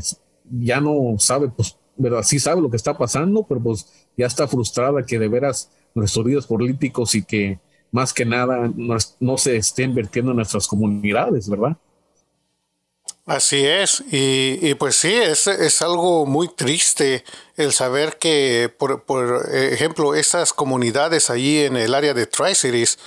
ya 0.51 0.79
no 0.79 1.15
sabe, 1.19 1.49
pues, 1.49 1.77
verdad, 1.97 2.23
sí 2.23 2.39
sabe 2.39 2.61
lo 2.61 2.69
que 2.69 2.77
está 2.77 2.97
pasando, 2.97 3.45
pero 3.47 3.61
pues 3.61 3.87
ya 4.17 4.27
está 4.27 4.47
frustrada 4.47 5.05
que 5.05 5.19
de 5.19 5.27
veras 5.27 5.71
nuestros 5.93 6.25
líderes 6.25 6.45
políticos 6.45 7.15
y 7.15 7.23
que 7.23 7.59
más 7.95 8.13
que 8.13 8.25
nada 8.25 8.69
no, 8.75 8.97
no 9.21 9.37
se 9.37 9.55
esté 9.55 9.83
invirtiendo 9.83 10.31
en 10.31 10.37
nuestras 10.37 10.67
comunidades, 10.67 11.49
¿verdad? 11.49 11.77
Así 13.25 13.65
es, 13.65 14.03
y, 14.11 14.75
pues 14.75 14.97
sí, 14.97 15.11
es, 15.11 15.47
es, 15.47 15.81
algo 15.81 16.27
muy 16.27 16.47
triste 16.47 17.23
el 17.55 17.71
saber 17.73 18.19
que, 18.19 18.71
por, 18.77 19.01
por, 19.01 19.49
ejemplo, 19.51 20.13
esas 20.13 20.53
comunidades 20.53 21.31
allí 21.31 21.63
en 21.63 21.75
el 21.75 21.95
área 21.95 22.13
de 22.13 22.27
Tri-Cities 22.27 22.99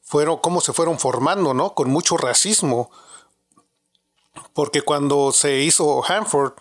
fueron, 0.00 0.38
cómo 0.38 0.62
se 0.62 0.72
fueron 0.72 0.98
formando, 0.98 1.52
¿no? 1.52 1.74
Con 1.74 1.90
mucho 1.90 2.16
racismo, 2.16 2.90
porque 4.54 4.80
cuando 4.80 5.32
se 5.32 5.58
hizo 5.58 6.02
Hanford, 6.02 6.54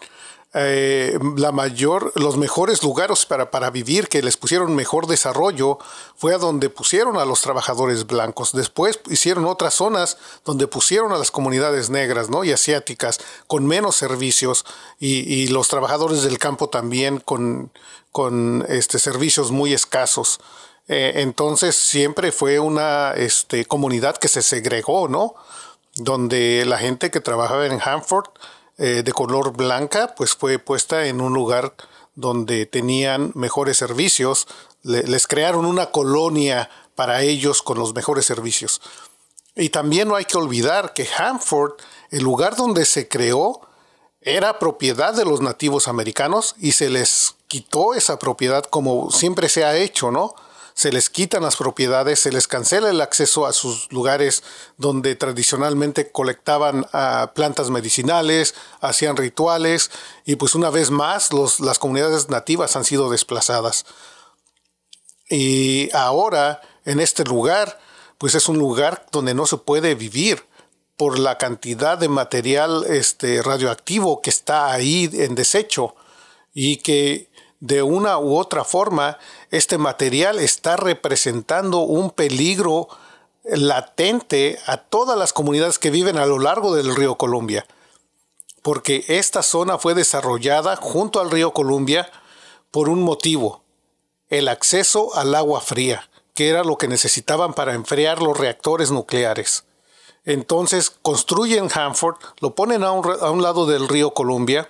eh, 0.60 1.20
la 1.36 1.52
mayor, 1.52 2.12
los 2.15 2.38
mejores 2.38 2.82
lugares 2.82 3.26
para, 3.26 3.52
para 3.52 3.70
vivir, 3.70 4.08
que 4.08 4.22
les 4.22 4.38
pusieron 4.38 4.76
mejor 4.76 5.06
desarrollo, 5.06 5.78
fue 6.15 6.34
a 6.34 6.39
donde 6.39 6.70
pusieron 6.70 7.17
a 7.17 7.26
los 7.26 7.41
trabajadores 7.41 8.08
blancos. 8.08 8.54
Después 8.54 9.00
hicieron 9.10 9.46
otras 9.46 9.76
zonas 9.76 10.17
donde 10.46 10.67
pusieron 10.67 11.12
a 11.12 11.17
las 11.17 11.30
comunidades 11.30 11.89
negras 11.89 12.30
¿no? 12.30 12.43
y 12.43 12.52
asiáticas 12.52 13.20
con 13.46 13.67
menos 13.67 13.96
servicios 13.96 14.65
y, 15.00 15.48
los 15.48 15.67
trabajadores 15.67 16.24
del 16.24 16.39
campo 16.39 16.70
también 16.70 17.20
con, 17.20 17.72
con 18.12 18.65
este, 18.67 19.00
servicios 19.00 19.52
muy 19.52 19.74
escasos. 19.74 20.39
Eh, 20.88 21.13
entonces 21.17 21.76
siempre 21.76 22.32
fue 22.32 22.60
una 22.60 23.13
este, 23.13 23.65
comunidad 23.65 24.17
que 24.17 24.28
se 24.28 24.41
segregó, 24.41 25.08
¿no? 25.08 25.36
Donde 25.96 26.63
la 26.65 26.78
gente 26.78 27.12
que 27.12 27.20
trabajaba 27.20 27.65
en 27.65 27.80
Hanford 27.82 28.30
eh, 28.78 29.02
de 29.04 29.12
color 29.12 29.56
blanca, 29.56 30.13
pues 30.16 30.36
fue 30.36 30.60
puesta 30.60 31.08
en 31.08 31.22
un 31.22 31.34
lugar 31.34 31.74
donde 32.16 32.66
tenían 32.66 33.32
mejores 33.36 33.78
servicios. 33.78 34.48
les 34.84 35.28
crearon 35.28 35.66
una 35.66 35.88
colonia 35.88 36.70
para 36.96 37.22
ellos 37.22 37.62
con 37.62 37.78
los 37.78 37.94
mejores 37.94 38.26
servicios. 38.26 38.82
Y 39.56 39.70
también 39.70 40.08
no 40.08 40.16
hay 40.16 40.26
que 40.26 40.38
olvidar 40.38 40.94
que 40.94 41.08
Hanford, 41.08 41.74
el 42.12 42.24
lugar 42.24 42.56
donde 42.56 42.86
se 42.86 43.08
creó, 43.08 43.62
era 44.22 44.60
propiedad 44.60 45.13
de 45.13 45.26
los 45.26 45.42
nativos 45.42 45.88
americanos 45.88 46.56
y 46.60 46.74
se 46.74 46.90
les 46.90 47.36
quitó 47.48 47.94
esa 47.94 48.20
propiedad 48.20 48.63
como 48.66 49.10
siempre 49.10 49.48
se 49.48 49.63
ha 49.63 49.78
hecho, 49.78 50.12
¿no? 50.12 50.36
Se 50.78 50.92
les 50.92 51.10
quitan 51.10 51.42
las 51.42 51.56
propiedades, 51.56 52.20
se 52.20 52.32
les 52.32 52.48
cancela 52.48 52.92
el 52.92 53.02
acceso 53.02 53.48
a 53.48 53.54
sus 53.54 53.92
lugares 53.92 54.44
donde 54.78 55.16
tradicionalmente 55.16 56.12
colectaban 56.12 56.86
ah, 56.94 57.32
plantas 57.34 57.72
medicinales, 57.72 58.54
hacían 58.80 59.18
rituales 59.18 59.90
y 60.24 60.36
pues 60.36 60.54
una 60.54 60.70
vez 60.70 60.92
más 60.92 61.32
las 61.34 61.80
comunidades 61.80 62.30
nativas 62.30 62.76
han 62.76 62.86
sido 62.86 63.10
desplazadas. 63.10 63.88
Y 65.28 65.90
ahora 65.96 66.62
en 66.86 67.00
este 67.00 67.24
lugar 67.24 67.80
pues 68.20 68.36
es 68.36 68.48
un 68.48 68.60
lugar 68.60 69.08
donde 69.12 69.34
no 69.34 69.48
se 69.48 69.58
puede 69.58 69.96
vivir 69.96 70.46
por 70.96 71.18
la 71.18 71.40
cantidad 71.40 71.98
de 71.98 72.08
material 72.08 72.86
este, 72.88 73.42
radioactivo 73.42 74.22
que 74.22 74.30
está 74.30 74.72
ahí 74.72 75.10
en 75.12 75.34
desecho 75.34 75.96
y 76.54 76.78
que 76.78 77.27
de 77.60 77.82
una 77.82 78.17
u 78.20 78.38
otra 78.38 78.63
forma, 78.63 79.17
este 79.52 79.78
material 79.78 80.39
está 80.39 80.78
representando 80.78 81.80
un 81.80 82.12
peligro 82.12 82.88
latente 83.43 84.60
a 84.65 84.78
todas 84.78 85.17
las 85.17 85.34
comunidades 85.34 85.80
que 85.80 85.89
viven 85.89 86.17
a 86.17 86.26
lo 86.26 86.39
largo 86.39 86.76
del 86.76 86.96
río 86.96 87.15
Columbia, 87.15 87.65
porque 88.62 89.06
esta 89.08 89.41
zona 89.41 89.78
fue 89.78 89.93
desarrollada 89.93 90.76
junto 90.76 91.20
al 91.20 91.32
río 91.32 91.54
Columbia 91.54 92.12
por 92.72 92.89
un 92.89 93.02
motivo, 93.02 93.63
el 94.30 94.50
acceso 94.50 95.15
al 95.15 95.34
agua 95.34 95.62
fría, 95.62 96.10
que 96.34 96.50
era 96.50 96.63
lo 96.63 96.78
que 96.78 96.88
necesitaban 96.88 97.54
para 97.54 97.74
enfriar 97.74 98.22
los 98.22 98.38
reactores 98.38 98.91
nucleares. 98.91 99.63
Entonces 100.26 100.89
construyen 100.89 101.70
Hanford, 101.74 102.17
lo 102.41 102.54
ponen 102.54 102.84
a 102.84 102.91
un, 102.91 103.10
a 103.22 103.32
un 103.32 103.41
lado 103.41 103.65
del 103.65 103.88
río 103.88 104.13
Columbia, 104.13 104.70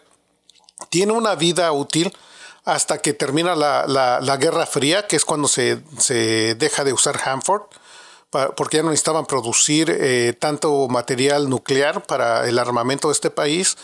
tiene 0.89 1.13
una 1.13 1.33
vida 1.33 1.71
útil, 1.71 2.15
hasta 2.67 2.97
que 2.97 3.13
termina 3.13 3.55
la, 3.55 4.37
Guerra 4.37 4.65
Fría, 4.65 5.07
que 5.07 5.15
es 5.15 5.23
cuando 5.23 5.47
se, 5.47 5.77
deja 6.55 6.83
de 6.83 6.91
usar 6.91 7.17
Hanford, 7.17 7.61
porque 8.57 8.77
ya 8.77 8.83
no 8.83 8.89
necesitaban 8.89 9.25
producir 9.25 9.89
eh, 9.89 10.35
tanto 10.37 10.89
material 10.89 11.49
nuclear 11.49 12.05
para 12.05 12.45
el 12.45 12.59
armamento 12.59 13.07
de 13.07 13.13
este 13.13 13.29
país. 13.31 13.77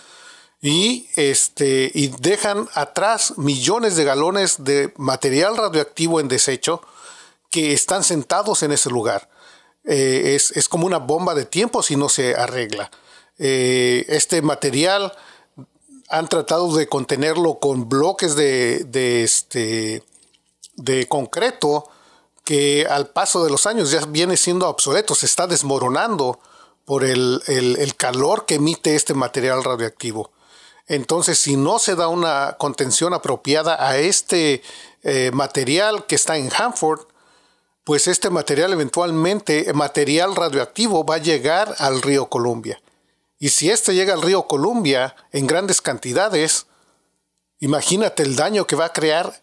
Y, 0.62 1.10
este, 1.15 1.91
y 1.93 2.10
dejan 2.19 2.69
atrás 2.74 3.38
millones 3.38 3.96
de 3.96 4.04
galones 4.04 4.65
de 4.65 4.93
material 4.98 5.56
radioactivo 5.56 6.19
en 6.19 6.28
desecho 6.28 6.82
que 7.50 7.72
están 7.72 8.04
sentados 8.04 8.63
en 8.63 8.74
ese 8.74 8.89
lugar. 8.89 9.30
Eh, 9.86 10.36
es, 10.36 10.67
como 10.67 10.86
una 10.86 11.00
bomba 11.00 11.36
de 11.36 11.46
tiempo 11.46 11.84
si 11.84 11.96
no 11.96 12.10
se 12.10 12.36
arregla. 12.36 12.91
Eh, 13.39 14.06
este 14.10 14.41
material 14.41 15.13
han 16.13 16.28
tratado 16.28 16.71
de 16.76 16.88
contenerlo 16.88 17.58
con 17.58 17.89
bloques 17.89 18.36
de, 18.36 19.23
este, 19.23 20.04
de 20.76 21.08
concreto 21.08 21.89
que 22.45 22.86
al 22.88 23.08
paso 23.08 23.43
de 23.43 23.49
los 23.49 23.65
años 23.65 23.89
ya 23.89 24.06
viene 24.06 24.38
siendo 24.38 24.69
obsoleto, 24.69 25.15
se 25.15 25.26
está 25.26 25.47
desmoronando 25.47 26.39
por 26.86 27.04
el, 27.04 27.41
calor 27.97 28.45
que 28.45 28.56
emite 28.56 28.95
este 28.95 29.15
material 29.15 29.63
radioactivo. 29.63 30.30
Entonces, 30.86 31.39
si 31.39 31.58
no 31.58 31.80
se 31.80 31.95
da 31.95 32.08
una 32.10 32.58
contención 32.60 33.15
apropiada 33.15 33.84
a 33.84 33.97
este 33.97 34.62
eh, 35.02 35.32
material 35.34 36.06
que 36.06 36.13
está 36.13 36.38
en 36.38 36.52
Hanford, 36.54 37.08
pues 37.84 38.08
este 38.08 38.30
material 38.30 38.71
eventualmente, 38.71 39.73
material 39.73 40.36
radioactivo, 40.36 41.06
va 41.06 41.15
a 41.15 41.19
llegar 41.19 41.73
al 41.80 42.04
río 42.04 42.30
Columbia. 42.30 42.83
Y 43.43 43.49
si 43.49 43.69
este 43.69 43.93
llega 43.93 44.13
al 44.13 44.21
río 44.21 44.43
Columbia 44.43 45.17
en 45.34 45.47
grandes 45.47 45.82
cantidades, 45.82 46.65
imagínate 47.60 48.23
el 48.23 48.38
daño 48.38 48.65
que 48.65 48.77
va 48.77 48.86
a 48.86 48.93
crear 48.93 49.34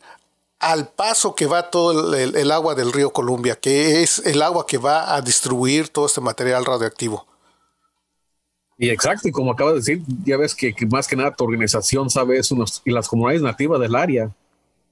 al 0.58 0.88
paso 0.88 1.34
que 1.34 1.44
va 1.44 1.68
todo 1.68 2.14
el, 2.16 2.50
agua 2.50 2.74
del 2.74 2.94
río 2.94 3.12
Columbia, 3.12 3.60
que 3.60 4.02
es 4.02 4.20
el 4.20 4.40
agua 4.40 4.66
que 4.66 4.78
va 4.78 5.14
a 5.14 5.20
distribuir 5.20 5.90
todo 5.90 6.06
este 6.06 6.22
material 6.22 6.64
radioactivo. 6.64 7.26
Y 8.78 8.88
exacto, 8.88 9.28
y 9.28 9.32
como 9.32 9.52
acabas 9.52 9.74
de 9.74 9.80
decir, 9.80 10.02
ya 10.24 10.38
ves 10.38 10.54
que, 10.54 10.74
más 10.90 11.06
que 11.06 11.16
nada 11.16 11.34
tu 11.34 11.44
organización 11.44 12.08
sabe 12.08 12.38
eso 12.38 12.56
y 12.86 12.92
las 12.92 13.06
comunidades 13.06 13.42
nativas 13.42 13.80
del 13.80 13.94
área 13.94 14.34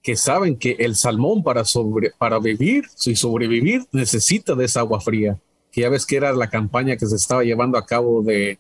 que 0.02 0.16
saben 0.16 0.58
que 0.58 0.76
el 0.80 0.96
salmón 0.96 1.42
para, 1.42 1.64
sobre, 1.64 2.10
para 2.10 2.38
vivir 2.40 2.84
y 3.06 3.16
sobrevivir 3.16 3.86
necesita 3.90 4.54
de 4.54 4.66
esa 4.66 4.80
agua 4.80 5.00
fría 5.00 5.38
que 5.72 5.80
ya 5.80 5.88
ves 5.88 6.04
que 6.04 6.16
era 6.18 6.30
la 6.34 6.50
campaña 6.50 6.98
que 6.98 7.06
se 7.06 7.16
estaba 7.16 7.42
llevando 7.42 7.78
a 7.78 7.86
cabo 7.86 8.22
de 8.22 8.58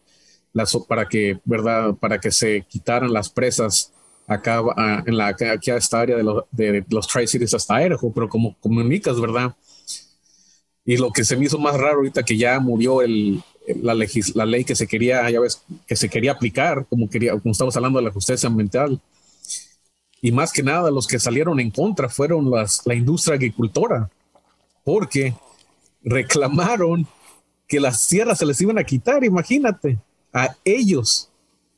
las, 0.52 0.76
para 0.88 1.06
que, 1.06 1.38
¿verdad? 1.44 1.94
Para 1.94 2.18
que 2.18 2.30
se 2.30 2.62
quitaran 2.68 3.12
las 3.12 3.28
presas 3.28 3.92
acá 4.26 4.62
en 5.06 5.16
la, 5.16 5.28
aquí 5.28 5.70
a 5.70 5.76
esta 5.76 6.00
área 6.00 6.16
de, 6.16 6.24
de 6.50 6.84
los 6.90 7.08
Tri-Cities 7.08 7.54
hasta 7.54 7.82
Idaho, 7.82 8.12
pero 8.12 8.28
como 8.28 8.56
comunicas, 8.60 9.20
¿verdad? 9.20 9.54
Y 10.84 10.96
lo 10.96 11.10
que 11.10 11.24
se 11.24 11.36
me 11.36 11.46
hizo 11.46 11.58
más 11.58 11.76
raro 11.76 11.98
ahorita 11.98 12.22
que 12.22 12.36
ya 12.36 12.58
murió 12.60 13.02
el, 13.02 13.42
la, 13.82 13.94
la 13.94 14.46
ley 14.46 14.64
que 14.64 14.74
se 14.74 14.86
quería, 14.86 15.28
ya 15.30 15.40
ves, 15.40 15.62
que 15.86 15.96
se 15.96 16.08
quería 16.08 16.32
aplicar, 16.32 16.86
como 16.88 17.08
quería, 17.08 17.32
como 17.38 17.52
estamos 17.52 17.76
hablando 17.76 17.98
de 17.98 18.06
la 18.06 18.12
justicia 18.12 18.48
ambiental. 18.48 19.00
Y 20.20 20.32
más 20.32 20.52
que 20.52 20.62
nada, 20.62 20.90
los 20.90 21.06
que 21.06 21.18
salieron 21.18 21.60
en 21.60 21.70
contra 21.70 22.08
fueron 22.08 22.50
las, 22.50 22.82
la 22.86 22.94
industria 22.94 23.36
agricultora, 23.36 24.10
porque 24.84 25.34
reclamaron 26.02 27.06
que 27.66 27.80
las 27.80 28.08
tierras 28.08 28.38
se 28.38 28.46
les 28.46 28.60
iban 28.60 28.78
a 28.78 28.84
quitar, 28.84 29.22
imagínate, 29.24 29.98
a 30.32 30.56
ellos, 30.64 31.30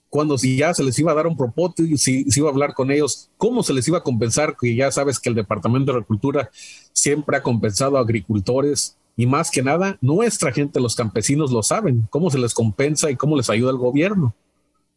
cuando 0.09 0.37
si 0.37 0.57
ya 0.57 0.75
se 0.75 0.83
les 0.83 0.99
iba 0.99 1.13
a 1.13 1.15
dar 1.15 1.27
un 1.27 1.37
propósito 1.37 1.85
y 1.85 1.97
si 1.97 2.31
se 2.31 2.41
iba 2.41 2.49
a 2.49 2.53
hablar 2.53 2.75
con 2.75 2.91
ellos, 2.91 3.31
cómo 3.37 3.63
se 3.63 3.73
les 3.73 3.87
iba 3.87 3.99
a 3.99 4.03
compensar, 4.03 4.57
que 4.61 4.75
ya 4.75 4.91
sabes 4.91 5.21
que 5.21 5.29
el 5.29 5.35
Departamento 5.35 5.93
de 5.93 5.99
Agricultura 5.99 6.51
siempre 6.93 7.37
ha 7.37 7.43
compensado 7.43 7.97
a 7.97 8.01
agricultores 8.01 8.97
y 9.17 9.27
más 9.27 9.51
que 9.51 9.63
nada, 9.63 9.99
nuestra 10.01 10.53
gente, 10.53 10.81
los 10.81 10.97
campesinos, 10.97 11.53
lo 11.53 11.63
saben, 11.63 12.09
cómo 12.11 12.31
se 12.31 12.39
les 12.39 12.55
compensa 12.55 13.11
y 13.11 13.17
cómo 13.17 13.37
les 13.37 13.51
ayuda 13.51 13.71
el 13.71 13.77
gobierno, 13.77 14.35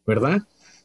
¿verdad? 0.06 0.42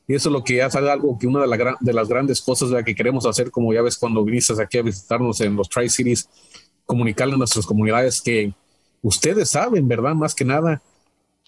Y 0.07 0.15
eso 0.15 0.29
es 0.29 0.33
lo 0.33 0.43
que 0.43 0.61
hace 0.61 0.77
algo 0.77 1.17
que 1.17 1.27
una 1.27 1.45
de, 1.45 1.75
de 1.79 1.93
las 1.93 2.09
grandes 2.09 2.41
cosas 2.41 2.69
que 2.83 2.95
queremos 2.95 3.25
hacer, 3.25 3.51
como 3.51 3.73
ya 3.73 3.81
ves 3.81 3.97
cuando 3.97 4.23
viniste 4.23 4.53
aquí 4.61 4.77
a 4.77 4.81
visitarnos 4.81 5.39
en 5.41 5.55
los 5.55 5.69
Tri-Cities, 5.69 6.27
comunicarle 6.85 7.35
a 7.35 7.37
nuestras 7.37 7.65
comunidades 7.65 8.19
que 8.19 8.51
ustedes 9.01 9.51
saben, 9.51 9.87
¿verdad? 9.87 10.15
Más 10.15 10.33
que 10.33 10.43
nada, 10.43 10.81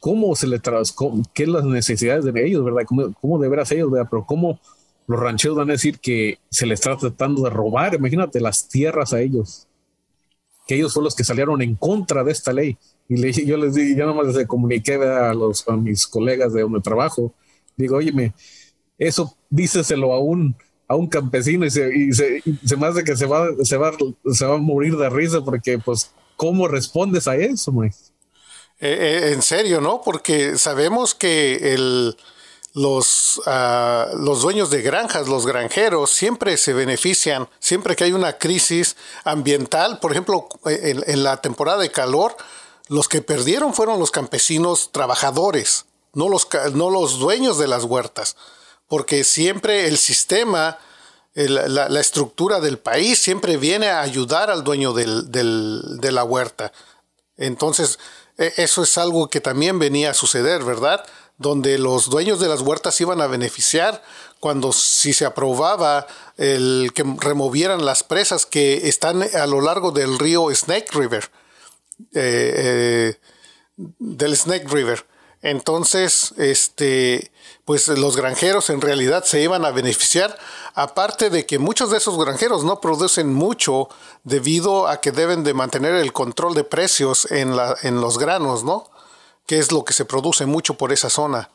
cómo 0.02 0.36
se 0.36 0.48
le 0.48 0.60
tras, 0.60 0.96
qué 1.32 1.46
las 1.46 1.64
necesidades 1.64 2.26
de 2.26 2.46
ellos, 2.46 2.66
¿verdad? 2.66 2.82
Cómo, 2.88 3.14
cómo 3.22 3.40
de 3.40 3.48
ellos, 3.48 3.92
¿verdad? 3.92 4.08
Pero 4.10 4.26
cómo 4.26 4.60
los 5.08 5.20
rancheros 5.20 5.56
van 5.56 5.70
a 5.70 5.74
decir 5.74 6.00
que 6.00 6.40
se 6.50 6.66
les 6.66 6.80
está 6.80 6.98
tratando 6.98 7.44
de 7.44 7.52
robar, 7.52 7.94
imagínate, 7.94 8.42
las 8.42 8.68
tierras 8.68 9.14
a 9.14 9.22
ellos, 9.22 9.68
que 10.68 10.76
ellos 10.76 10.94
fueron 10.94 11.06
los 11.06 11.16
que 11.16 11.24
salieron 11.24 11.62
en 11.62 11.76
contra 11.76 12.24
de 12.24 12.32
esta 12.32 12.52
ley. 12.52 12.78
Y 13.08 13.18
le, 13.18 13.32
yo 13.32 13.58
les 13.58 13.76
di, 13.76 13.96
yo 13.96 14.08
nomás 14.08 14.36
les 14.36 14.48
comuniqué 14.48 14.96
a, 14.96 15.36
los, 15.36 15.68
a 15.70 15.78
mis 15.78 16.08
colegas 16.08 16.52
de 16.52 16.64
donde 16.64 16.82
trabajo. 16.82 17.36
Digo, 17.78 17.98
oye, 17.98 18.34
eso 18.98 19.38
díceselo 19.52 20.14
a 20.14 20.20
un, 20.20 20.56
a 20.88 20.96
un 20.96 21.08
campesino 21.08 21.64
y 21.64 21.70
se, 21.70 21.96
y 21.96 22.12
se, 22.12 22.42
se 22.66 22.76
me 22.76 22.88
hace 22.88 23.04
que 23.04 23.16
se 23.16 23.28
va, 23.28 23.50
se, 23.64 23.78
va, 23.78 23.92
se 24.34 24.46
va 24.46 24.56
a 24.56 24.58
morir 24.58 24.98
de 24.98 25.12
risa 25.12 25.42
porque, 25.46 25.78
pues, 25.78 26.12
¿cómo 26.38 26.68
respondes 26.68 27.28
a 27.28 27.36
eso, 27.36 27.72
eh, 27.84 27.92
eh, 28.84 29.32
en 29.34 29.44
serio, 29.44 29.80
¿no? 29.80 30.02
Porque 30.02 30.58
sabemos 30.58 31.14
que 31.14 32.16
los, 32.74 33.40
ah, 33.46 34.08
los 34.16 34.42
dueños 34.42 34.72
de 34.72 34.82
granjas, 34.82 35.28
los 35.28 35.46
granjeros, 35.46 36.10
siempre 36.10 36.58
se 36.58 36.74
benefician, 36.74 37.48
siempre 37.60 37.96
que 37.96 38.06
hay 38.06 38.14
una 38.14 38.40
crisis 38.40 38.96
ambiental, 39.24 40.00
por 40.00 40.12
ejemplo, 40.12 40.50
en, 40.66 41.24
la 41.24 41.38
temporada 41.42 41.78
de 41.78 41.92
calor, 41.92 42.36
los 42.88 43.08
que 43.08 43.22
perdieron 43.22 43.76
fueron 43.76 44.00
los 44.00 44.10
campesinos 44.10 44.90
trabajadores, 44.92 45.86
no 46.14 46.28
los, 46.28 46.48
no 46.74 46.90
los 46.90 47.20
dueños 47.20 47.60
de 47.60 47.68
las 47.68 47.84
huertas, 47.84 48.36
porque 48.88 49.24
siempre 49.24 49.88
el 49.88 50.00
sistema, 50.00 50.80
la, 51.36 52.00
estructura 52.00 52.60
del 52.60 52.80
país 52.80 53.20
siempre 53.20 53.58
viene 53.58 53.90
a 53.90 54.02
ayudar 54.02 54.50
al 54.50 54.64
dueño 54.64 54.92
de 54.94 56.12
la 56.12 56.24
huerta. 56.24 56.74
Entonces, 57.38 57.98
eso 58.58 58.84
es 58.84 58.98
algo 58.98 59.30
que 59.30 59.42
también 59.42 59.80
venía 59.80 60.12
a 60.12 60.14
suceder, 60.14 60.64
¿verdad? 60.64 61.06
donde 61.42 61.80
los 61.80 62.10
dueños 62.10 62.40
de 62.40 62.48
las 62.48 62.62
huertas 62.62 63.02
iban 63.02 63.20
a 63.20 63.28
beneficiar 63.28 64.04
cuando 64.40 64.72
si 64.72 65.12
se 65.12 65.26
aprobaba 65.26 66.06
el 66.38 66.92
que 66.94 67.04
removieran 67.18 67.84
las 67.84 68.04
presas 68.04 68.46
que 68.46 68.88
están 68.88 69.24
a 69.24 69.48
lo 69.48 69.62
largo 69.62 69.92
del 69.92 70.20
río 70.20 70.54
Snake 70.54 70.88
River, 70.92 71.32
eh, 72.14 72.54
eh, 72.56 73.20
del 73.78 74.38
Snake 74.38 74.68
River. 74.68 75.06
Entonces, 75.42 76.34
este, 76.38 77.32
pues 77.66 77.88
los 77.88 78.16
granjeros 78.16 78.70
en 78.70 78.82
realidad 78.82 79.24
se 79.24 79.42
iban 79.42 79.66
a 79.66 79.72
beneficiar, 79.72 80.38
aparte 80.76 81.30
de 81.30 81.46
que 81.46 81.58
muchos 81.58 81.90
de 81.90 81.98
esos 81.98 82.18
granjeros 82.24 82.64
no 82.64 82.80
producen 82.80 83.34
mucho 83.34 83.90
debido 84.24 84.88
a 84.88 85.02
que 85.02 85.12
deben 85.12 85.44
de 85.44 85.54
mantener 85.54 85.96
el 85.96 86.14
control 86.14 86.54
de 86.54 86.64
precios 86.64 87.30
en, 87.32 87.56
la, 87.56 87.76
en 87.82 88.02
los 88.02 88.20
granos, 88.20 88.64
¿no? 88.64 88.90
que 89.48 89.60
es 89.60 89.72
lo 89.72 89.84
que 89.84 89.94
se 89.94 90.06
produce 90.06 90.46
mucho 90.46 90.76
por 90.76 90.94
esa 90.94 91.10
zona. 91.10 91.50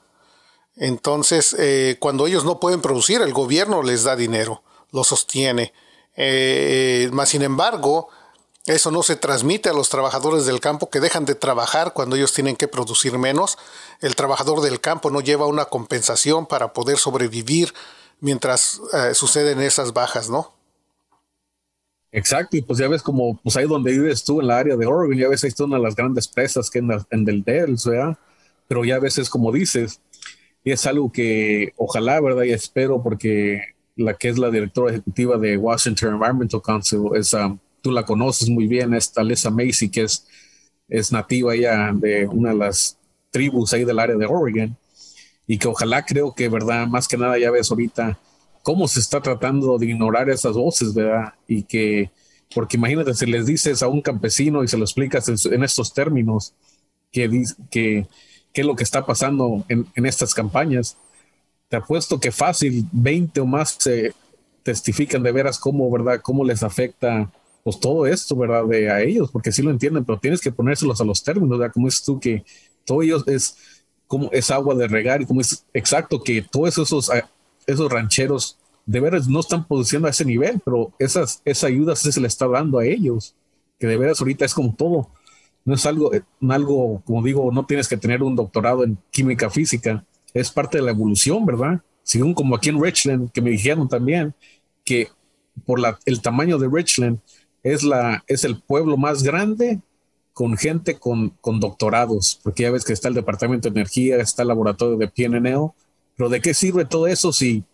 Entonces, 0.77 1.57
eh, 1.59 1.97
cuando 1.99 2.27
ellos 2.27 2.45
no 2.45 2.61
pueden 2.61 2.83
producir, 2.83 3.23
el 3.23 3.33
gobierno 3.33 3.83
les 3.83 4.05
da 4.05 4.17
dinero, 4.17 4.63
lo 4.91 5.05
sostiene. 5.05 5.73
Eh, 6.17 7.09
más 7.13 7.31
sin 7.31 7.43
embargo, 7.43 8.09
eso 8.67 8.91
no 8.91 9.05
se 9.05 9.15
transmite 9.15 9.69
a 9.69 9.73
los 9.73 9.89
trabajadores 9.89 10.45
del 10.45 10.61
campo 10.61 10.91
que 10.91 10.99
dejan 10.99 11.25
de 11.25 11.37
trabajar 11.37 11.93
cuando 11.93 12.17
ellos 12.17 12.33
tienen 12.33 12.57
que 12.57 12.67
producir 12.67 13.17
menos. 13.17 13.59
El 14.01 14.17
trabajador 14.17 14.61
del 14.61 14.81
campo 14.81 15.11
no 15.11 15.21
lleva 15.21 15.47
una 15.47 15.67
compensación 15.67 16.47
para 16.47 16.73
poder 16.73 16.99
sobrevivir 16.99 17.73
mientras 18.21 18.81
eh, 18.93 19.15
suceden 19.15 19.61
esas 19.61 19.93
bajas, 19.93 20.29
¿no? 20.29 20.53
Exacto, 22.11 22.57
y 22.57 22.63
pues 22.63 22.79
ya 22.79 22.89
ves 22.89 23.03
como, 23.03 23.37
pues 23.43 23.57
ahí 23.57 23.67
donde 23.67 23.93
vives 23.93 24.25
tú 24.25 24.41
en 24.41 24.49
la 24.49 24.59
área 24.59 24.77
de 24.77 24.87
Oregon, 24.87 25.17
ya 25.17 25.29
ves 25.29 25.45
ahí 25.45 25.49
está 25.49 25.65
una 25.65 25.77
de 25.77 25.83
las 25.83 25.95
grandes 25.95 26.27
presas 26.27 26.71
que 26.71 26.79
en, 26.79 26.91
en 27.11 27.29
el 27.29 27.45
Dells, 27.45 27.85
¿verdad? 27.87 28.17
Pero 28.67 28.85
ya 28.85 28.97
a 28.97 29.01
veces 29.01 29.29
como 29.29 29.53
dices, 29.53 30.01
y 30.65 30.73
es 30.73 30.85
algo 30.87 31.13
que 31.13 31.73
ojalá, 31.77 32.21
¿verdad? 32.21 32.43
Y 32.43 32.53
espero 32.53 33.01
porque 33.01 33.77
la 33.95 34.15
que 34.15 34.29
es 34.29 34.39
la 34.39 34.51
directora 34.51 34.91
ejecutiva 34.91 35.39
de 35.39 35.57
Washington 35.57 36.15
Environmental 36.15 36.63
Council, 36.63 37.11
es, 37.15 37.33
um, 37.35 37.59
tú 37.87 37.93
la 37.93 38.05
conoces 38.05 38.49
muy 38.49 38.67
bien, 38.67 38.95
esta 38.95 39.23
Lisa 39.23 39.49
Macy, 39.49 39.89
que 39.89 40.03
es, 40.03 40.27
es 40.89 41.13
nativa 41.13 41.55
ya 41.55 41.93
de 41.95 42.27
una 42.27 42.51
de 42.51 42.57
las 42.57 42.99
tribus 43.31 43.73
ahí 43.73 43.85
del 43.85 44.01
área 44.01 44.17
de 44.17 44.27
Oregon, 44.27 44.77
y 45.47 45.57
que 45.57 45.69
ojalá 45.69 46.05
creo 46.05 46.35
que, 46.35 46.49
¿verdad? 46.49 46.89
Más 46.89 47.07
que 47.07 47.17
nada 47.17 47.39
ya 47.39 47.53
ves 47.53 47.71
ahorita 47.71 48.19
cómo 48.65 48.89
se 48.89 48.99
está 48.99 49.21
tratando 49.21 49.79
de 49.79 49.87
ignorar 49.87 50.29
esas 50.29 50.57
voces, 50.57 50.95
¿verdad? 50.95 51.35
Y 51.47 51.63
que, 51.63 52.11
porque 52.53 52.77
imagínate, 52.77 53.15
si 53.15 53.25
les 53.25 53.47
dices 53.47 53.85
a 53.85 53.87
un 53.87 54.03
campesino 54.03 54.65
y 54.65 54.69
se 54.69 54.77
lo 54.77 54.83
explicas 54.83 55.29
en, 55.29 55.63
estos 55.63 55.95
términos, 55.95 56.55
que, 57.13 57.45
que, 57.71 58.09
qué 58.53 58.61
es 58.63 58.67
lo 58.67 58.75
que 58.75 58.83
está 58.83 59.07
pasando 59.07 59.65
en, 59.69 59.87
estas 60.07 60.35
campañas, 60.35 60.97
te 61.69 61.77
apuesto 61.77 62.19
que 62.19 62.33
fácil, 62.33 62.85
20 62.91 63.43
o 63.43 63.47
más 63.47 63.77
se 63.79 64.13
testifican 64.65 65.23
de 65.23 65.31
veras 65.31 65.61
cómo, 65.61 65.89
¿verdad? 65.89 66.21
Cómo 66.21 66.45
les 66.45 66.65
afecta 66.65 67.31
pues 67.67 67.81
todo 67.81 68.07
esto, 68.07 68.37
¿verdad? 68.37 68.65
De 68.65 68.89
a 68.89 69.03
ellos, 69.03 69.29
porque 69.33 69.51
sí 69.51 69.61
lo 69.61 69.73
entienden, 69.73 70.05
pero 70.05 70.21
tienes 70.21 70.41
que 70.41 70.53
ponérselos 70.53 71.01
a 71.01 71.05
los 71.05 71.21
términos, 71.21 71.59
¿verdad? 71.59 71.75
Como 71.75 71.89
es 71.89 72.01
tú 72.01 72.21
que 72.21 72.45
todo 72.85 73.03
ellos 73.03 73.27
es 73.27 73.57
como 74.07 74.31
es 74.31 74.53
agua 74.53 74.77
de 74.77 74.87
regar 74.87 75.21
y 75.21 75.27
como 75.27 75.41
es 75.41 75.67
exacto 75.75 76.23
que 76.23 76.43
todos 76.43 76.79
esos 76.79 77.11
esos 77.67 77.91
rancheros 77.91 78.57
de 78.85 79.01
veras 79.01 79.27
no 79.27 79.41
están 79.41 79.67
produciendo 79.67 80.07
a 80.07 80.13
ese 80.13 80.25
nivel, 80.25 80.61
pero 80.65 80.93
esas, 81.01 81.43
esa 81.45 81.67
ayuda 81.67 81.97
se 81.97 82.21
le 82.21 82.29
está 82.29 82.47
dando 82.47 82.79
a 82.79 82.87
ellos, 82.87 83.35
que 83.81 83.89
de 83.89 83.97
veras 83.97 84.21
ahorita 84.21 84.45
es 84.45 84.55
como 84.55 84.73
todo. 84.73 85.11
No 85.65 85.75
es 85.75 85.85
algo, 85.87 86.15
eh, 86.15 86.23
algo, 86.49 87.03
como 87.05 87.21
digo, 87.21 87.51
no 87.51 87.67
tienes 87.67 87.89
que 87.89 87.97
tener 87.97 88.23
un 88.23 88.37
doctorado 88.37 88.85
en 88.85 88.97
química 89.11 89.51
física, 89.51 90.05
es 90.33 90.53
parte 90.53 90.79
de 90.79 90.85
la 90.85 90.93
evolución, 90.93 91.45
¿verdad? 91.45 91.81
Según 92.05 92.33
como 92.33 92.55
aquí 92.55 92.69
en 92.69 92.81
Richland, 92.81 93.33
que 93.33 93.43
me 93.43 93.51
dijeron 93.51 93.89
también 93.89 94.37
que 94.85 95.09
por 95.65 95.81
la, 95.81 95.99
el 96.05 96.23
tamaño 96.23 96.59
de 96.59 96.69
Richland 96.73 97.19
es, 97.73 97.83
la, 97.83 98.25
es 98.29 98.45
el 98.45 98.61
pueblo 98.61 98.97
más 98.97 99.23
grande 99.23 99.81
con 100.33 100.57
gente 100.57 100.99
con, 100.99 101.31
con 101.41 101.61
doctorados, 101.61 102.39
porque 102.43 102.65
ya 102.65 102.71
ves 102.71 102.85
que 102.85 102.93
está 102.93 103.09
el 103.09 103.15
Departamento 103.15 103.69
de 103.69 103.81
Energía, 103.81 104.19
está 104.19 104.43
el 104.43 104.49
laboratorio 104.49 104.97
de 104.99 105.09
PNNL, 105.09 105.73
pero 106.17 106.29
¿de 106.29 106.41
qué 106.41 106.55
sirve 106.55 106.85
todo 106.85 107.07
eso 107.07 107.33
si 107.33 107.65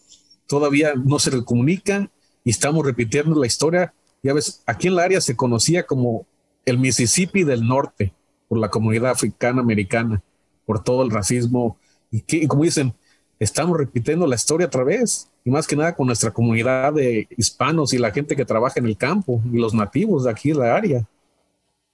todavía 0.46 0.94
no 0.94 1.18
se 1.18 1.30
le 1.30 1.44
comunica 1.44 2.08
y 2.44 2.50
estamos 2.50 2.86
repitiendo 2.86 3.38
la 3.38 3.46
historia? 3.46 3.92
Ya 4.22 4.32
ves, 4.32 4.62
aquí 4.64 4.88
en 4.88 4.94
la 4.94 5.02
área 5.02 5.20
se 5.20 5.36
conocía 5.36 5.84
como 5.84 6.26
el 6.64 6.78
Mississippi 6.78 7.42
del 7.44 7.66
Norte 7.66 8.14
por 8.48 8.58
la 8.58 8.70
comunidad 8.70 9.10
africana 9.10 9.60
americana, 9.60 10.22
por 10.64 10.82
todo 10.82 11.02
el 11.02 11.10
racismo. 11.10 11.76
Y, 12.10 12.20
que, 12.20 12.46
como 12.46 12.62
dicen, 12.62 12.94
estamos 13.40 13.76
repitiendo 13.76 14.26
la 14.26 14.36
historia 14.36 14.68
otra 14.68 14.84
vez, 14.84 15.31
y 15.44 15.50
más 15.50 15.66
que 15.66 15.76
nada 15.76 15.94
con 15.94 16.06
nuestra 16.06 16.30
comunidad 16.30 16.92
de 16.92 17.28
hispanos 17.36 17.92
y 17.92 17.98
la 17.98 18.10
gente 18.10 18.36
que 18.36 18.44
trabaja 18.44 18.78
en 18.78 18.86
el 18.86 18.96
campo 18.96 19.42
y 19.52 19.58
los 19.58 19.74
nativos 19.74 20.24
de 20.24 20.30
aquí 20.30 20.50
en 20.50 20.58
la 20.58 20.74
área. 20.74 21.04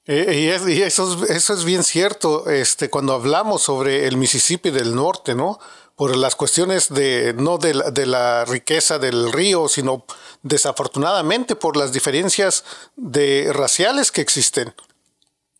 Eh, 0.07 0.61
y, 0.66 0.80
eso, 0.80 1.24
es, 1.24 1.30
eso 1.30 1.55
es 1.55 1.64
bien 1.64 1.82
cierto, 1.82 2.49
este, 2.49 2.88
cuando 2.88 3.12
hablamos 3.12 3.62
sobre 3.62 4.07
el 4.07 4.16
Mississippi 4.16 4.70
del 4.70 4.94
Norte, 4.94 5.34
¿no? 5.34 5.59
por 5.99 6.16
las 6.16 6.36
cuestiones 6.36 6.90
de 6.90 7.34
no 7.36 7.59
de 7.59 7.74
la, 7.74 7.90
de 7.90 8.07
la, 8.07 8.44
riqueza 8.44 9.01
del 9.01 9.32
río, 9.32 9.66
sino 9.68 10.05
desafortunadamente 10.42 11.57
por 11.57 11.76
las 11.76 11.92
diferencias 11.92 12.64
de 12.94 13.51
raciales 13.53 14.12
que 14.12 14.20
existen. 14.20 14.72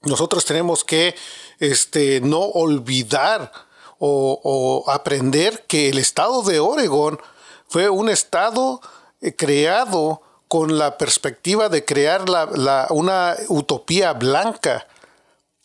nosotros 0.03 0.45
tenemos 0.45 0.85
que 0.85 1.17
este, 1.59 2.21
no 2.21 2.39
olvidar 2.39 3.53
o, 3.99 4.85
aprender 4.87 5.65
que 5.67 5.89
el 5.89 5.99
estado 5.99 6.43
de 6.43 6.61
Oregon 6.61 7.19
fue 7.69 7.89
un 7.89 8.09
estado 8.09 8.81
eh, 9.21 9.35
creado 9.35 10.23
con 10.49 10.79
la 10.79 10.97
perspectiva 10.97 11.69
de 11.69 11.85
crear 11.85 12.25
una 12.91 13.37
utopía 13.49 14.15
blanca, 14.15 14.87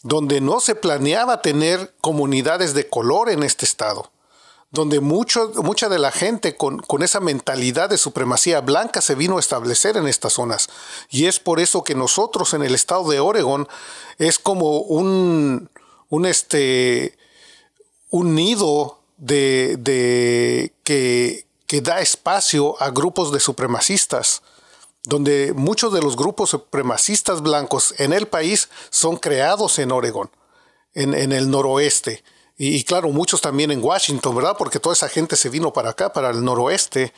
donde 0.02 0.42
no 0.42 0.60
se 0.60 0.76
planeaba 0.76 1.42
tener 1.42 1.96
comunidades 2.02 2.74
de 2.74 2.90
color 2.90 3.30
en 3.30 3.44
este 3.44 3.66
estado 3.66 4.12
donde 4.74 5.02
mucho, 5.02 5.52
mucha 5.64 5.88
de 5.88 6.00
la 6.00 6.12
gente 6.12 6.58
con, 6.58 6.82
esa 7.04 7.20
mentalidad 7.20 7.92
de 7.92 8.00
supremacía 8.00 8.60
blanca 8.60 9.02
se 9.02 9.14
vino 9.14 9.38
a 9.38 9.40
establecer 9.40 9.98
en 9.98 10.08
estas 10.08 10.34
zonas. 10.34 10.68
Y 11.12 11.28
es 11.28 11.40
por 11.40 11.60
eso 11.60 11.84
que 11.84 11.94
nosotros 11.94 12.56
en 12.56 12.64
el 12.64 12.74
estado 12.74 13.08
de 13.08 13.20
Oregon 13.20 13.68
es 14.18 14.40
como 14.40 14.80
un, 14.80 15.70
un, 16.10 16.26
este, 16.26 17.16
un 18.10 18.34
nido 18.34 19.00
de, 19.18 20.74
que, 20.84 21.46
que 21.68 21.82
da 21.82 22.02
espacio 22.02 22.82
a 22.82 22.90
grupos 22.90 23.32
de 23.32 23.40
supremacistas 23.40 24.42
donde 25.06 25.54
muchos 25.54 25.92
de 25.92 26.02
los 26.02 26.16
grupos 26.16 26.52
supremacistas 26.52 27.42
blancos 27.42 27.94
en 27.98 28.14
el 28.14 28.28
país 28.28 28.70
son 28.90 29.18
creados 29.18 29.78
en 29.80 29.92
Oregon, 29.92 30.32
en, 30.94 31.14
en 31.14 31.32
el 31.32 31.50
noroeste. 31.50 32.24
Y, 32.58 32.84
claro, 32.84 33.10
muchos 33.10 33.42
también 33.42 33.72
en 33.72 33.84
Washington, 33.84 34.36
¿verdad? 34.36 34.56
Porque 34.58 34.80
toda 34.80 34.94
esa 34.94 35.10
gente 35.10 35.36
se 35.36 35.50
vino 35.50 35.74
para 35.74 35.90
acá, 35.90 36.14
para 36.14 36.30
el 36.30 36.44
noroeste. 36.44 37.14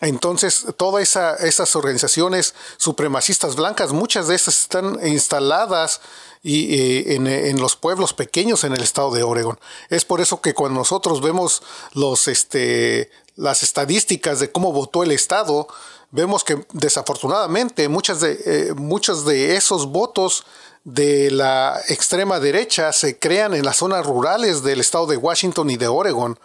Entonces, 0.00 0.66
todas 0.76 1.02
esa, 1.02 1.36
esas 1.36 1.74
organizaciones 1.74 2.54
supremacistas 2.76 3.56
blancas, 3.56 3.92
muchas 3.92 4.28
de 4.28 4.34
esas 4.34 4.62
están 4.62 4.98
instaladas 5.06 6.00
y, 6.42 6.74
eh, 6.74 7.14
en, 7.14 7.60
los 7.60 7.76
pueblos 7.76 8.12
pequeños 8.12 8.64
en 8.64 8.72
el 8.72 8.82
estado 8.82 9.12
de 9.12 9.22
Oregon. 9.22 9.58
Es 9.88 10.04
por 10.04 10.20
eso 10.20 10.40
que 10.40 10.54
cuando 10.54 10.80
nosotros 10.80 11.22
vemos 11.22 11.62
los, 11.94 12.28
este, 12.28 13.10
las 13.36 13.62
estadísticas 13.62 14.40
de 14.40 14.50
cómo 14.50 14.72
votó 14.72 15.02
el 15.02 15.12
estado, 15.12 15.68
vemos 16.10 16.44
que 16.44 16.66
desafortunadamente 16.72 17.88
muchas 17.88 18.20
de, 18.20 18.38
eh, 18.44 18.74
muchos 18.74 19.24
de 19.24 19.56
esos 19.56 19.86
votos 19.86 20.44
de 20.84 21.30
la 21.30 21.80
extrema 21.88 22.40
derecha 22.40 22.92
se 22.92 23.18
crean 23.18 23.54
en 23.54 23.64
las 23.64 23.76
zonas 23.76 24.04
rurales 24.04 24.62
del 24.62 24.80
estado 24.80 25.06
de 25.06 25.16
Washington 25.16 25.70
y 25.70 25.76
de 25.76 25.88
Oregon. 25.88 26.38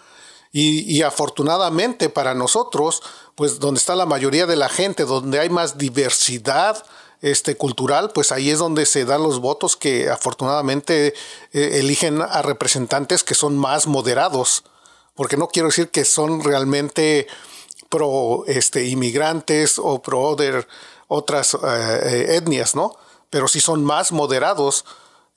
Y, 0.53 1.03
afortunadamente 1.03 2.09
para 2.09 2.33
nosotros, 2.33 3.03
pues 3.35 3.59
donde 3.59 3.77
está 3.77 3.95
la 3.95 4.07
mayoría 4.07 4.47
de 4.47 4.55
la 4.55 4.69
gente, 4.69 5.03
donde 5.03 5.39
hay 5.39 5.49
más 5.49 5.77
diversidad 5.77 6.83
este, 7.21 7.55
cultural, 7.55 8.09
pues 8.11 8.31
ahí 8.31 8.49
es 8.49 8.57
donde 8.57 8.88
se 8.88 9.05
dan 9.05 9.21
los 9.21 9.39
votos 9.39 9.75
que 9.75 10.09
afortunadamente 10.09 11.13
eh, 11.53 11.79
eligen 11.79 12.23
a 12.23 12.41
representantes 12.41 13.23
que 13.23 13.35
son 13.35 13.55
más 13.55 13.85
moderados. 13.85 14.63
Porque 15.18 15.36
no 15.36 15.49
quiero 15.49 15.68
decir 15.68 15.89
que 15.89 16.05
son 16.05 16.41
realmente 16.41 17.28
pro 17.89 18.45
este, 18.47 18.86
inmigrantes 18.86 19.78
o 19.78 20.01
pro 20.01 20.38
otras 21.09 21.53
eh, 21.55 21.57
eh, 21.65 22.36
etnias, 22.38 22.74
¿no? 22.74 22.93
pero 23.30 23.47
sí 23.47 23.59
son 23.59 23.84
más 23.84 24.11
moderados 24.11 24.86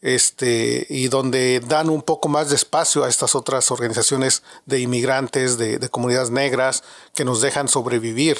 este, 0.00 0.86
y 0.88 1.08
donde 1.08 1.60
dan 1.60 1.90
un 1.90 2.02
poco 2.02 2.28
más 2.28 2.48
de 2.48 2.56
espacio 2.56 3.04
a 3.04 3.08
estas 3.08 3.34
otras 3.34 3.70
organizaciones 3.70 4.42
de 4.66 4.80
inmigrantes, 4.80 5.58
de, 5.58 5.88
comunidades 5.90 6.30
negras, 6.30 6.82
que 7.14 7.24
nos 7.24 7.40
dejan 7.40 7.68
sobrevivir. 7.68 8.38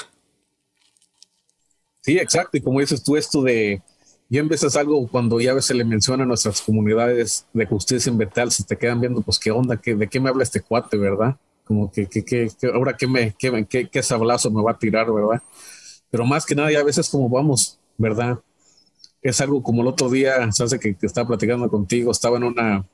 Sí, 2.01 2.17
exacto. 2.17 2.57
Y 2.57 2.61
como 2.61 2.79
dices 2.79 3.03
tú, 3.03 3.15
esto 3.15 3.43
de, 3.43 3.83
y 4.31 4.37
en 4.39 4.47
veces 4.47 4.75
algo 4.75 5.07
cuando 5.07 5.39
ya 5.39 5.51
a 5.51 5.55
veces 5.55 5.75
le 5.75 5.83
menciona 5.83 6.23
a 6.23 6.25
nuestras 6.25 6.61
comunidades 6.61 7.45
de 7.53 7.65
justicia 7.65 8.11
ambiental, 8.11 8.49
se 8.51 8.63
te 8.63 8.77
quedan 8.77 8.99
viendo, 8.99 9.21
pues, 9.21 9.37
¿qué 9.37 9.51
onda? 9.51 9.77
¿Qué, 9.77 9.93
¿De 9.93 10.07
qué 10.07 10.19
me 10.19 10.29
habla 10.29 10.43
este 10.43 10.61
cuate, 10.61 10.97
verdad? 10.97 11.35
Como 11.65 11.91
que, 11.91 12.07
que, 12.07 12.23
que, 12.23 12.49
ahora 12.73 12.95
qué, 12.97 13.07
me, 13.07 13.35
qué, 13.37 13.67
qué, 13.69 13.89
qué 13.89 14.01
sablazo 14.01 14.49
me 14.49 14.63
va 14.63 14.71
a 14.71 14.79
tirar, 14.79 15.11
¿verdad? 15.11 15.41
Pero 16.09 16.25
más 16.25 16.45
que 16.45 16.55
nada, 16.55 16.71
ya 16.71 16.79
a 16.79 16.83
veces 16.83 17.09
como 17.09 17.29
vamos, 17.29 17.77
¿verdad? 17.97 18.39
es 19.21 19.39
algo 19.41 19.61
como 19.61 19.81
el 19.81 19.87
otro 19.87 20.09
día, 20.09 20.51
se 20.51 20.63
hace 20.63 20.79
que, 20.79 20.95
estaba 21.01 21.27
platicando 21.27 21.69
contigo, 21.69 22.11
estaba 22.11 22.37
en 22.37 22.43
una, 22.43 22.85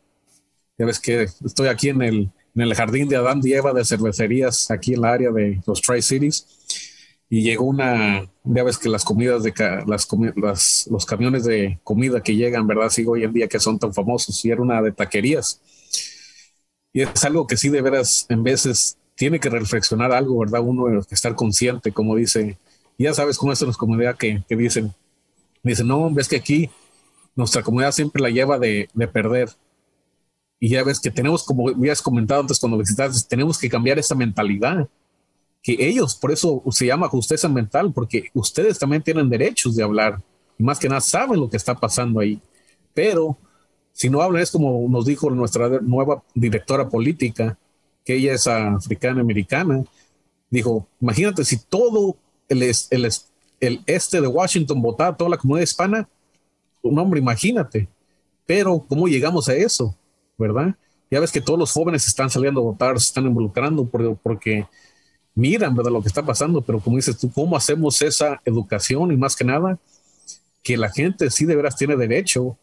ya 0.78 0.86
ves 0.86 1.00
que 1.00 1.24
estoy 1.46 1.68
aquí 1.68 1.90
en 1.90 2.02
el, 2.02 2.32
en 2.56 2.62
el 2.62 2.76
jardín 2.76 3.08
de 3.08 3.16
Adán 3.16 3.42
y 3.44 3.54
Eva 3.54 3.74
de 3.74 3.86
cervecerías, 3.86 4.70
aquí 4.70 4.94
en 4.96 5.02
la 5.02 5.14
área 5.14 5.32
de 5.32 5.62
los 5.66 5.82
Tri-Cities, 5.82 6.57
y 7.30 7.42
llegó 7.42 7.66
una, 7.66 8.26
ya 8.44 8.64
ves 8.64 8.78
que 8.78 8.90
las 8.90 9.04
comidas 9.04 9.44
de, 9.44 9.54
las, 9.86 10.88
los 10.90 11.06
camiones 11.06 11.44
de 11.44 11.80
comida 11.84 12.22
que 12.22 12.36
llegan, 12.36 12.68
¿verdad? 12.68 12.90
Sí, 12.90 13.06
hoy 13.06 13.24
en 13.24 13.34
día 13.34 13.48
que 13.48 13.60
son 13.60 13.80
tan 13.80 13.94
famosos, 13.94 14.44
y 14.46 14.52
era 14.52 14.62
una 14.62 14.82
de 14.82 14.92
taquerías. 14.92 15.62
Y 16.94 17.02
es 17.02 17.24
algo 17.26 17.46
que 17.46 17.58
sí 17.58 17.70
de 17.70 17.82
veras 17.82 18.26
en 18.30 18.44
veces 18.44 18.98
tiene 19.16 19.40
que 19.40 19.50
reflexionar 19.50 20.12
algo, 20.12 20.40
¿verdad? 20.40 20.62
Uno 20.62 20.86
que 21.04 21.16
estar 21.16 21.36
consciente, 21.36 21.92
como 21.92 22.16
dice, 22.16 22.58
ya 22.98 23.14
sabes 23.14 23.38
cómo 23.38 23.52
es 23.52 23.62
en 23.62 23.68
las 23.68 23.78
comunidades 23.78 24.18
que, 24.18 24.44
que 24.48 24.56
dicen, 24.56 24.94
me 25.64 25.72
dice, 25.72 25.84
no, 25.84 26.10
ves 26.12 26.28
que 26.28 26.38
aquí 26.38 26.70
nuestra 27.36 27.62
comunidad 27.62 27.92
siempre 27.92 28.22
la 28.22 28.30
lleva 28.30 28.58
de, 28.58 28.90
perder. 29.14 29.50
Y 30.60 30.70
ya 30.70 30.84
ves 30.84 31.00
que 31.00 31.12
tenemos, 31.12 31.44
como 31.44 31.72
ya 31.84 31.92
has 31.92 32.02
comentado 32.02 32.42
antes 32.42 32.60
cuando 32.60 32.78
visitaste, 32.78 33.28
tenemos 33.30 33.60
que 33.60 33.70
cambiar 33.70 34.00
esa 34.00 34.16
mentalidad. 34.16 34.90
Que 35.62 35.76
ellos, 35.80 36.16
por 36.16 36.32
eso 36.32 36.64
se 36.72 36.86
llama 36.86 37.10
justicia 37.10 37.50
mental, 37.50 37.92
porque 37.94 38.30
ustedes 38.34 38.80
también 38.80 39.02
tienen 39.02 39.30
derechos 39.30 39.76
de 39.76 39.84
hablar. 39.84 40.22
Más 40.58 40.80
que 40.80 40.90
nada 40.90 41.02
saben 41.02 41.40
lo 41.40 41.50
que 41.50 41.58
está 41.58 41.76
pasando 41.76 42.20
ahí. 42.20 42.42
Pero 42.94 43.38
si 43.92 44.10
no 44.10 44.22
hablan, 44.22 44.44
es 44.44 44.52
como 44.52 44.88
nos 44.88 45.06
dijo 45.06 45.30
nuestra 45.30 45.82
nueva 45.82 46.24
directora 46.34 46.88
política, 46.88 47.58
que 48.06 48.16
ella 48.16 48.34
es 48.34 48.48
africana-americana. 48.48 49.84
Dijo, 50.50 50.88
imagínate 51.02 51.44
si 51.44 51.58
todo 51.58 52.16
el, 52.48 52.64
el, 52.64 53.12
el 53.60 53.82
este 53.86 54.22
de 54.22 54.28
Washington 54.28 54.82
votaba 54.82 55.18
toda 55.18 55.32
la 55.32 55.38
comunidad 55.38 55.64
hispana, 55.64 56.10
un 56.82 56.98
hombre, 57.00 57.20
imagínate. 57.20 57.88
Pero, 58.46 58.86
¿cómo 58.88 59.08
llegamos 59.08 59.50
a 59.50 59.56
eso? 59.56 59.96
¿Verdad? 60.38 60.76
Ya 61.10 61.20
ves 61.20 61.32
que 61.32 61.42
todos 61.42 61.60
los 61.60 61.72
jóvenes 61.72 62.08
están 62.08 62.30
saliendo 62.30 62.62
a 62.62 62.64
votar, 62.64 63.00
se 63.00 63.08
están 63.08 63.26
involucrando 63.26 63.86
porque 63.86 64.66
miran, 65.38 65.76
¿verdad? 65.76 65.92
Lo 65.92 66.02
que 66.02 66.08
está 66.08 66.26
pasando, 66.26 66.62
pero 66.62 66.80
como 66.80 66.96
dices 66.96 67.18
tú, 67.18 67.32
¿cómo 67.32 67.56
hacemos 67.56 68.02
esa 68.02 68.42
educación? 68.44 69.12
Y 69.12 69.18
más 69.18 69.36
que 69.36 69.46
nada, 69.46 69.78
que 70.64 70.76
la 70.76 70.90
gente 70.90 71.30
sí 71.30 71.46
de 71.46 71.56
veras 71.56 71.78
tiene 71.78 71.96
derecho 71.96 72.58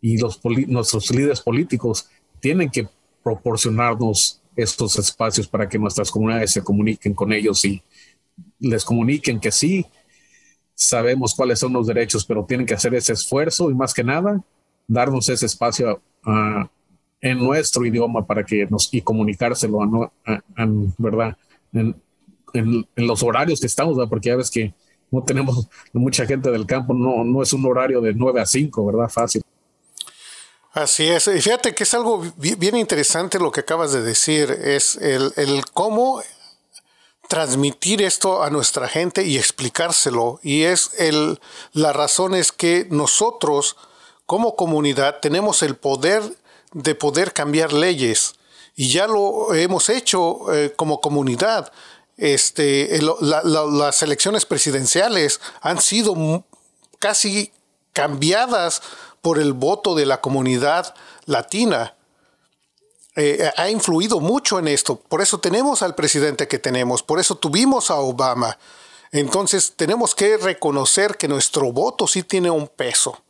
y 0.00 0.16
los 0.16 0.40
nuestros 0.68 1.10
líderes 1.10 1.40
políticos 1.40 2.08
tienen 2.38 2.70
que 2.70 2.88
proporcionarnos 3.22 4.40
estos 4.56 4.96
espacios 4.98 5.48
para 5.48 5.68
que 5.68 5.78
nuestras 5.78 6.10
comunidades 6.10 6.52
se 6.52 6.62
comuniquen 6.62 7.14
con 7.14 7.32
ellos 7.32 7.64
y 7.64 7.82
les 8.60 8.84
comuniquen 8.84 9.40
que 9.40 9.50
sí, 9.50 9.84
sabemos 10.74 11.34
cuáles 11.34 11.58
son 11.58 11.72
los 11.72 11.86
derechos, 11.86 12.24
pero 12.24 12.44
tienen 12.44 12.64
que 12.64 12.74
hacer 12.74 12.94
ese 12.94 13.12
esfuerzo 13.12 13.70
y 13.70 13.74
más 13.74 13.92
que 13.92 14.04
nada, 14.04 14.42
darnos 14.86 15.28
ese 15.28 15.46
espacio 15.46 16.00
en 17.20 17.38
nuestro 17.38 17.84
idioma 17.84 18.24
para 18.24 18.44
que 18.44 18.66
nos 18.66 18.92
y 18.94 19.02
comunicárselo 19.02 19.82
a, 19.82 20.68
verdad 20.96 21.36
los 22.96 23.22
horarios 23.22 23.60
que 23.60 23.66
estamos, 23.66 23.96
porque 24.08 24.28
ya 24.28 24.36
ves 24.36 24.50
que 24.50 24.74
no 25.10 25.22
tenemos 25.24 25.68
mucha 25.92 26.26
gente 26.26 26.50
del 26.50 26.66
campo, 26.66 26.94
no, 26.94 27.24
no 27.24 27.42
es 27.42 27.52
un 27.52 27.64
horario 27.66 28.00
de 28.00 28.14
9 28.14 28.40
a 28.40 28.46
5, 28.46 28.86
¿verdad? 28.86 29.08
Fácil. 29.08 29.42
Así 30.72 31.08
es. 31.08 31.26
Y 31.26 31.40
fíjate 31.40 31.74
que 31.74 31.82
es 31.82 31.94
algo 31.94 32.24
bien 32.36 32.76
interesante 32.76 33.40
lo 33.40 33.50
que 33.50 33.60
acabas 33.60 33.92
de 33.92 34.02
decir, 34.02 34.50
es 34.50 34.96
el, 34.96 35.32
el 35.36 35.64
cómo 35.72 36.22
transmitir 37.28 38.02
esto 38.02 38.42
a 38.42 38.50
nuestra 38.50 38.88
gente 38.88 39.24
y 39.24 39.36
explicárselo. 39.36 40.38
Y 40.42 40.62
es 40.62 40.92
el, 40.98 41.40
la 41.72 41.92
razón 41.92 42.34
es 42.34 42.52
que 42.52 42.86
nosotros 42.90 43.76
como 44.26 44.54
comunidad 44.56 45.18
tenemos 45.20 45.62
el 45.62 45.76
poder 45.76 46.22
de 46.72 46.94
poder 46.94 47.32
cambiar 47.32 47.72
leyes. 47.72 48.34
Y 48.76 48.90
ya 48.90 49.06
lo 49.06 49.54
hemos 49.54 49.88
hecho 49.88 50.52
eh, 50.54 50.72
como 50.74 51.00
comunidad. 51.00 51.72
Este, 52.20 53.00
las 53.00 54.02
elecciones 54.02 54.44
presidenciales 54.44 55.40
han 55.62 55.80
sido 55.80 56.44
casi 56.98 57.50
cambiadas 57.94 58.82
por 59.22 59.38
el 59.38 59.54
voto 59.54 59.94
de 59.94 60.04
la 60.04 60.20
comunidad 60.20 60.94
latina. 61.24 61.94
Eh, 63.16 63.50
ha 63.56 63.70
influido 63.70 64.20
mucho 64.20 64.58
en 64.58 64.68
esto. 64.68 64.96
Por 64.96 65.22
eso 65.22 65.40
tenemos 65.40 65.80
al 65.80 65.94
presidente 65.94 66.46
que 66.46 66.58
tenemos, 66.58 67.02
por 67.02 67.18
eso 67.18 67.36
tuvimos 67.36 67.90
a 67.90 67.96
Obama. 67.96 68.58
Entonces 69.12 69.72
tenemos 69.74 70.14
que 70.14 70.36
reconocer 70.36 71.16
que 71.16 71.26
nuestro 71.26 71.72
voto 71.72 72.06
sí 72.06 72.22
tiene 72.22 72.50
un 72.50 72.68
peso. 72.68 73.22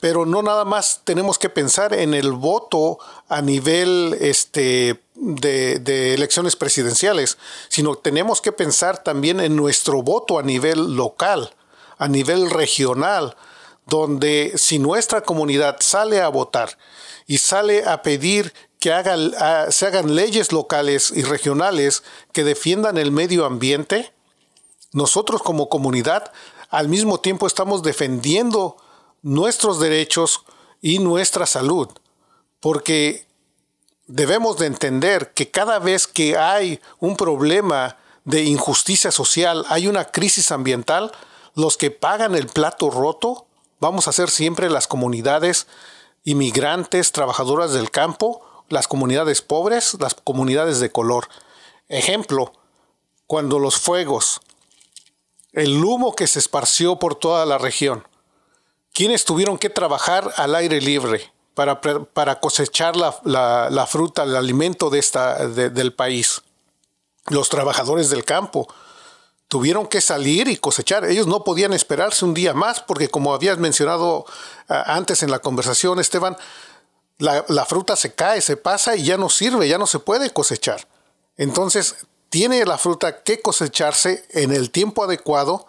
Pero 0.00 0.24
no 0.26 0.42
nada 0.42 0.64
más 0.64 1.02
tenemos 1.04 1.38
que 1.38 1.50
pensar 1.50 1.92
en 1.94 2.14
el 2.14 2.32
voto 2.32 2.98
a 3.28 3.42
nivel 3.42 4.16
este, 4.20 5.00
de, 5.14 6.14
elecciones 6.14 6.56
presidenciales, 6.56 7.38
sino 7.68 7.94
tenemos 7.96 8.40
que 8.40 8.52
pensar 8.52 9.02
también 9.02 9.40
en 9.40 9.56
nuestro 9.56 10.02
voto 10.02 10.38
a 10.38 10.42
nivel 10.42 10.96
local, 10.96 11.54
a 11.98 12.08
nivel 12.08 12.50
regional, 12.50 13.36
donde 13.86 14.52
si 14.56 14.78
nuestra 14.78 15.22
comunidad 15.22 15.76
sale 15.80 16.20
a 16.20 16.28
votar 16.28 16.78
y 17.26 17.38
sale 17.38 17.84
a 17.84 18.02
pedir 18.02 18.54
que 18.78 18.90
se 19.70 19.86
hagan 19.86 20.14
leyes 20.14 20.52
locales 20.52 21.12
y 21.14 21.22
regionales 21.22 22.02
que 22.32 22.44
defiendan 22.44 22.96
el 22.96 23.10
medio 23.12 23.44
ambiente, 23.44 24.12
nosotros 24.92 25.42
como 25.42 25.68
comunidad 25.68 26.32
al 26.70 26.88
mismo 26.88 27.20
tiempo 27.20 27.46
estamos 27.46 27.82
defendiendo 27.82 28.76
nuestros 29.22 29.80
derechos 29.80 30.44
y 30.80 30.98
nuestra 30.98 31.46
salud, 31.46 31.88
porque 32.60 33.26
debemos 34.06 34.58
de 34.58 34.66
entender 34.66 35.32
que 35.34 35.50
cada 35.50 35.78
vez 35.78 36.06
que 36.06 36.36
hay 36.36 36.80
un 36.98 37.16
problema 37.16 37.96
de 38.24 38.42
injusticia 38.44 39.10
social, 39.10 39.64
hay 39.68 39.86
una 39.86 40.06
crisis 40.06 40.52
ambiental, 40.52 41.12
los 41.54 41.76
que 41.76 41.90
pagan 41.90 42.34
el 42.34 42.46
plato 42.46 42.90
roto 42.90 43.46
vamos 43.80 44.08
a 44.08 44.12
ser 44.12 44.30
siempre 44.30 44.70
las 44.70 44.86
comunidades 44.86 45.66
inmigrantes, 46.24 47.12
trabajadoras 47.12 47.72
del 47.72 47.90
campo, 47.90 48.42
las 48.68 48.86
comunidades 48.86 49.42
pobres, 49.42 49.96
las 49.98 50.14
comunidades 50.14 50.80
de 50.80 50.92
color. 50.92 51.28
Ejemplo, 51.88 52.52
cuando 53.26 53.58
los 53.58 53.78
fuegos, 53.78 54.40
el 55.52 55.82
humo 55.82 56.14
que 56.14 56.26
se 56.26 56.38
esparció 56.38 56.98
por 56.98 57.16
toda 57.16 57.46
la 57.46 57.58
región, 57.58 58.06
quienes 58.92 59.24
tuvieron 59.24 59.58
que 59.58 59.70
trabajar 59.70 60.32
al 60.36 60.54
aire 60.54 60.80
libre 60.80 61.32
para, 61.54 61.80
para 61.80 62.40
cosechar 62.40 62.96
la, 62.96 63.86
fruta, 63.88 64.22
el 64.22 64.36
alimento 64.36 64.90
de 64.90 64.98
esta, 64.98 65.46
del 65.46 65.92
país. 65.92 66.42
Los 67.26 67.48
trabajadores 67.48 68.10
del 68.10 68.24
campo 68.24 68.66
tuvieron 69.48 69.86
que 69.86 70.00
salir 70.00 70.48
y 70.48 70.56
cosechar. 70.56 71.04
Ellos 71.04 71.26
no 71.26 71.44
podían 71.44 71.72
esperarse 71.72 72.24
un 72.24 72.34
día 72.34 72.54
más 72.54 72.80
porque 72.80 73.08
como 73.08 73.34
habías 73.34 73.58
mencionado 73.58 74.24
antes 74.68 75.22
en 75.22 75.30
la 75.30 75.40
conversación, 75.40 76.00
Esteban, 76.00 76.36
la, 77.18 77.44
la 77.48 77.66
fruta 77.66 77.96
se 77.96 78.14
cae, 78.14 78.40
se 78.40 78.56
pasa 78.56 78.96
y 78.96 79.04
ya 79.04 79.16
no 79.16 79.28
sirve, 79.28 79.68
ya 79.68 79.76
no 79.76 79.86
se 79.86 79.98
puede 79.98 80.30
cosechar. 80.30 80.86
Entonces, 81.36 81.96
tiene 82.30 82.64
la 82.64 82.78
fruta 82.78 83.22
que 83.22 83.42
cosecharse 83.42 84.24
en 84.30 84.52
el 84.52 84.70
tiempo 84.70 85.04
adecuado 85.04 85.66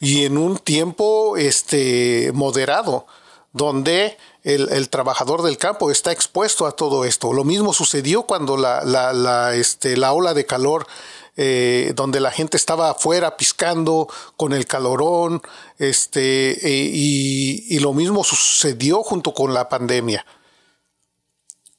y 0.00 0.24
en 0.24 0.38
un 0.38 0.58
tiempo 0.58 1.36
este, 1.36 2.30
moderado, 2.34 3.06
donde 3.52 4.18
el, 4.42 4.88
trabajador 4.90 5.42
del 5.42 5.56
campo 5.56 5.90
está 5.90 6.12
expuesto 6.12 6.66
a 6.66 6.72
todo 6.72 7.04
esto. 7.04 7.32
Lo 7.32 7.42
mismo 7.42 7.72
sucedió 7.72 8.22
cuando 8.24 8.56
la, 8.56 8.84
la, 8.84 9.54
este, 9.54 9.96
la 9.96 10.12
ola 10.12 10.34
de 10.34 10.46
calor, 10.46 10.86
eh, 11.36 11.92
donde 11.96 12.20
la 12.20 12.30
gente 12.30 12.56
estaba 12.56 12.90
afuera 12.90 13.36
piscando 13.36 14.08
con 14.36 14.52
el 14.52 14.66
calorón, 14.66 15.42
este, 15.78 16.50
eh, 16.66 16.90
y, 16.92 17.64
y 17.68 17.78
lo 17.80 17.92
mismo 17.92 18.24
sucedió 18.24 19.02
junto 19.02 19.34
con 19.34 19.52
la 19.52 19.68
pandemia. 19.68 20.24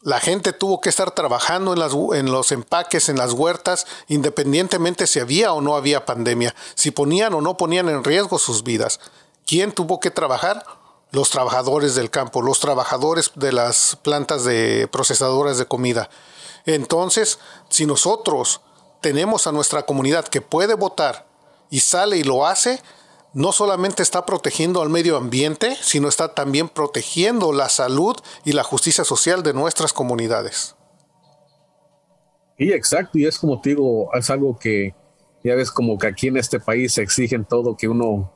La 0.08 0.22
gente 0.22 0.53
tuvo 0.53 0.80
que 0.80 0.88
estar 0.88 1.12
trabajando 1.12 1.74
en, 1.74 2.18
en, 2.18 2.32
los 2.32 2.53
empaques, 2.53 3.10
en 3.10 3.18
las 3.18 3.34
huertas, 3.34 3.86
independientemente 4.08 5.05
si 5.05 5.20
había 5.20 5.51
o 5.51 5.60
no 5.60 5.76
había 5.76 6.05
pandemia, 6.05 6.55
si 6.76 6.91
ponían 6.91 7.34
o 7.34 7.41
no 7.41 7.58
ponían 7.58 7.89
en 7.89 8.05
riesgo 8.05 8.39
sus 8.39 8.64
vidas. 8.64 9.01
¿Quién 9.45 9.74
tuvo 9.74 9.99
que 9.99 10.10
trabajar? 10.10 10.66
Los 11.12 11.30
trabajadores 11.30 11.93
del 11.95 12.10
campo, 12.10 12.41
los 12.41 12.62
trabajadores 12.62 13.34
de 13.36 13.51
las 13.51 13.97
plantas 14.01 14.45
de 14.45 14.88
procesadoras 14.89 15.58
de 15.58 15.66
comida. 15.66 16.10
Entonces, 16.66 17.39
si 17.68 17.86
nosotros 17.86 18.62
tenemos 19.01 19.45
a 19.45 19.51
nuestra 19.51 19.86
comunidad 19.86 20.26
que 20.26 20.39
puede 20.39 20.76
votar 20.76 21.28
y 21.70 21.82
sale 21.82 22.16
y 22.16 22.24
lo 22.24 22.47
hace, 22.47 22.82
no 23.38 23.52
solamente 23.52 24.02
está 24.02 24.26
protegiendo 24.26 24.82
al 24.82 24.90
medio 24.90 25.16
ambiente, 25.16 25.78
sino 25.80 26.08
está 26.08 26.34
también 26.34 26.70
protegiendo 26.70 27.54
la 27.54 27.70
salud 27.70 28.16
y 28.44 28.54
la 28.54 28.64
justicia 28.64 29.04
social 29.04 29.44
de 29.44 29.54
nuestras 29.54 29.94
comunidades. 29.94 30.76
Y 32.58 32.72
exacto, 32.72 33.20
y 33.20 33.28
es 33.28 33.38
como 33.38 33.62
te 33.62 33.70
digo, 33.70 34.12
es 34.16 34.32
algo 34.32 34.58
que 34.58 34.96
ya 35.44 35.54
ves 35.54 35.70
como 35.70 36.00
que 36.00 36.08
aquí 36.08 36.30
en 36.30 36.38
este 36.38 36.60
país 36.60 36.94
se 36.96 37.04
exigen 37.04 37.46
todo, 37.46 37.78
que 37.78 37.88
uno 37.88 38.34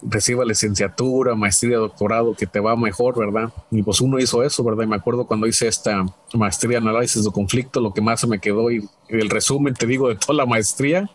reciba 0.00 0.46
licenciatura, 0.46 1.34
maestría, 1.34 1.76
doctorado, 1.76 2.32
que 2.32 2.46
te 2.46 2.58
va 2.58 2.74
mejor, 2.74 3.18
¿verdad? 3.18 3.52
Y 3.70 3.82
pues 3.82 4.00
uno 4.00 4.18
hizo 4.18 4.42
eso, 4.42 4.64
¿verdad? 4.64 4.84
Y 4.84 4.86
me 4.86 4.96
acuerdo 4.96 5.26
cuando 5.26 5.46
hice 5.46 5.68
esta 5.68 6.06
maestría 6.32 6.78
en 6.78 6.88
análisis 6.88 7.22
de 7.22 7.30
conflicto, 7.30 7.80
lo 7.80 7.92
que 7.92 8.00
más 8.00 8.26
me 8.26 8.38
quedó 8.38 8.70
y 8.70 8.88
el 9.10 9.28
resumen, 9.28 9.74
te 9.74 9.86
digo, 9.86 10.08
de 10.08 10.16
toda 10.16 10.32
la 10.32 10.46
maestría, 10.46 11.10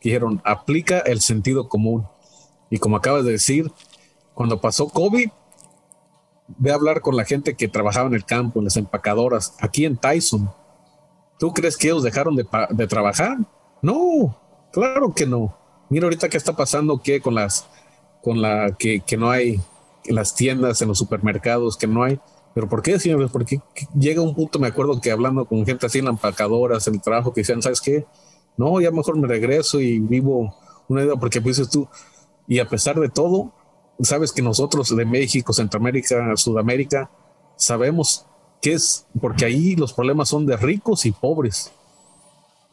dijeron, 0.00 0.40
aplica 0.44 1.00
el 1.00 1.20
sentido 1.20 1.68
común 1.68 2.06
y 2.70 2.78
como 2.78 2.96
acabas 2.96 3.24
de 3.24 3.32
decir, 3.32 3.70
cuando 4.34 4.60
pasó 4.60 4.88
COVID, 4.88 5.30
ve 6.58 6.70
a 6.70 6.74
hablar 6.74 7.00
con 7.00 7.16
la 7.16 7.24
gente 7.24 7.54
que 7.54 7.68
trabajaba 7.68 8.08
en 8.08 8.14
el 8.14 8.24
campo, 8.24 8.60
en 8.60 8.66
las 8.66 8.76
empacadoras, 8.76 9.54
aquí 9.60 9.84
en 9.84 9.96
Tyson. 9.96 10.50
¿Tú 11.38 11.52
crees 11.52 11.76
que 11.76 11.88
ellos 11.88 12.02
dejaron 12.02 12.36
de, 12.36 12.86
trabajar? 12.86 13.36
No, 13.82 14.38
claro 14.72 15.12
que 15.14 15.26
no. 15.26 15.56
Mira 15.88 16.04
ahorita 16.04 16.28
qué 16.28 16.36
está 16.36 16.56
pasando 16.56 17.02
que 17.02 17.20
con 17.20 17.34
las, 17.34 17.66
con 18.22 18.40
la 18.40 18.74
que, 18.78 19.02
no 19.18 19.30
hay 19.30 19.60
las 20.06 20.34
tiendas, 20.34 20.80
en 20.82 20.88
los 20.88 20.98
supermercados, 20.98 21.76
que 21.76 21.86
no 21.86 22.02
hay. 22.02 22.18
Pero 22.54 22.68
¿por 22.68 22.82
qué, 22.82 22.98
señores? 22.98 23.30
Porque 23.30 23.60
llega 23.98 24.22
un 24.22 24.34
punto, 24.34 24.58
me 24.58 24.68
acuerdo 24.68 24.98
que 25.00 25.10
hablando 25.10 25.44
con 25.44 25.66
gente 25.66 25.86
así 25.86 25.98
en 25.98 26.06
las 26.06 26.14
empacadoras, 26.14 26.86
en 26.88 26.94
el 26.94 27.02
trabajo, 27.02 27.34
que 27.34 27.42
decían, 27.42 27.60
¿sabes 27.60 27.82
qué? 27.82 28.06
No, 28.56 28.80
ya 28.80 28.90
mejor 28.90 29.18
me 29.18 29.28
regreso 29.28 29.78
y 29.80 29.98
vivo 29.98 30.54
una 30.88 31.02
vida, 31.02 31.16
porque 31.16 31.42
pues 31.42 31.68
tú, 31.68 31.86
y 32.46 32.58
a 32.58 32.68
pesar 32.68 32.98
de 32.98 33.08
todo, 33.08 33.52
sabes 34.00 34.32
que 34.32 34.42
nosotros 34.42 34.94
de 34.94 35.04
México, 35.04 35.52
Centroamérica, 35.52 36.36
Sudamérica, 36.36 37.10
sabemos 37.56 38.26
que 38.60 38.74
es 38.74 39.06
porque 39.20 39.44
ahí 39.44 39.76
los 39.76 39.92
problemas 39.92 40.28
son 40.28 40.46
de 40.46 40.56
ricos 40.56 41.06
y 41.06 41.12
pobres. 41.12 41.72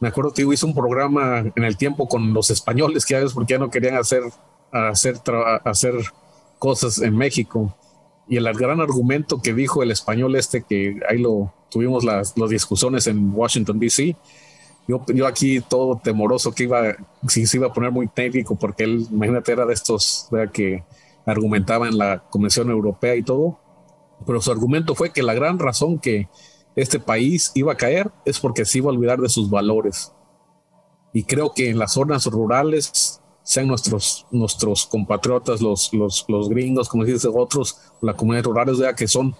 Me 0.00 0.08
acuerdo 0.08 0.32
que 0.32 0.42
hice 0.42 0.66
un 0.66 0.74
programa 0.74 1.38
en 1.54 1.64
el 1.64 1.76
tiempo 1.76 2.08
con 2.08 2.34
los 2.34 2.50
españoles, 2.50 3.06
que 3.06 3.14
ya 3.14 3.20
ves 3.20 3.32
porque 3.32 3.54
ya 3.54 3.58
no 3.58 3.70
querían 3.70 3.96
hacer, 3.96 4.22
hacer, 4.70 5.20
hacer 5.64 5.94
cosas 6.58 6.98
en 6.98 7.16
México. 7.16 7.74
Y 8.28 8.36
el 8.36 8.52
gran 8.54 8.80
argumento 8.80 9.40
que 9.40 9.54
dijo 9.54 9.82
el 9.82 9.90
español 9.90 10.36
este, 10.36 10.62
que 10.62 11.00
ahí 11.08 11.18
lo 11.18 11.52
tuvimos 11.70 12.04
las, 12.04 12.36
las 12.36 12.50
discusiones 12.50 13.06
en 13.06 13.32
Washington, 13.34 13.78
D.C., 13.78 14.16
yo, 14.86 15.04
yo 15.14 15.26
aquí 15.26 15.60
todo 15.60 16.00
temoroso 16.02 16.52
que 16.52 16.64
iba, 16.64 16.94
si 17.28 17.46
se 17.46 17.56
iba 17.56 17.68
a 17.68 17.72
poner 17.72 17.90
muy 17.90 18.06
técnico, 18.06 18.56
porque 18.56 18.84
él, 18.84 19.06
imagínate, 19.10 19.52
era 19.52 19.64
de 19.64 19.74
estos 19.74 20.28
que 20.52 20.84
argumentaba 21.24 21.88
en 21.88 21.96
la 21.96 22.22
Convención 22.28 22.70
Europea 22.70 23.16
y 23.16 23.22
todo, 23.22 23.58
pero 24.26 24.40
su 24.40 24.50
argumento 24.50 24.94
fue 24.94 25.10
que 25.10 25.22
la 25.22 25.34
gran 25.34 25.58
razón 25.58 25.98
que 25.98 26.28
este 26.76 26.98
país 27.00 27.52
iba 27.54 27.72
a 27.72 27.76
caer 27.76 28.10
es 28.24 28.38
porque 28.40 28.64
se 28.64 28.78
iba 28.78 28.90
a 28.90 28.94
olvidar 28.94 29.20
de 29.20 29.28
sus 29.28 29.48
valores. 29.48 30.12
Y 31.12 31.24
creo 31.24 31.54
que 31.54 31.70
en 31.70 31.78
las 31.78 31.92
zonas 31.92 32.26
rurales, 32.26 33.20
sean 33.42 33.68
nuestros, 33.68 34.26
nuestros 34.30 34.86
compatriotas, 34.86 35.60
los, 35.60 35.92
los, 35.92 36.24
los 36.28 36.48
gringos, 36.48 36.88
como 36.88 37.04
dices, 37.04 37.30
otros, 37.32 37.78
la 38.00 38.14
comunidad 38.14 38.44
rural, 38.44 38.94
que 38.96 39.06
son 39.06 39.34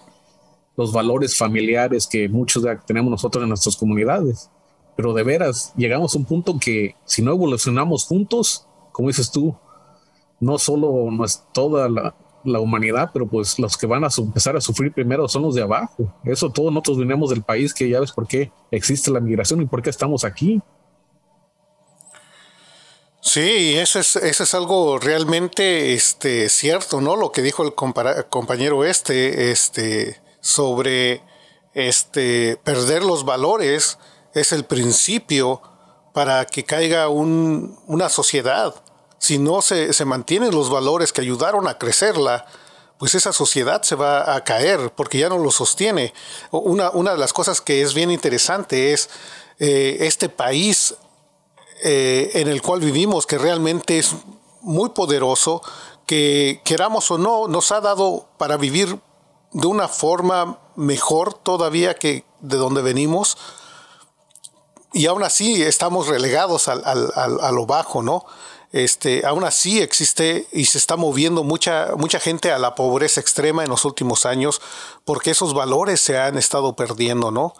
los 0.77 0.93
valores 0.93 1.37
familiares 1.37 2.07
que 2.07 2.29
muchos 2.29 2.63
tenemos 2.85 3.11
nosotros 3.11 3.43
en 3.43 3.49
nuestras 3.49 3.75
comunidades 3.75 4.49
pero 4.95 5.13
de 5.13 5.23
veras, 5.23 5.73
llegamos 5.75 6.15
a 6.15 6.17
un 6.17 6.25
punto 6.25 6.57
que 6.59 6.95
si 7.05 7.21
no 7.21 7.31
evolucionamos 7.31 8.05
juntos, 8.05 8.67
como 8.91 9.09
dices 9.09 9.31
tú, 9.31 9.55
no 10.39 10.57
solo 10.57 11.09
no 11.11 11.25
es 11.25 11.43
toda 11.53 11.89
la, 11.89 12.15
humanidad, 12.59 13.09
pero 13.11 13.27
pues 13.27 13.57
los 13.57 13.75
que 13.75 13.87
van 13.87 14.03
a 14.03 14.09
empezar 14.15 14.55
a 14.55 14.61
sufrir 14.61 14.93
primero 14.93 15.27
son 15.27 15.41
los 15.41 15.55
de 15.55 15.63
abajo. 15.63 16.13
Eso 16.23 16.51
todos 16.51 16.71
nosotros 16.71 16.99
venimos 16.99 17.31
del 17.31 17.41
país 17.41 17.73
que 17.73 17.89
ya 17.89 17.99
ves 17.99 18.11
por 18.11 18.27
qué 18.27 18.51
existe 18.69 19.09
la 19.09 19.19
migración 19.19 19.61
y 19.63 19.65
por 19.65 19.81
qué 19.81 19.89
estamos 19.89 20.23
aquí. 20.23 20.61
Sí, 23.19 23.73
eso 23.75 23.99
es, 23.99 24.15
eso 24.17 24.43
es 24.43 24.53
algo 24.53 24.99
realmente 24.99 25.93
este, 25.93 26.47
cierto, 26.47 27.01
¿no? 27.01 27.15
Lo 27.15 27.31
que 27.31 27.41
dijo 27.41 27.63
el 27.63 27.73
compañero 27.73 28.85
este, 28.85 29.49
este, 29.49 30.21
sobre 30.41 31.23
este, 31.73 32.57
perder 32.63 33.03
los 33.03 33.25
valores 33.25 33.97
es 34.35 34.51
el 34.51 34.65
principio 34.65 35.61
para 36.13 36.45
que 36.45 36.63
caiga 36.63 37.09
una 37.09 38.09
sociedad. 38.09 38.75
Si 39.17 39.39
no 39.39 39.61
se, 39.61 40.05
mantienen 40.05 40.53
los 40.53 40.69
valores 40.69 41.11
que 41.11 41.21
ayudaron 41.21 41.67
a 41.67 41.77
crecerla, 41.77 42.45
pues 42.99 43.15
esa 43.15 43.33
sociedad 43.33 43.81
se 43.81 43.95
va 43.95 44.35
a 44.35 44.43
caer 44.43 44.93
porque 44.95 45.17
ya 45.17 45.29
no 45.29 45.37
lo 45.37 45.51
sostiene. 45.51 46.13
Una, 46.51 46.91
una 46.91 47.11
de 47.11 47.17
las 47.17 47.33
cosas 47.33 47.59
que 47.59 47.81
es 47.81 47.93
bien 47.93 48.11
interesante 48.11 48.93
es 48.93 49.09
eh, 49.59 49.97
este 50.01 50.29
país 50.29 50.95
eh, 51.83 52.31
en 52.35 52.47
el 52.49 52.61
cual 52.61 52.81
vivimos, 52.81 53.25
que 53.25 53.37
realmente 53.37 53.99
es 53.99 54.15
muy 54.61 54.89
poderoso, 54.89 55.61
que 56.05 56.61
queramos 56.63 57.09
o 57.11 57.17
no, 57.17 57.47
nos 57.47 57.71
ha 57.71 57.81
dado 57.81 58.27
para 58.37 58.57
vivir 58.57 58.99
de 59.51 59.67
una 59.67 59.87
forma 59.87 60.59
mejor 60.75 61.33
todavía 61.33 61.95
que 61.95 62.25
de 62.41 62.57
donde 62.57 62.81
venimos 62.81 63.37
y 64.95 65.05
aún 65.05 65.21
así 65.21 65.61
estamos 65.61 66.07
relegados 66.07 66.67
a 66.67 67.51
lo 67.51 67.65
bajo, 67.67 68.01
¿no? 68.01 68.25
este, 68.75 69.25
aún 69.25 69.45
así 69.45 69.81
existe 69.81 70.47
y 70.51 70.65
se 70.65 70.77
está 70.77 70.97
moviendo 70.97 71.45
mucha, 71.45 71.91
mucha 71.95 72.19
gente 72.19 72.51
a 72.51 72.59
la 72.59 72.75
pobreza 72.75 73.21
extrema 73.21 73.63
en 73.63 73.69
los 73.69 73.85
últimos 73.85 74.25
años 74.25 74.61
porque 75.05 75.31
esos 75.31 75.53
valores 75.53 76.01
se 76.01 76.19
han 76.19 76.37
estado 76.37 76.75
perdiendo, 76.75 77.31
¿no? 77.31 77.53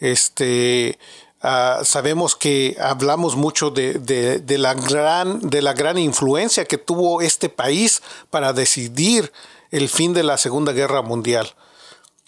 Este, 0.00 0.98
ah, 1.42 1.82
sabemos 1.84 2.34
que 2.34 2.76
hablamos 2.80 3.36
mucho 3.36 3.70
de, 3.70 4.42
la 4.48 4.74
gran, 4.74 5.38
de 5.48 5.62
la 5.62 5.74
gran 5.74 5.96
influencia 5.96 6.64
que 6.64 6.76
tuvo 6.76 7.22
este 7.22 7.48
país 7.48 8.02
para 8.28 8.52
decidir 8.52 9.32
el 9.70 9.88
fin 9.88 10.12
de 10.12 10.24
la 10.24 10.38
Segunda 10.38 10.72
Guerra 10.72 11.02
Mundial 11.02 11.54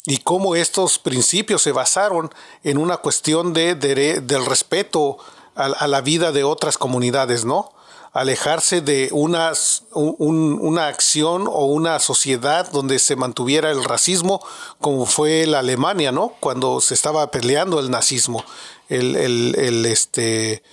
y 0.07 0.19
cómo 0.19 0.55
estos 0.57 0.99
principios 0.99 1.63
se 1.63 1.73
basaron 1.73 2.31
en 2.65 2.79
una 2.79 2.99
cuestión 2.99 3.53
de, 3.53 3.75
del 3.75 4.47
respeto 4.47 5.19
a, 5.55 5.87
la 5.87 6.01
vida 6.01 6.33
de 6.33 6.45
otras 6.45 6.79
comunidades, 6.79 7.45
¿no? 7.45 7.73
Alejarse 8.13 8.81
de 8.81 9.09
una, 9.13 9.53
una 9.93 10.89
acción 10.89 11.47
o 11.47 11.67
una 11.67 12.01
sociedad 12.01 12.69
donde 12.73 12.99
se 12.99 13.15
mantuviera 13.15 13.71
el 13.71 13.85
racismo, 13.85 14.45
como 14.81 15.07
fue 15.07 15.47
la 15.47 15.61
Alemania, 15.61 16.11
¿no? 16.11 16.35
Cuando 16.41 16.81
se 16.81 16.95
estaba 16.95 17.31
peleando 17.31 17.79
el 17.79 17.91
nazismo, 17.91 18.45
el, 18.89 19.15
el 19.17 19.87
este, 19.87 20.65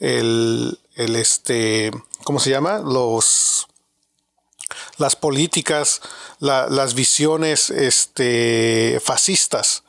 el, 0.00 0.78
este, 0.96 1.90
¿cómo 2.24 2.40
se 2.40 2.50
llama? 2.50 2.78
Los 2.78 3.68
las 4.98 5.16
políticas, 5.16 6.00
las 6.38 6.94
visiones 6.94 7.70
este, 7.70 9.00
fascistas. 9.04 9.82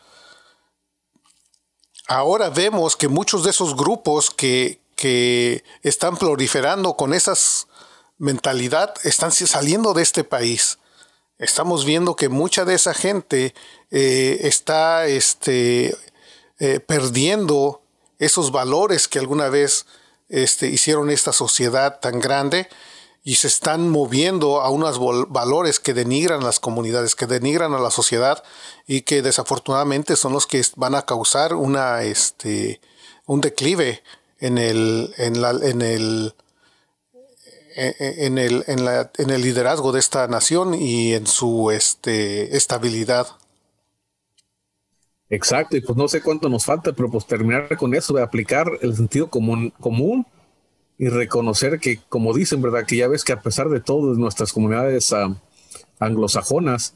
Ahora 2.08 2.50
vemos 2.50 2.98
que 2.98 3.08
muchos 3.08 3.44
de 3.44 3.52
esos 3.52 3.76
grupos 3.76 4.32
que, 4.32 4.80
están 5.82 6.16
proliferando 6.16 6.94
con 6.94 7.16
esa 7.16 7.34
mentalidad 8.20 8.94
están 9.04 9.32
saliendo 9.32 9.96
de 9.96 10.04
este 10.04 10.24
país. 10.24 10.78
Estamos 11.40 11.86
viendo 11.86 12.16
que 12.16 12.30
mucha 12.30 12.66
de 12.66 12.76
esa 12.76 12.94
gente 12.94 13.56
eh, 13.90 14.42
está 14.42 15.08
este, 15.08 15.98
eh, 16.60 16.80
perdiendo 16.82 17.82
esos 18.20 18.52
valores 18.52 19.08
que 19.08 19.18
alguna 19.18 19.50
vez 19.50 19.88
este, 20.30 20.68
hicieron 20.68 21.10
esta 21.10 21.34
sociedad 21.34 22.00
tan 22.00 22.20
grande 22.20 22.70
y 23.24 23.36
se 23.36 23.48
están 23.48 23.90
moviendo 23.90 24.62
a 24.62 24.70
unos 24.72 25.00
valores 25.30 25.80
que 25.80 25.94
denigran 25.94 26.44
las 26.44 26.60
comunidades, 26.60 27.16
que 27.16 27.28
denigran 27.28 27.74
a 27.74 27.80
la 27.80 27.92
sociedad 27.92 28.44
y 28.88 29.02
que 29.02 29.22
desafortunadamente 29.22 30.16
son 30.16 30.34
los 30.34 30.48
que 30.48 30.62
van 30.76 30.96
a 30.96 31.04
causar 31.04 31.54
una, 31.54 32.02
este, 32.02 32.82
un 33.28 33.42
declive 33.42 34.02
en 34.40 34.58
el, 34.58 35.14
en 35.18 35.40
la, 35.40 35.52
en 35.52 35.84
el, 35.84 36.34
e, 37.76 37.96
e, 38.00 38.26
en 38.26 38.40
el, 38.40 38.64
en, 38.66 38.86
la, 38.86 39.12
en 39.18 39.30
el 39.30 39.42
liderazgo 39.44 39.92
de 39.92 40.00
esta 40.00 40.28
nación 40.28 40.74
y 40.74 41.14
en 41.14 41.28
su 41.28 41.70
este, 41.70 42.58
estabilidad. 42.58 43.28
Exacto, 45.30 45.78
y 45.78 45.82
pues 45.82 45.96
no 45.96 46.08
sé 46.08 46.22
cuánto 46.22 46.50
nos 46.50 46.66
falta, 46.66 46.92
pero 46.92 47.10
pues 47.10 47.26
terminar 47.26 47.78
con 47.78 47.94
eso, 47.94 48.16
de 48.16 48.24
aplicar 48.24 48.68
el 48.82 48.96
sentido 48.96 49.30
común, 49.30 49.72
común 49.80 50.26
y 51.02 51.10
reconocer 51.10 51.80
que, 51.80 52.00
como 52.10 52.32
dicen, 52.32 52.62
¿verdad? 52.62 52.86
Que 52.86 52.96
ya 52.96 53.08
ves 53.08 53.24
que 53.24 53.34
a 53.34 53.42
pesar 53.42 53.70
de 53.70 53.80
todo, 53.80 54.14
nuestras 54.14 54.54
comunidades 54.54 55.12
uh, 55.12 55.36
anglosajonas, 56.00 56.94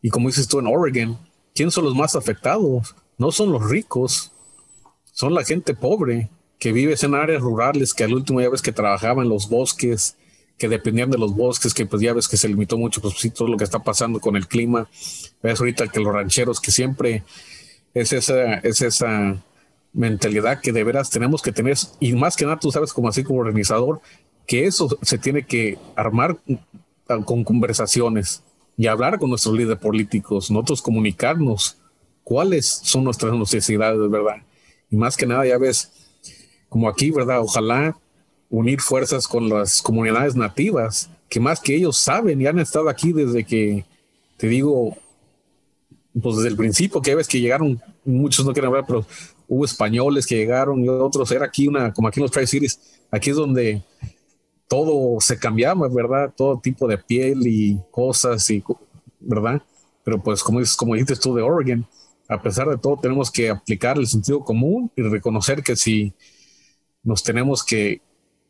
y 0.00 0.10
como 0.10 0.28
dices 0.28 0.46
tú 0.46 0.60
en 0.60 0.68
Oregon, 0.68 1.18
¿quiénes 1.52 1.74
son 1.74 1.84
los 1.84 1.96
más 1.96 2.14
afectados? 2.14 2.94
No 3.18 3.32
son 3.32 3.50
los 3.50 3.68
ricos, 3.68 4.30
son 5.10 5.34
la 5.34 5.42
gente 5.42 5.74
pobre 5.74 6.30
que 6.60 6.70
vive 6.70 6.94
en 7.02 7.14
áreas 7.16 7.42
rurales, 7.42 7.92
que 7.92 8.04
al 8.04 8.14
último 8.14 8.40
ya 8.40 8.48
ves 8.48 8.62
que 8.62 8.70
trabajaba 8.70 9.24
en 9.24 9.28
los 9.28 9.48
bosques, 9.48 10.16
que 10.56 10.68
dependían 10.68 11.10
de 11.10 11.18
los 11.18 11.34
bosques, 11.34 11.74
que 11.74 11.86
pues 11.86 12.00
ya 12.00 12.12
ves 12.12 12.28
que 12.28 12.36
se 12.36 12.46
limitó 12.46 12.78
mucho, 12.78 13.00
pues 13.00 13.14
sí, 13.18 13.30
todo 13.30 13.48
lo 13.48 13.56
que 13.56 13.64
está 13.64 13.80
pasando 13.80 14.20
con 14.20 14.36
el 14.36 14.46
clima. 14.46 14.88
Ves 15.42 15.58
ahorita 15.58 15.88
que 15.88 15.98
los 15.98 16.14
rancheros, 16.14 16.60
que 16.60 16.70
siempre 16.70 17.24
es 17.94 18.12
esa, 18.12 18.58
es 18.58 18.80
esa 18.80 19.42
mentalidad 19.92 20.60
que 20.60 20.72
de 20.72 20.84
veras 20.84 21.10
tenemos 21.10 21.42
que 21.42 21.52
tener, 21.52 21.76
y 21.98 22.12
más 22.14 22.36
que 22.36 22.44
nada 22.44 22.58
tú 22.58 22.70
sabes 22.70 22.92
como 22.92 23.08
así 23.08 23.24
como 23.24 23.40
organizador, 23.40 24.00
que 24.46 24.66
eso 24.66 24.88
se 25.02 25.18
tiene 25.18 25.44
que 25.44 25.78
armar 25.96 26.38
con 27.24 27.44
conversaciones 27.44 28.42
y 28.76 28.86
hablar 28.86 29.18
con 29.18 29.30
nuestros 29.30 29.56
líderes 29.56 29.78
políticos, 29.78 30.50
nosotros 30.50 30.82
comunicarnos 30.82 31.76
cuáles 32.24 32.66
son 32.66 33.04
nuestras 33.04 33.32
necesidades, 33.34 33.98
¿verdad? 34.10 34.36
Y 34.90 34.96
más 34.96 35.16
que 35.16 35.26
nada, 35.26 35.46
ya 35.46 35.58
ves, 35.58 35.90
como 36.68 36.88
aquí, 36.88 37.10
¿verdad? 37.10 37.40
Ojalá 37.40 37.96
unir 38.48 38.80
fuerzas 38.80 39.28
con 39.28 39.48
las 39.48 39.82
comunidades 39.82 40.34
nativas, 40.34 41.10
que 41.28 41.40
más 41.40 41.60
que 41.60 41.76
ellos 41.76 41.96
saben 41.96 42.40
y 42.40 42.46
han 42.46 42.58
estado 42.58 42.88
aquí 42.88 43.12
desde 43.12 43.44
que, 43.44 43.84
te 44.36 44.48
digo, 44.48 44.96
pues 46.20 46.36
desde 46.36 46.48
el 46.48 46.56
principio, 46.56 47.02
que 47.02 47.14
ves 47.14 47.28
que 47.28 47.40
llegaron, 47.40 47.80
muchos 48.04 48.46
no 48.46 48.52
quieren 48.52 48.68
hablar, 48.68 48.84
pero 48.86 49.04
hubo 49.48 49.64
españoles 49.64 50.26
que 50.26 50.36
llegaron 50.36 50.84
y 50.84 50.88
otros, 50.88 51.30
era 51.32 51.46
aquí 51.46 51.68
una, 51.68 51.92
como 51.92 52.08
aquí 52.08 52.20
en 52.20 52.24
los 52.24 52.30
Tri-Cities, 52.30 53.00
aquí 53.10 53.30
es 53.30 53.36
donde 53.36 53.82
todo 54.68 55.20
se 55.20 55.38
cambiaba, 55.38 55.88
¿verdad? 55.88 56.32
Todo 56.36 56.60
tipo 56.60 56.86
de 56.86 56.98
piel 56.98 57.46
y 57.46 57.80
cosas, 57.90 58.48
y, 58.50 58.62
¿verdad? 59.18 59.60
Pero 60.04 60.22
pues 60.22 60.42
como, 60.42 60.60
dices, 60.60 60.76
como 60.76 60.94
dijiste 60.94 61.16
tú 61.16 61.34
de 61.34 61.42
Oregon, 61.42 61.86
a 62.28 62.40
pesar 62.40 62.68
de 62.68 62.78
todo 62.78 62.96
tenemos 62.96 63.30
que 63.30 63.50
aplicar 63.50 63.98
el 63.98 64.06
sentido 64.06 64.44
común 64.44 64.90
y 64.94 65.02
reconocer 65.02 65.64
que 65.64 65.74
si 65.74 66.14
nos 67.02 67.24
tenemos 67.24 67.64
que, 67.64 68.00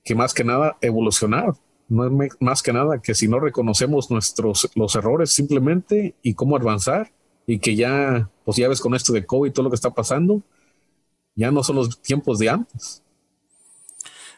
que 0.04 0.14
más 0.14 0.34
que 0.34 0.44
nada 0.44 0.76
evolucionar, 0.82 1.54
no 1.88 2.22
es 2.22 2.32
más 2.38 2.62
que 2.62 2.72
nada 2.72 3.00
que 3.00 3.14
si 3.14 3.26
no 3.26 3.40
reconocemos 3.40 4.10
nuestros 4.10 4.70
los 4.74 4.94
errores 4.94 5.32
simplemente 5.32 6.14
y 6.22 6.34
cómo 6.34 6.56
avanzar 6.56 7.10
y 7.50 7.58
que 7.58 7.74
ya, 7.74 8.30
pues 8.44 8.58
ya 8.58 8.68
ves 8.68 8.80
con 8.80 8.94
esto 8.94 9.12
de 9.12 9.26
COVID 9.26 9.50
y 9.50 9.52
todo 9.52 9.64
lo 9.64 9.70
que 9.70 9.74
está 9.74 9.90
pasando, 9.90 10.40
ya 11.34 11.50
no 11.50 11.64
son 11.64 11.76
los 11.76 12.00
tiempos 12.00 12.38
de 12.38 12.48
antes. 12.48 13.02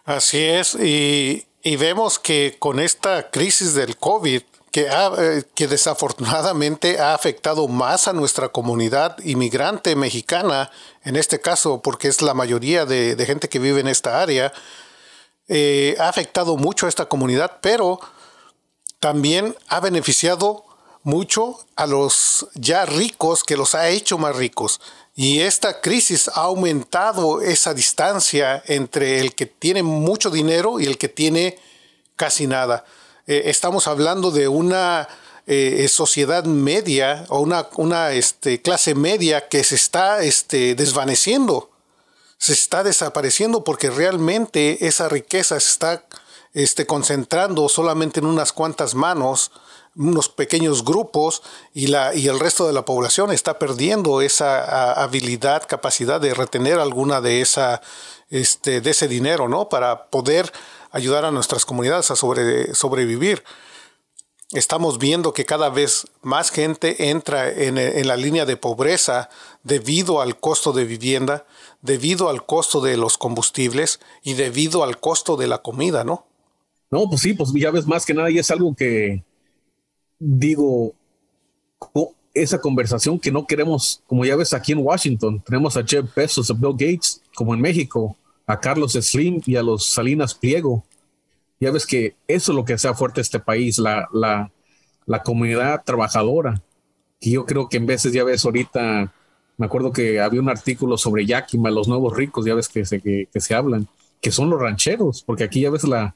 Así 0.05 0.39
es, 0.39 0.75
y, 0.77 1.47
vemos 1.77 2.19
que 2.19 2.57
con 2.59 2.81
esta 2.81 3.31
crisis 3.31 3.75
del 3.75 3.99
COVID, 3.99 4.41
que, 4.71 4.87
eh, 4.89 5.45
que 5.55 5.69
desafortunadamente 5.69 7.01
ha 7.01 7.13
afectado 7.13 7.69
más 7.69 8.09
a 8.09 8.15
nuestra 8.15 8.49
comunidad 8.49 9.19
inmigrante 9.23 9.95
mexicana, 9.95 10.71
en 11.05 11.17
este 11.17 11.39
caso 11.39 11.83
porque 11.83 12.09
es 12.09 12.23
la 12.23 12.33
mayoría 12.33 12.87
de, 12.87 13.23
gente 13.27 13.51
que 13.51 13.59
vive 13.59 13.81
en 13.81 13.89
esta 13.89 14.23
área, 14.23 14.55
eh, 15.49 15.97
ha 16.01 16.09
afectado 16.09 16.57
mucho 16.57 16.87
a 16.87 16.89
esta 16.89 17.05
comunidad, 17.05 17.59
pero 17.61 18.01
también 19.01 19.55
ha 19.69 19.81
beneficiado 19.81 20.65
mucho 21.03 21.59
a 21.77 21.87
los 21.87 22.47
ya 22.55 22.87
ricos 22.87 23.45
que 23.45 23.57
los 23.57 23.75
ha 23.75 23.89
hecho 23.89 24.19
más 24.19 24.37
ricos. 24.37 24.81
Y 25.15 25.41
esta 25.41 25.81
crisis 25.81 26.29
ha 26.29 26.43
aumentado 26.43 27.43
esa 27.43 27.75
distancia 27.75 28.63
entre 28.67 29.21
el 29.21 29.35
que 29.35 29.47
tiene 29.47 29.83
mucho 29.83 30.31
dinero 30.31 30.81
y 30.81 30.87
el 30.87 30.97
que 30.97 31.09
tiene 31.09 31.59
casi 32.17 32.47
nada. 32.47 32.85
Eh, 33.27 33.43
estamos 33.47 33.87
hablando 33.87 34.31
de 34.31 34.49
una 34.49 35.09
eh, 35.47 35.87
sociedad 35.89 36.45
media 36.45 37.27
o 37.29 37.41
una, 37.41 37.69
una 37.77 38.13
este, 38.13 38.63
clase 38.63 38.95
media 38.95 39.49
que 39.49 39.65
se 39.65 39.75
está 39.75 40.23
este, 40.23 40.75
desvaneciendo, 40.75 41.71
se 42.39 42.53
está 42.53 42.83
desapareciendo 42.83 43.65
porque 43.65 43.91
realmente 43.91 44.87
esa 44.87 45.09
riqueza 45.09 45.59
se 45.61 45.69
está 45.69 46.05
este, 46.55 46.87
concentrando 46.87 47.69
solamente 47.69 48.21
en 48.21 48.27
unas 48.27 48.53
cuantas 48.53 48.95
manos 48.95 49.51
unos 49.95 50.29
pequeños 50.29 50.85
grupos 50.85 51.43
y, 51.75 51.89
la, 51.89 52.15
y 52.15 52.29
el 52.29 52.41
resto 52.41 52.67
de 52.67 52.73
la 52.73 52.85
población 52.85 53.31
está 53.31 53.59
perdiendo 53.59 54.23
esa 54.23 54.93
habilidad, 54.93 55.65
capacidad 55.67 56.21
de 56.21 56.35
retener 56.35 56.79
alguna 56.79 57.21
de, 57.21 57.41
esa, 57.41 57.83
este, 58.31 58.81
de 58.81 58.91
ese 58.91 59.09
dinero, 59.09 59.49
¿no? 59.49 59.69
Para 59.69 60.07
poder 60.07 60.51
ayudar 60.91 61.25
a 61.25 61.31
nuestras 61.31 61.65
comunidades 61.65 62.11
a 62.11 62.17
sobre, 62.17 62.75
sobrevivir. 62.75 63.45
Estamos 64.53 64.99
viendo 64.99 65.33
que 65.33 65.47
cada 65.47 65.71
vez 65.71 66.07
más 66.21 66.51
gente 66.51 67.09
entra 67.11 67.51
en, 67.51 67.79
en 67.79 68.07
la 68.07 68.17
línea 68.17 68.45
de 68.45 68.59
pobreza 68.59 69.31
debido 69.63 70.21
al 70.21 70.39
costo 70.39 70.73
de 70.73 70.85
vivienda, 70.85 71.47
debido 71.81 72.29
al 72.29 72.45
costo 72.45 72.83
de 72.83 72.99
los 72.99 73.17
combustibles 73.17 74.01
y 74.23 74.35
debido 74.35 74.85
al 74.85 75.01
costo 75.01 75.37
de 75.37 75.47
la 75.47 75.59
comida, 75.59 76.05
¿no? 76.05 76.27
No, 76.91 77.09
pues 77.09 77.23
sí, 77.23 77.33
pues 77.33 77.51
ya 77.55 77.71
ves 77.71 77.87
más 77.87 78.05
que 78.05 78.13
nada 78.13 78.31
y 78.31 78.39
es 78.39 78.51
algo 78.51 78.75
que, 78.75 79.25
digo, 80.23 80.95
esa 82.33 82.61
conversación 82.61 83.19
que 83.19 83.33
no 83.33 83.47
queremos, 83.47 84.03
como 84.07 84.25
ya 84.25 84.37
ves 84.37 84.53
aquí 84.55 84.73
en 84.73 84.79
Washington, 84.79 85.43
tenemos 85.45 85.77
a 85.77 85.85
Jeff 85.85 86.15
Bezos, 86.15 86.51
a 86.51 86.55
Bill 86.55 86.73
Gates, 86.73 87.21
como 87.35 87.55
en 87.55 87.61
México, 87.61 88.17
a 88.47 88.59
Carlos 88.59 88.93
Slim 88.93 89.41
y 89.45 89.57
a 89.57 89.63
los 89.63 89.85
Salinas 89.85 90.35
Pliego. 90.35 90.85
Ya 91.59 91.71
ves 91.71 91.87
que 91.87 92.15
eso 92.29 92.53
es 92.53 92.57
lo 92.57 92.65
que 92.65 92.75
hace 92.75 92.93
fuerte 92.95 93.21
este 93.21 93.41
país, 93.41 93.79
la, 93.79 94.09
la, 94.13 94.51
la 95.07 95.23
comunidad 95.23 95.83
trabajadora, 95.85 96.63
que 97.21 97.31
yo 97.31 97.45
creo 97.45 97.69
que 97.69 97.77
en 97.77 97.87
veces 97.87 98.13
ya 98.13 98.25
ves 98.25 98.45
ahorita, 98.45 99.13
me 99.57 99.67
acuerdo 99.67 99.93
que 99.93 100.21
había 100.21 100.41
un 100.41 100.49
artículo 100.49 100.97
sobre 100.97 101.27
Yakima, 101.27 101.71
los 101.71 101.89
nuevos 101.89 102.17
ricos, 102.17 102.45
ya 102.45 102.55
ves 102.55 102.69
que 102.69 102.85
se, 102.85 103.01
que, 103.01 103.29
que 103.33 103.41
se 103.41 103.55
hablan, 103.55 103.89
que 104.21 104.31
son 104.31 104.51
los 104.51 104.61
rancheros, 104.61 105.23
porque 105.25 105.45
aquí 105.45 105.61
ya 105.61 105.71
ves 105.71 105.85
la, 105.85 106.15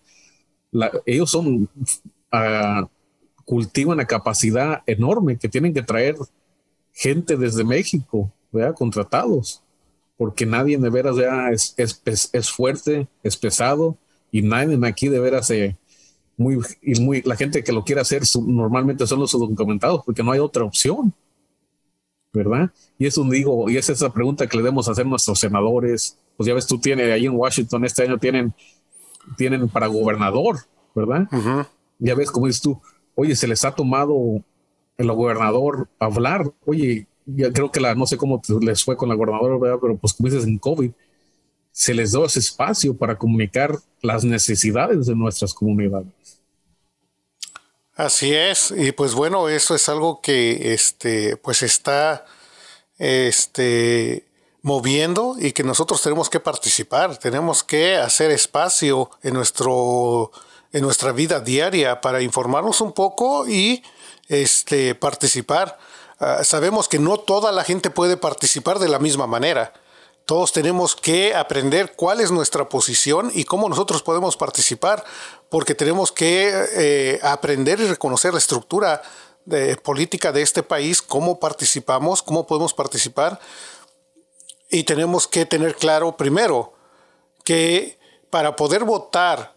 ellos 1.05 1.31
son, 1.31 1.69
uh, 2.33 2.87
cultivan 3.47 3.97
la 3.97 4.07
capacidad 4.07 4.83
enorme 4.87 5.39
que 5.39 5.49
tienen 5.49 5.73
que 5.73 5.83
traer 5.83 6.17
gente 6.93 7.37
desde 7.37 7.65
México, 7.65 8.31
¿verdad? 8.53 8.75
Contratados, 8.75 9.63
porque 10.19 10.45
nadie 10.45 10.77
de 10.77 10.91
veras 10.91 11.17
ya 11.17 11.51
es, 11.51 11.75
es, 11.79 12.31
es, 12.33 12.51
fuerte, 12.51 13.07
es 13.23 13.37
pesado 13.37 13.97
y 14.31 14.43
nadie 14.43 14.79
aquí 14.87 15.09
de 15.09 15.21
veras 15.21 15.47
se... 15.47 15.77
muy, 16.37 16.59
y 16.83 17.01
muy, 17.01 17.23
la 17.23 17.37
gente 17.37 17.65
que 17.65 17.73
lo 17.73 17.85
quiere 17.85 18.01
hacer 18.01 18.23
normalmente 18.47 19.07
son 19.07 19.21
los 19.21 19.33
documentados 19.33 20.03
porque 20.05 20.23
no 20.23 20.33
hay 20.33 20.41
otra 20.41 20.65
opción. 20.65 21.15
¿verdad? 22.37 22.71
Y 22.99 23.07
eso 23.07 23.25
digo, 23.25 23.71
y 23.71 23.79
es 23.79 23.89
esa 23.89 24.13
pregunta 24.13 24.47
que 24.47 24.57
le 24.59 24.63
debemos 24.63 24.87
hacer 24.89 25.07
a 25.07 25.09
nuestros 25.09 25.41
senadores. 25.41 26.19
Pues 26.37 26.47
ya 26.47 26.53
ves, 26.53 26.67
tú 26.67 26.79
tienes 26.79 27.11
ahí 27.11 27.25
en 27.25 27.35
Washington 27.35 27.85
este 27.87 28.03
año 28.03 28.19
tienen, 28.19 28.53
tienen 29.39 29.69
para 29.69 29.87
gobernador, 29.87 30.59
¿verdad? 30.95 31.29
Ya 31.99 32.15
ves, 32.15 32.31
como 32.31 32.47
dices 32.47 32.61
tú, 32.61 32.79
oye, 33.17 33.35
se 33.35 33.49
les 33.49 33.65
ha 33.65 33.75
tomado 33.75 34.45
el 34.97 35.13
gobernador 35.13 35.89
hablar, 35.99 36.53
oye, 36.65 37.09
ya 37.27 37.53
creo 37.53 37.73
que 37.73 37.81
no 37.81 38.07
sé 38.07 38.17
cómo 38.17 38.41
les 38.61 38.85
fue 38.85 38.97
con 38.97 39.09
la 39.09 39.17
gobernadora, 39.17 39.59
¿verdad? 39.59 39.79
pero 39.83 39.97
pues 39.97 40.15
como 40.15 40.29
dices 40.29 40.47
en 40.47 40.59
COVID, 40.59 40.93
se 41.73 41.93
les 41.93 42.13
dio 42.13 42.25
ese 42.25 42.39
espacio 42.39 42.97
para 42.97 43.19
comunicar 43.19 43.77
las 44.01 44.25
necesidades 44.25 45.07
de 45.07 45.17
nuestras 45.17 45.53
comunidades. 45.53 46.41
Así 47.95 48.33
es, 48.35 48.73
y 48.77 48.93
pues 48.93 49.15
bueno, 49.15 49.49
eso 49.49 49.75
es 49.75 49.89
algo 49.89 50.21
que 50.21 50.75
este, 50.75 51.37
pues 51.39 51.63
está 51.63 52.27
este, 52.99 54.27
moviendo 54.63 55.37
y 55.39 55.53
que 55.53 55.63
nosotros 55.63 56.03
tenemos 56.03 56.29
que 56.29 56.41
participar, 56.41 57.17
tenemos 57.19 57.63
que 57.63 57.97
hacer 57.97 58.31
espacio 58.31 59.11
en, 59.23 59.35
nuestro, 59.35 60.31
en 60.77 60.83
nuestra 60.83 61.13
vida 61.13 61.41
diaria 61.41 62.01
para 62.01 62.21
informarnos 62.21 62.81
un 62.81 62.93
poco 62.93 63.49
y 63.49 63.83
este, 64.29 64.95
participar. 64.95 65.79
Ah, 66.19 66.45
sabemos 66.45 66.89
que 66.89 66.99
no 66.99 67.19
toda 67.19 67.53
la 67.53 67.65
gente 67.65 67.91
puede 67.91 68.17
participar 68.17 68.79
de 68.79 68.89
la 68.89 68.99
misma 68.99 69.27
manera 69.27 69.73
todos 70.27 70.53
tenemos 70.53 70.97
que 70.97 71.37
aprender 71.37 71.95
cuál 71.95 72.21
es 72.21 72.33
nuestra 72.33 72.69
posición 72.69 73.31
y 73.33 73.45
cómo 73.45 73.69
nosotros 73.69 74.03
podemos 74.03 74.37
participar, 74.37 75.05
porque 75.49 75.77
tenemos 75.77 76.11
que 76.11 76.53
eh, 76.75 77.21
aprender 77.23 77.79
y 77.79 77.87
reconocer 77.87 78.33
la 78.33 78.41
estructura 78.41 79.03
de, 79.45 79.77
política 79.77 80.33
de 80.33 80.43
este 80.43 80.65
país, 80.65 81.01
cómo 81.01 81.39
participamos, 81.39 82.25
cómo 82.25 82.45
podemos 82.45 82.75
participar. 82.75 83.39
Y 84.69 84.83
tenemos 84.83 85.29
que 85.29 85.47
tener 85.47 85.77
claro, 85.77 86.17
primero, 86.17 86.73
que 87.45 87.97
para 88.29 88.57
poder 88.57 88.83
votar 88.83 89.55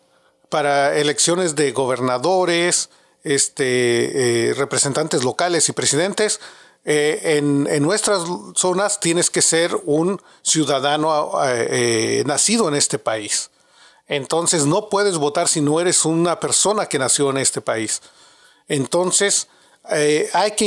para 0.49 0.97
elecciones 0.97 1.55
de 1.55 1.71
gobernadores, 1.71 2.89
este, 3.23 4.49
eh, 4.49 4.53
representantes 4.55 5.23
locales 5.23 5.69
y 5.69 5.73
presidentes, 5.73 6.39
eh, 6.85 7.37
en, 7.37 7.83
nuestras 7.83 8.23
zonas 8.55 8.99
tienes 8.99 9.29
que 9.29 9.41
ser 9.41 9.75
un 9.85 10.21
ciudadano 10.41 11.31
eh, 11.45 12.23
nacido 12.25 12.67
en 12.67 12.75
este 12.75 12.97
país. 12.97 13.51
Entonces 14.07 14.65
no 14.65 14.89
puedes 14.89 15.17
votar 15.17 15.47
si 15.47 15.61
no 15.61 15.79
eres 15.79 16.03
una 16.05 16.39
persona 16.39 16.87
que 16.87 16.97
nació 16.97 17.29
en 17.29 17.37
este 17.37 17.61
país. 17.61 18.01
Entonces 18.67 19.47
eh, 19.91 20.29
hay 20.33 20.51
que 20.51 20.65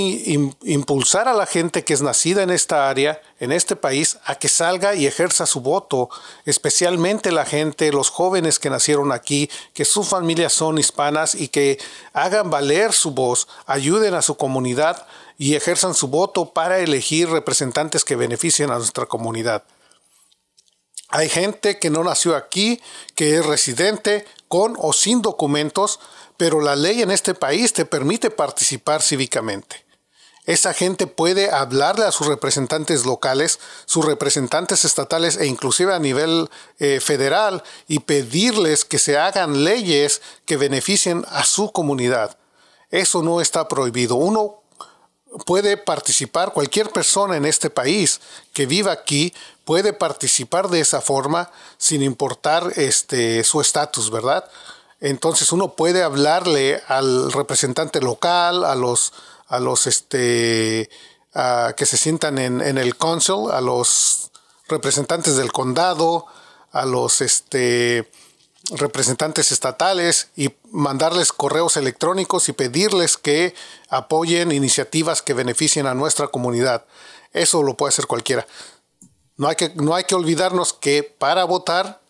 impulsar 0.65 1.29
a 1.29 1.35
la 1.35 1.47
gente 1.47 1.85
que 1.85 1.95
es 1.95 2.03
nacida 2.03 2.43
en 2.43 2.51
esta 2.51 2.89
área, 2.89 3.23
en 3.39 3.53
este 3.53 3.77
país, 3.77 4.19
a 4.25 4.35
que 4.35 4.49
salga 4.49 4.95
y 4.95 5.07
ejerza 5.07 5.47
su 5.47 5.61
voto, 5.61 6.09
especialmente 6.45 7.31
la 7.31 7.45
gente, 7.45 7.93
los 7.93 8.11
jóvenes 8.11 8.59
que 8.59 8.71
nacieron 8.71 9.13
aquí, 9.13 9.49
que 9.75 9.85
sus 9.85 10.09
familias 10.09 10.53
son 10.53 10.79
hispanas 10.79 11.35
y 11.35 11.49
que 11.49 11.79
hagan 12.13 12.51
valer 12.51 12.93
su 12.93 13.13
voz, 13.13 13.49
ayuden 13.67 14.15
a 14.15 14.23
su 14.23 14.37
comunidad 14.37 15.07
y 15.39 15.55
ejerzan 15.55 15.95
su 15.95 16.09
voto 16.09 16.53
para 16.53 16.79
elegir 16.79 17.29
representantes 17.29 18.05
que 18.05 18.17
beneficien 18.17 18.71
a 18.71 18.79
nuestra 18.79 19.07
comunidad. 19.07 19.63
Hay 21.09 21.29
gente 21.29 21.79
que 21.79 21.91
no 21.91 22.03
nació 22.03 22.35
aquí, 22.35 22.81
que 23.15 23.37
es 23.37 23.45
residente 23.45 24.25
con 24.49 24.77
o 24.79 24.93
sin 24.93 25.23
documentos, 25.23 26.01
pero 26.43 26.61
la 26.61 26.75
ley 26.75 27.03
en 27.03 27.13
este 27.13 27.35
país 27.35 27.73
te 27.73 27.85
permite 27.85 28.29
participar 28.29 29.01
cívicamente. 29.01 29.87
Esa 30.45 30.75
gente 30.75 31.07
puede 31.07 31.53
hablarle 31.53 32.05
a 32.05 32.11
sus 32.11 32.27
representantes 32.27 33.07
locales, 33.07 33.61
sus 33.87 34.05
representantes 34.05 34.85
estatales 34.85 35.37
e 35.37 35.47
inclusive 35.47 35.95
a 35.95 36.01
nivel 36.01 36.51
eh, 36.81 36.99
federal 36.99 37.63
y 37.87 38.01
pedirles 38.01 38.85
que 38.85 38.99
se 38.99 39.17
hagan 39.17 39.63
leyes 39.63 40.21
que 40.45 40.57
beneficien 40.57 41.25
a 41.29 41.45
su 41.45 41.71
comunidad. 41.71 42.37
Eso 42.91 43.23
no 43.23 43.41
está 43.41 43.69
prohibido. 43.69 44.17
Uno 44.17 44.65
puede 45.47 45.77
participar, 45.77 46.53
cualquier 46.53 46.91
persona 46.91 47.37
en 47.37 47.45
este 47.45 47.71
país 47.71 48.21
que 48.53 48.67
viva 48.67 48.91
aquí 48.91 49.33
puede 49.65 49.93
participar 49.93 50.71
de 50.71 50.81
esa 50.81 51.01
forma 51.01 51.53
sin 51.79 52.03
importar 52.03 52.73
este, 52.75 53.45
su 53.45 53.61
estatus, 53.61 54.11
¿verdad? 54.11 54.45
Entonces 55.03 55.51
uno 55.51 55.75
puede 55.75 56.05
hablarle 56.05 56.81
al 56.87 57.33
representante 57.33 58.01
local, 58.01 58.65
a 58.65 58.77
los, 58.77 59.13
a 59.49 59.59
los 59.59 59.89
este, 59.89 60.89
que 61.77 61.87
se 61.87 61.97
sientan 61.97 62.39
en, 62.39 62.61
en, 62.61 62.79
el 62.79 62.97
council, 62.97 63.51
a 63.51 63.61
los 63.61 64.31
representantes 64.69 65.37
del 65.37 65.51
condado, 65.51 66.27
a 66.71 66.87
los 66.87 67.21
este, 67.21 68.09
representantes 68.71 69.51
estatales 69.51 70.29
y 70.37 70.55
mandarles 70.71 71.33
correos 71.33 71.77
electrónicos 71.77 72.49
y 72.49 72.53
pedirles 72.53 73.17
que 73.17 73.57
apoyen 73.89 74.53
iniciativas 74.53 75.21
que 75.21 75.35
beneficien 75.35 75.89
a 75.89 75.95
nuestra 75.95 76.29
comunidad. 76.29 76.85
Eso 77.33 77.65
lo 77.65 77.77
puede 77.77 77.89
hacer 77.89 78.07
cualquiera. 78.07 78.47
No 79.37 79.49
hay 79.49 79.57
que, 79.57 79.73
no 79.75 79.97
hay 79.97 80.05
que 80.05 80.15
olvidarnos 80.15 80.73
que 80.73 81.03
para 81.03 81.43
votar 81.43 82.01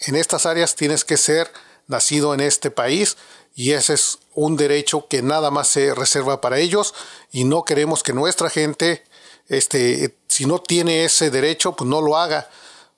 en 0.00 0.16
estas 0.16 0.44
áreas 0.44 0.74
tienes 0.74 1.06
que 1.06 1.16
ser 1.16 1.50
nacido 1.86 2.34
en 2.34 2.40
este 2.40 2.70
país 2.70 3.16
y 3.54 3.72
ese 3.72 3.94
es 3.94 4.18
un 4.34 4.56
derecho 4.56 5.06
que 5.08 5.22
nada 5.22 5.50
más 5.50 5.68
se 5.68 5.94
reserva 5.94 6.40
para 6.40 6.58
ellos 6.58 6.94
y 7.30 7.44
no 7.44 7.64
queremos 7.64 8.02
que 8.02 8.12
nuestra 8.12 8.50
gente, 8.50 9.04
este, 9.48 10.16
si 10.28 10.46
no 10.46 10.60
tiene 10.60 11.04
ese 11.04 11.30
derecho, 11.30 11.72
pues 11.72 11.88
no 11.88 12.00
lo 12.00 12.16
haga 12.16 12.48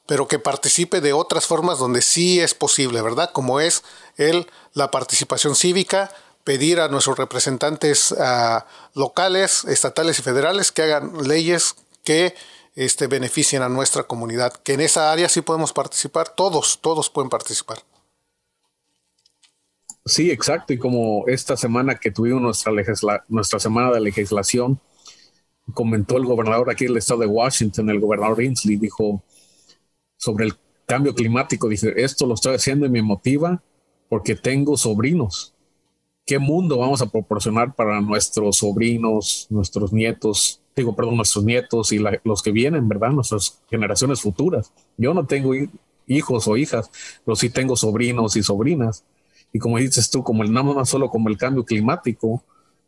pero 0.07 0.28
que 0.28 0.39
participe 0.39 1.01
de 1.01 1.12
otras 1.12 1.47
formas 1.47 1.78
donde 1.78 2.03
sí 2.03 2.41
es 2.41 2.55
posible, 2.55 3.01
¿verdad? 3.01 3.30
Como 3.32 3.61
es 3.61 3.82
el, 4.16 4.51
la 4.74 4.91
participación 4.91 5.57
cívica, 5.57 6.11
pedir 6.45 6.80
a 6.80 6.89
nuestros 6.89 7.16
representantes 7.16 8.14
locales, 8.93 9.64
estatales 9.64 10.18
y 10.18 10.22
federales 10.22 10.72
que 10.72 10.82
hagan 10.82 11.26
leyes 11.26 11.76
que 12.03 12.35
este, 12.74 13.07
beneficien 13.07 13.62
a 13.62 13.70
nuestra 13.70 14.03
comunidad, 14.05 14.53
que 14.53 14.74
en 14.74 14.82
esa 14.82 15.11
área 15.11 15.28
sí 15.28 15.41
podemos 15.41 15.72
participar, 15.72 16.28
todos, 16.28 16.80
todos 16.82 17.09
pueden 17.09 17.30
participar. 17.30 17.82
Sí, 20.07 20.31
exacto, 20.31 20.73
y 20.75 20.79
como 20.79 21.25
esta 21.29 21.57
semana 21.57 21.95
que 21.95 22.11
tuvimos 22.11 22.43
nuestra, 22.43 23.25
nuestra 23.29 23.59
semana 23.59 23.91
de 23.91 24.01
legislación, 24.01 24.79
comentó 25.75 26.17
el 26.19 26.27
gobernador 26.27 26.71
aquí 26.71 26.87
del 26.87 26.99
estado 26.99 27.21
de 27.21 27.27
Washington, 27.27 27.91
el 27.91 28.01
gobernador 28.01 28.43
Inslee, 28.43 28.77
dijo, 28.77 29.23
sobre 30.17 30.47
el 30.47 30.55
cambio 30.87 31.15
climático. 31.15 31.69
Dice, 31.69 31.95
esto 31.97 32.27
lo 32.27 32.35
estoy 32.35 32.55
haciendo 32.57 32.87
y 32.87 32.91
me 32.91 33.03
motiva 33.03 33.63
porque 34.09 34.35
tengo 34.37 34.77
sobrinos. 34.77 35.55
¿Qué 36.27 36.39
mundo 36.39 36.79
vamos 36.79 37.03
a 37.03 37.11
proporcionar 37.11 37.75
para 37.75 38.01
nuestros 38.01 38.59
sobrinos, 38.59 39.47
nuestros 39.51 39.93
nietos? 39.93 40.63
Digo, 40.77 40.97
perdón, 40.97 41.17
nuestros 41.17 41.45
nietos 41.45 41.93
y 41.93 41.99
los 42.25 42.43
que 42.43 42.53
vienen, 42.53 42.89
¿verdad? 42.89 43.11
Nuestras 43.11 43.63
generaciones 43.71 44.23
futuras. 44.23 44.73
Yo 44.97 45.15
no 45.15 45.27
tengo 45.27 45.53
hijos 46.07 46.49
o 46.49 46.57
hijas, 46.57 46.91
pero 47.25 47.37
sí 47.37 47.51
tengo 47.51 47.77
sobrinos 47.77 48.37
y 48.37 48.43
sobrinas. 48.43 49.05
Y 49.55 49.61
como 49.61 49.79
dices 49.79 50.11
tú, 50.11 50.25
como 50.25 50.43
el 50.43 50.53
nada 50.53 50.75
más 50.75 50.89
solo 50.89 51.09
como 51.09 51.29
el 51.29 51.39
cambio 51.39 51.65
climático, 51.65 52.45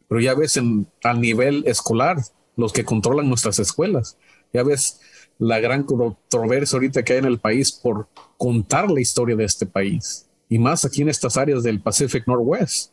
pero 0.08 0.20
ya 0.20 0.34
ves 0.34 0.56
en, 0.56 0.88
a 1.04 1.14
nivel 1.14 1.62
escolar, 1.64 2.18
los 2.56 2.72
que 2.72 2.84
controlan 2.84 3.28
nuestras 3.28 3.60
escuelas. 3.60 4.18
Ya 4.52 4.64
ves 4.64 5.00
la 5.38 5.60
gran 5.60 5.84
controversia 5.84 6.76
ahorita 6.76 7.04
que 7.04 7.12
hay 7.12 7.18
en 7.20 7.26
el 7.26 7.38
país 7.38 7.70
por 7.70 8.08
contar 8.36 8.90
la 8.90 9.00
historia 9.00 9.36
de 9.36 9.44
este 9.44 9.64
país 9.64 10.26
y 10.48 10.58
más 10.58 10.84
aquí 10.84 11.02
en 11.02 11.08
estas 11.08 11.36
áreas 11.36 11.62
del 11.62 11.80
Pacific 11.80 12.26
Northwest. 12.26 12.90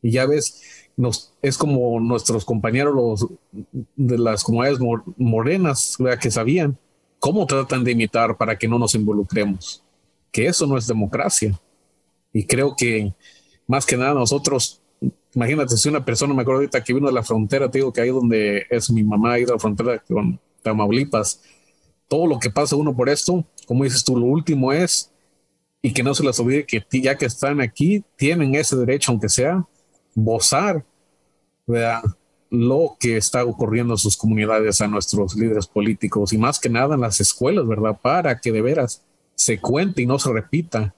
Y 0.00 0.12
ya 0.12 0.26
ves, 0.26 0.62
nos, 0.96 1.32
es 1.42 1.58
como 1.58 1.98
nuestros 1.98 2.44
compañeros 2.44 2.94
los, 2.94 3.26
de 3.96 4.18
las 4.18 4.44
comunidades 4.44 4.78
morenas 5.16 5.96
que 6.20 6.30
sabían 6.30 6.78
cómo 7.18 7.44
tratan 7.44 7.82
de 7.82 7.90
imitar 7.90 8.36
para 8.36 8.56
que 8.56 8.68
no 8.68 8.78
nos 8.78 8.94
involucremos, 8.94 9.82
que 10.30 10.46
eso 10.46 10.64
no 10.64 10.78
es 10.78 10.86
democracia. 10.86 11.58
Y 12.38 12.44
creo 12.44 12.76
que 12.76 13.12
más 13.66 13.84
que 13.84 13.96
nada 13.96 14.14
nosotros, 14.14 14.80
imagínate 15.34 15.76
si 15.76 15.88
una 15.88 16.04
persona, 16.04 16.34
me 16.34 16.42
acuerdo 16.42 16.60
ahorita 16.60 16.84
que 16.84 16.94
vino 16.94 17.08
de 17.08 17.12
la 17.12 17.24
frontera, 17.24 17.68
te 17.68 17.78
digo 17.78 17.92
que 17.92 18.00
ahí 18.00 18.10
donde 18.10 18.64
es 18.70 18.92
mi 18.92 19.02
mamá, 19.02 19.32
ahí 19.32 19.44
de 19.44 19.50
la 19.50 19.58
frontera 19.58 20.00
con, 20.06 20.38
Tamaulipas, 20.62 21.42
todo 22.06 22.28
lo 22.28 22.38
que 22.38 22.48
pasa 22.48 22.76
uno 22.76 22.94
por 22.94 23.08
esto, 23.08 23.44
como 23.66 23.82
dices 23.82 24.04
tú, 24.04 24.16
lo 24.16 24.26
último 24.26 24.72
es 24.72 25.10
y 25.82 25.92
que 25.92 26.04
no 26.04 26.14
se 26.14 26.22
les 26.22 26.38
olvide 26.38 26.64
que 26.64 26.80
ya 27.00 27.18
que 27.18 27.26
están 27.26 27.60
aquí, 27.60 28.04
tienen 28.14 28.54
ese 28.54 28.76
derecho, 28.76 29.10
aunque 29.10 29.28
sea, 29.28 29.66
gozar 30.14 30.84
lo 32.50 32.96
que 33.00 33.16
está 33.16 33.44
ocurriendo 33.44 33.94
en 33.94 33.98
sus 33.98 34.16
comunidades, 34.16 34.80
a 34.80 34.86
nuestros 34.86 35.34
líderes 35.34 35.66
políticos 35.66 36.32
y 36.32 36.38
más 36.38 36.60
que 36.60 36.68
nada 36.68 36.94
en 36.94 37.00
las 37.00 37.20
escuelas, 37.20 37.66
¿verdad? 37.66 37.98
Para 38.00 38.38
que 38.38 38.52
de 38.52 38.62
veras 38.62 39.02
se 39.34 39.60
cuente 39.60 40.02
y 40.02 40.06
no 40.06 40.20
se 40.20 40.32
repita 40.32 40.94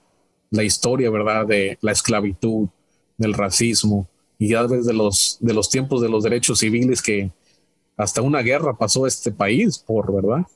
la 0.51 0.63
historia, 0.65 1.11
¿verdad? 1.11 1.47
De 1.47 1.79
la 1.81 1.93
esclavitud, 1.93 2.69
del 3.21 3.35
racismo 3.35 4.09
y 4.39 4.49
ya 4.49 4.65
desde 4.65 4.95
los, 4.95 5.37
de 5.41 5.53
los 5.53 5.69
tiempos 5.69 6.01
de 6.01 6.09
los 6.09 6.25
derechos 6.25 6.61
civiles 6.61 7.03
que 7.03 7.31
hasta 7.99 8.23
una 8.23 8.41
guerra 8.41 8.77
pasó 8.77 9.07
este 9.07 9.31
país 9.31 9.79
por, 9.79 10.13
¿verdad? 10.13 10.47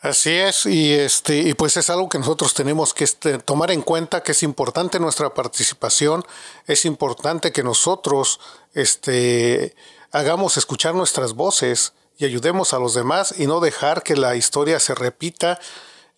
Así 0.00 0.30
es, 0.30 0.66
y 0.66 0.92
este, 0.92 1.38
y 1.38 1.54
pues 1.54 1.76
es 1.76 1.88
algo 1.90 2.08
que 2.08 2.18
nosotros 2.18 2.54
tenemos 2.54 2.92
que 2.92 3.04
este, 3.04 3.38
tomar 3.38 3.70
en 3.70 3.82
cuenta, 3.82 4.22
que 4.22 4.32
es 4.32 4.42
importante 4.42 4.98
nuestra 4.98 5.32
participación, 5.32 6.24
es 6.66 6.84
importante 6.84 7.52
que 7.52 7.62
nosotros 7.62 8.40
este, 8.72 9.74
hagamos 10.10 10.56
escuchar 10.56 10.94
nuestras 10.94 11.34
voces 11.34 11.92
y 12.16 12.24
ayudemos 12.24 12.72
a 12.72 12.78
los 12.78 12.94
demás 12.94 13.34
y 13.38 13.46
no 13.46 13.60
dejar 13.60 14.02
que 14.02 14.16
la 14.16 14.36
historia 14.36 14.80
se 14.80 14.94
repita, 14.94 15.58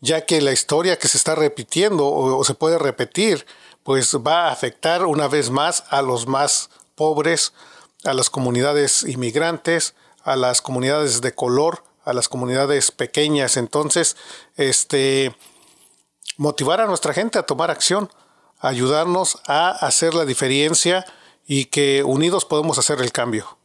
ya 0.00 0.26
que 0.26 0.40
la 0.40 0.52
historia 0.52 0.98
que 0.98 1.08
se 1.08 1.16
está 1.16 1.34
repitiendo 1.34 2.06
o, 2.06 2.44
se 2.44 2.54
puede 2.54 2.78
repetir, 2.78 3.46
pues 3.82 4.16
va 4.16 4.48
a 4.48 4.52
afectar 4.52 5.06
una 5.06 5.28
vez 5.28 5.50
más 5.50 5.84
a 5.90 6.02
los 6.02 6.26
más 6.26 6.70
pobres, 6.94 7.52
a 8.04 8.14
las 8.14 8.30
comunidades 8.30 9.04
inmigrantes, 9.04 9.94
a 10.22 10.36
las 10.36 10.60
comunidades 10.60 11.20
de 11.20 11.34
color, 11.34 11.84
a 12.04 12.12
las 12.12 12.28
comunidades 12.28 12.90
pequeñas. 12.90 13.56
Entonces, 13.56 14.16
este, 14.56 15.34
motivar 16.36 16.80
a 16.80 16.86
nuestra 16.86 17.14
gente 17.14 17.38
a 17.38 17.44
tomar 17.44 17.70
acción, 17.70 18.10
ayudarnos 18.58 19.38
a 19.46 19.70
hacer 19.70 20.14
la 20.14 20.24
diferencia 20.24 21.04
y 21.46 21.66
que 21.66 22.02
unidos 22.02 22.44
podemos 22.44 22.78
hacer 22.78 23.00
el 23.00 23.12
cambio. 23.12 23.56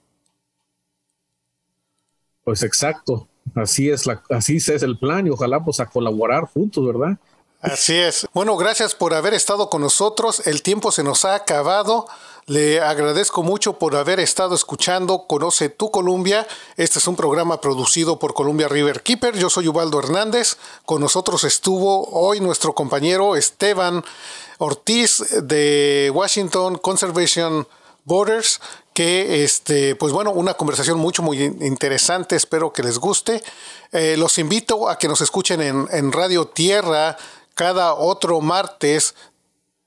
Pues 2.43 2.63
exacto, 2.63 3.27
así 3.55 3.89
es 3.89 4.05
la, 4.05 4.21
así 4.29 4.57
es 4.57 4.69
el 4.69 4.97
plan 4.97 5.27
y 5.27 5.29
ojalá 5.29 5.63
pues 5.63 5.79
a 5.79 5.85
colaborar 5.85 6.45
juntos, 6.45 6.85
¿verdad? 6.85 7.17
Así 7.61 7.95
es. 7.95 8.27
Bueno, 8.33 8.57
gracias 8.57 8.95
por 8.95 9.13
haber 9.13 9.35
estado 9.35 9.69
con 9.69 9.81
nosotros. 9.81 10.47
El 10.47 10.63
tiempo 10.63 10.91
se 10.91 11.03
nos 11.03 11.25
ha 11.25 11.35
acabado. 11.35 12.07
Le 12.47 12.81
agradezco 12.81 13.43
mucho 13.43 13.77
por 13.77 13.95
haber 13.95 14.19
estado 14.19 14.55
escuchando 14.55 15.27
Conoce 15.27 15.69
tu 15.69 15.91
Columbia. 15.91 16.47
Este 16.75 16.97
es 16.97 17.07
un 17.07 17.15
programa 17.15 17.61
producido 17.61 18.17
por 18.17 18.33
Columbia 18.33 18.67
River 18.67 19.03
Keeper. 19.03 19.37
Yo 19.37 19.51
soy 19.51 19.67
Ubaldo 19.67 19.99
Hernández. 19.99 20.57
Con 20.85 21.01
nosotros 21.01 21.43
estuvo 21.43 22.09
hoy 22.09 22.39
nuestro 22.39 22.73
compañero 22.73 23.35
Esteban 23.35 24.03
Ortiz 24.57 25.23
de 25.43 26.11
Washington 26.13 26.79
Conservation 26.79 27.67
Borders, 28.05 28.59
este, 29.01 29.95
pues 29.95 30.13
bueno, 30.13 30.31
una 30.31 30.53
conversación 30.53 30.97
mucho 30.97 31.21
muy 31.21 31.41
interesante, 31.43 32.35
espero 32.35 32.73
que 32.73 32.83
les 32.83 32.97
guste. 32.97 33.41
Eh, 33.91 34.15
los 34.17 34.37
invito 34.37 34.89
a 34.89 34.97
que 34.97 35.07
nos 35.07 35.21
escuchen 35.21 35.61
en, 35.61 36.11
Radio 36.11 36.45
Tierra 36.45 37.17
cada 37.53 37.93
otro 37.93 38.41
martes 38.41 39.15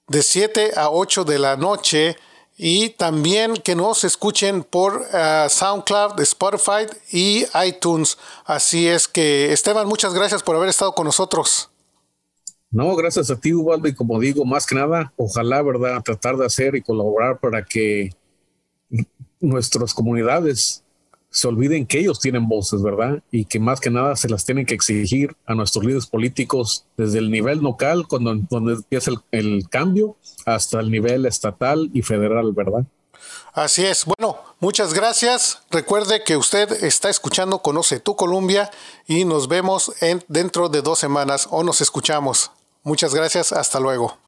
de 0.09 0.23
7 0.23 0.73
a 0.77 0.91
8 0.91 1.25
de 1.25 1.39
la 1.39 1.57
noche 1.57 2.17
y 2.57 2.91
también 2.91 3.57
que 3.57 3.75
nos 3.75 4.05
escuchen 4.05 4.63
por 4.63 5.01
uh, 5.01 5.49
SoundCloud, 5.49 6.21
Spotify 6.21 6.87
y 7.11 7.47
iTunes. 7.67 8.19
Así 8.45 8.87
es 8.87 9.09
que, 9.09 9.53
Esteban, 9.53 9.89
muchas 9.89 10.15
gracias 10.15 10.43
por 10.43 10.57
haber 10.57 10.69
estado 10.69 10.93
con 10.95 11.07
nosotros. 11.07 11.71
No, 12.71 12.95
gracias 12.97 13.31
a 13.31 13.37
ti, 13.37 13.55
Ubaldo, 13.55 13.87
y 13.87 13.95
como 13.95 14.19
digo, 14.19 14.45
más 14.45 14.67
que 14.67 14.75
nada, 14.75 15.13
ojalá, 15.17 15.63
¿verdad?, 15.63 16.03
tratar 16.03 16.37
de 16.37 16.47
hacer 16.47 16.75
y 16.75 16.83
colaborar 16.83 17.39
para 17.39 17.65
que 17.65 18.11
nuestras 19.45 19.95
comunidades 19.95 20.83
se 21.31 21.49
olviden 21.49 21.85
que 21.85 21.99
ellos 21.99 22.21
tienen 22.21 22.47
voces, 22.49 22.81
¿verdad? 22.81 23.21
Y 23.33 23.45
que 23.47 23.59
más 23.59 23.81
que 23.81 23.91
nada 23.91 24.15
se 24.15 24.29
las 24.29 24.45
tienen 24.45 24.67
que 24.67 24.75
exigir 24.75 25.37
a 25.47 25.55
nuestros 25.55 25.85
líderes 25.85 26.07
políticos 26.07 26.85
desde 26.97 27.19
el 27.19 27.31
nivel 27.31 27.59
local, 27.59 28.07
cuando, 28.09 28.37
donde 28.49 28.75
empieza 28.75 29.11
el, 29.11 29.19
el 29.33 29.69
cambio, 29.69 30.17
hasta 30.47 30.79
el 30.79 30.93
nivel 30.93 31.27
estatal 31.27 31.91
y 31.93 32.03
federal, 32.03 32.53
¿verdad? 32.53 32.85
Así 33.53 33.85
es. 33.85 34.05
Bueno, 34.05 34.39
muchas 34.61 34.95
gracias. 34.95 35.63
Recuerde 35.71 36.23
que 36.25 36.37
usted 36.37 36.85
está 36.85 37.09
escuchando 37.09 37.61
Conoce 37.61 38.01
tu 38.01 38.17
Columbia 38.17 38.71
y 39.07 39.25
nos 39.25 39.49
vemos 39.49 39.93
en, 40.03 40.25
dentro 40.29 40.69
de 40.69 40.83
dos 40.83 40.99
semanas 40.99 41.49
o 41.51 41.63
nos 41.63 41.81
escuchamos. 41.81 42.51
Muchas 42.83 43.15
gracias. 43.15 43.53
Hasta 43.53 43.81
luego. 43.81 44.19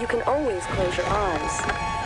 You 0.00 0.06
can 0.06 0.22
always 0.26 0.62
close 0.74 0.96
your 0.96 1.06
eyes, 1.06 1.97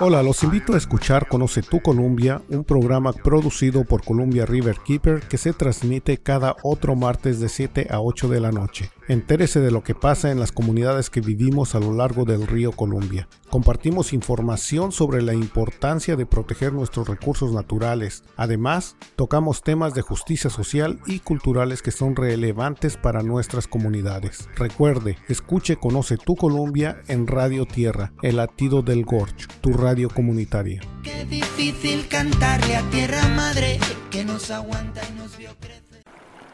Hola, 0.00 0.22
los 0.22 0.42
invito 0.42 0.72
a 0.72 0.78
escuchar 0.78 1.28
Conoce 1.28 1.62
tu 1.62 1.80
Columbia, 1.80 2.40
un 2.48 2.64
programa 2.64 3.12
producido 3.12 3.84
por 3.84 4.02
Columbia 4.02 4.46
River 4.46 4.78
Keeper 4.84 5.20
que 5.20 5.36
se 5.36 5.52
transmite 5.52 6.16
cada 6.16 6.56
otro 6.62 6.96
martes 6.96 7.40
de 7.40 7.48
7 7.48 7.88
a 7.90 8.00
8 8.00 8.28
de 8.28 8.40
la 8.40 8.50
noche. 8.52 8.90
Entérese 9.08 9.60
de 9.60 9.70
lo 9.70 9.82
que 9.82 9.94
pasa 9.94 10.30
en 10.30 10.38
las 10.38 10.52
comunidades 10.52 11.10
que 11.10 11.20
vivimos 11.20 11.74
a 11.74 11.80
lo 11.80 11.92
largo 11.92 12.24
del 12.24 12.46
río 12.46 12.72
Columbia. 12.72 13.28
Compartimos 13.50 14.12
información 14.12 14.92
sobre 14.92 15.22
la 15.22 15.34
importancia 15.34 16.14
de 16.16 16.24
proteger 16.24 16.72
nuestros 16.72 17.08
recursos 17.08 17.52
naturales. 17.52 18.22
Además, 18.36 18.96
tocamos 19.16 19.62
temas 19.62 19.94
de 19.94 20.02
justicia 20.02 20.50
social 20.50 21.00
y 21.06 21.18
culturales 21.18 21.82
que 21.82 21.90
son 21.90 22.14
relevantes 22.14 22.96
para 22.96 23.22
nuestras 23.22 23.66
comunidades. 23.66 24.48
Recuerde, 24.54 25.18
escuche 25.28 25.76
Conoce 25.76 26.16
tu 26.16 26.36
Columbia 26.36 27.02
en 27.08 27.26
Radio 27.26 27.66
Tierra, 27.66 28.12
el 28.22 28.36
latido 28.36 28.82
del 28.82 29.04
Gorge, 29.04 29.46
tu 29.60 29.72
radio 29.72 30.08
comunitaria. 30.08 30.80
Qué 31.02 31.24
difícil 31.24 32.06
cantarle 32.08 32.76
a 32.76 32.82
tierra 32.90 33.26
madre 33.28 33.78
que 34.10 34.24
nos 34.24 34.50
aguanta 34.50 35.00
y 35.10 35.18
nos. 35.18 35.32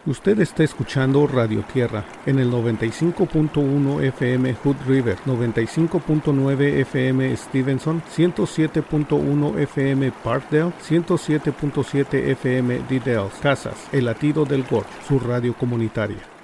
Usted 0.08 0.40
está 0.40 0.64
escuchando 0.64 1.26
Radio 1.26 1.62
Tierra 1.70 2.02
en 2.24 2.38
el 2.38 2.50
95.1 2.50 4.02
FM 4.04 4.54
Hood 4.54 4.76
River, 4.86 5.18
95.9 5.26 6.80
FM 6.80 7.36
Stevenson, 7.36 8.02
107.1 8.16 9.58
FM 9.58 10.10
Parkdale, 10.24 10.72
107.7 10.82 12.14
FM 12.30 12.80
Diddales, 12.88 13.34
Casas, 13.42 13.86
El 13.92 14.06
Latido 14.06 14.46
del 14.46 14.62
Gorge, 14.62 14.88
su 15.06 15.20
radio 15.20 15.52
comunitaria. 15.52 16.37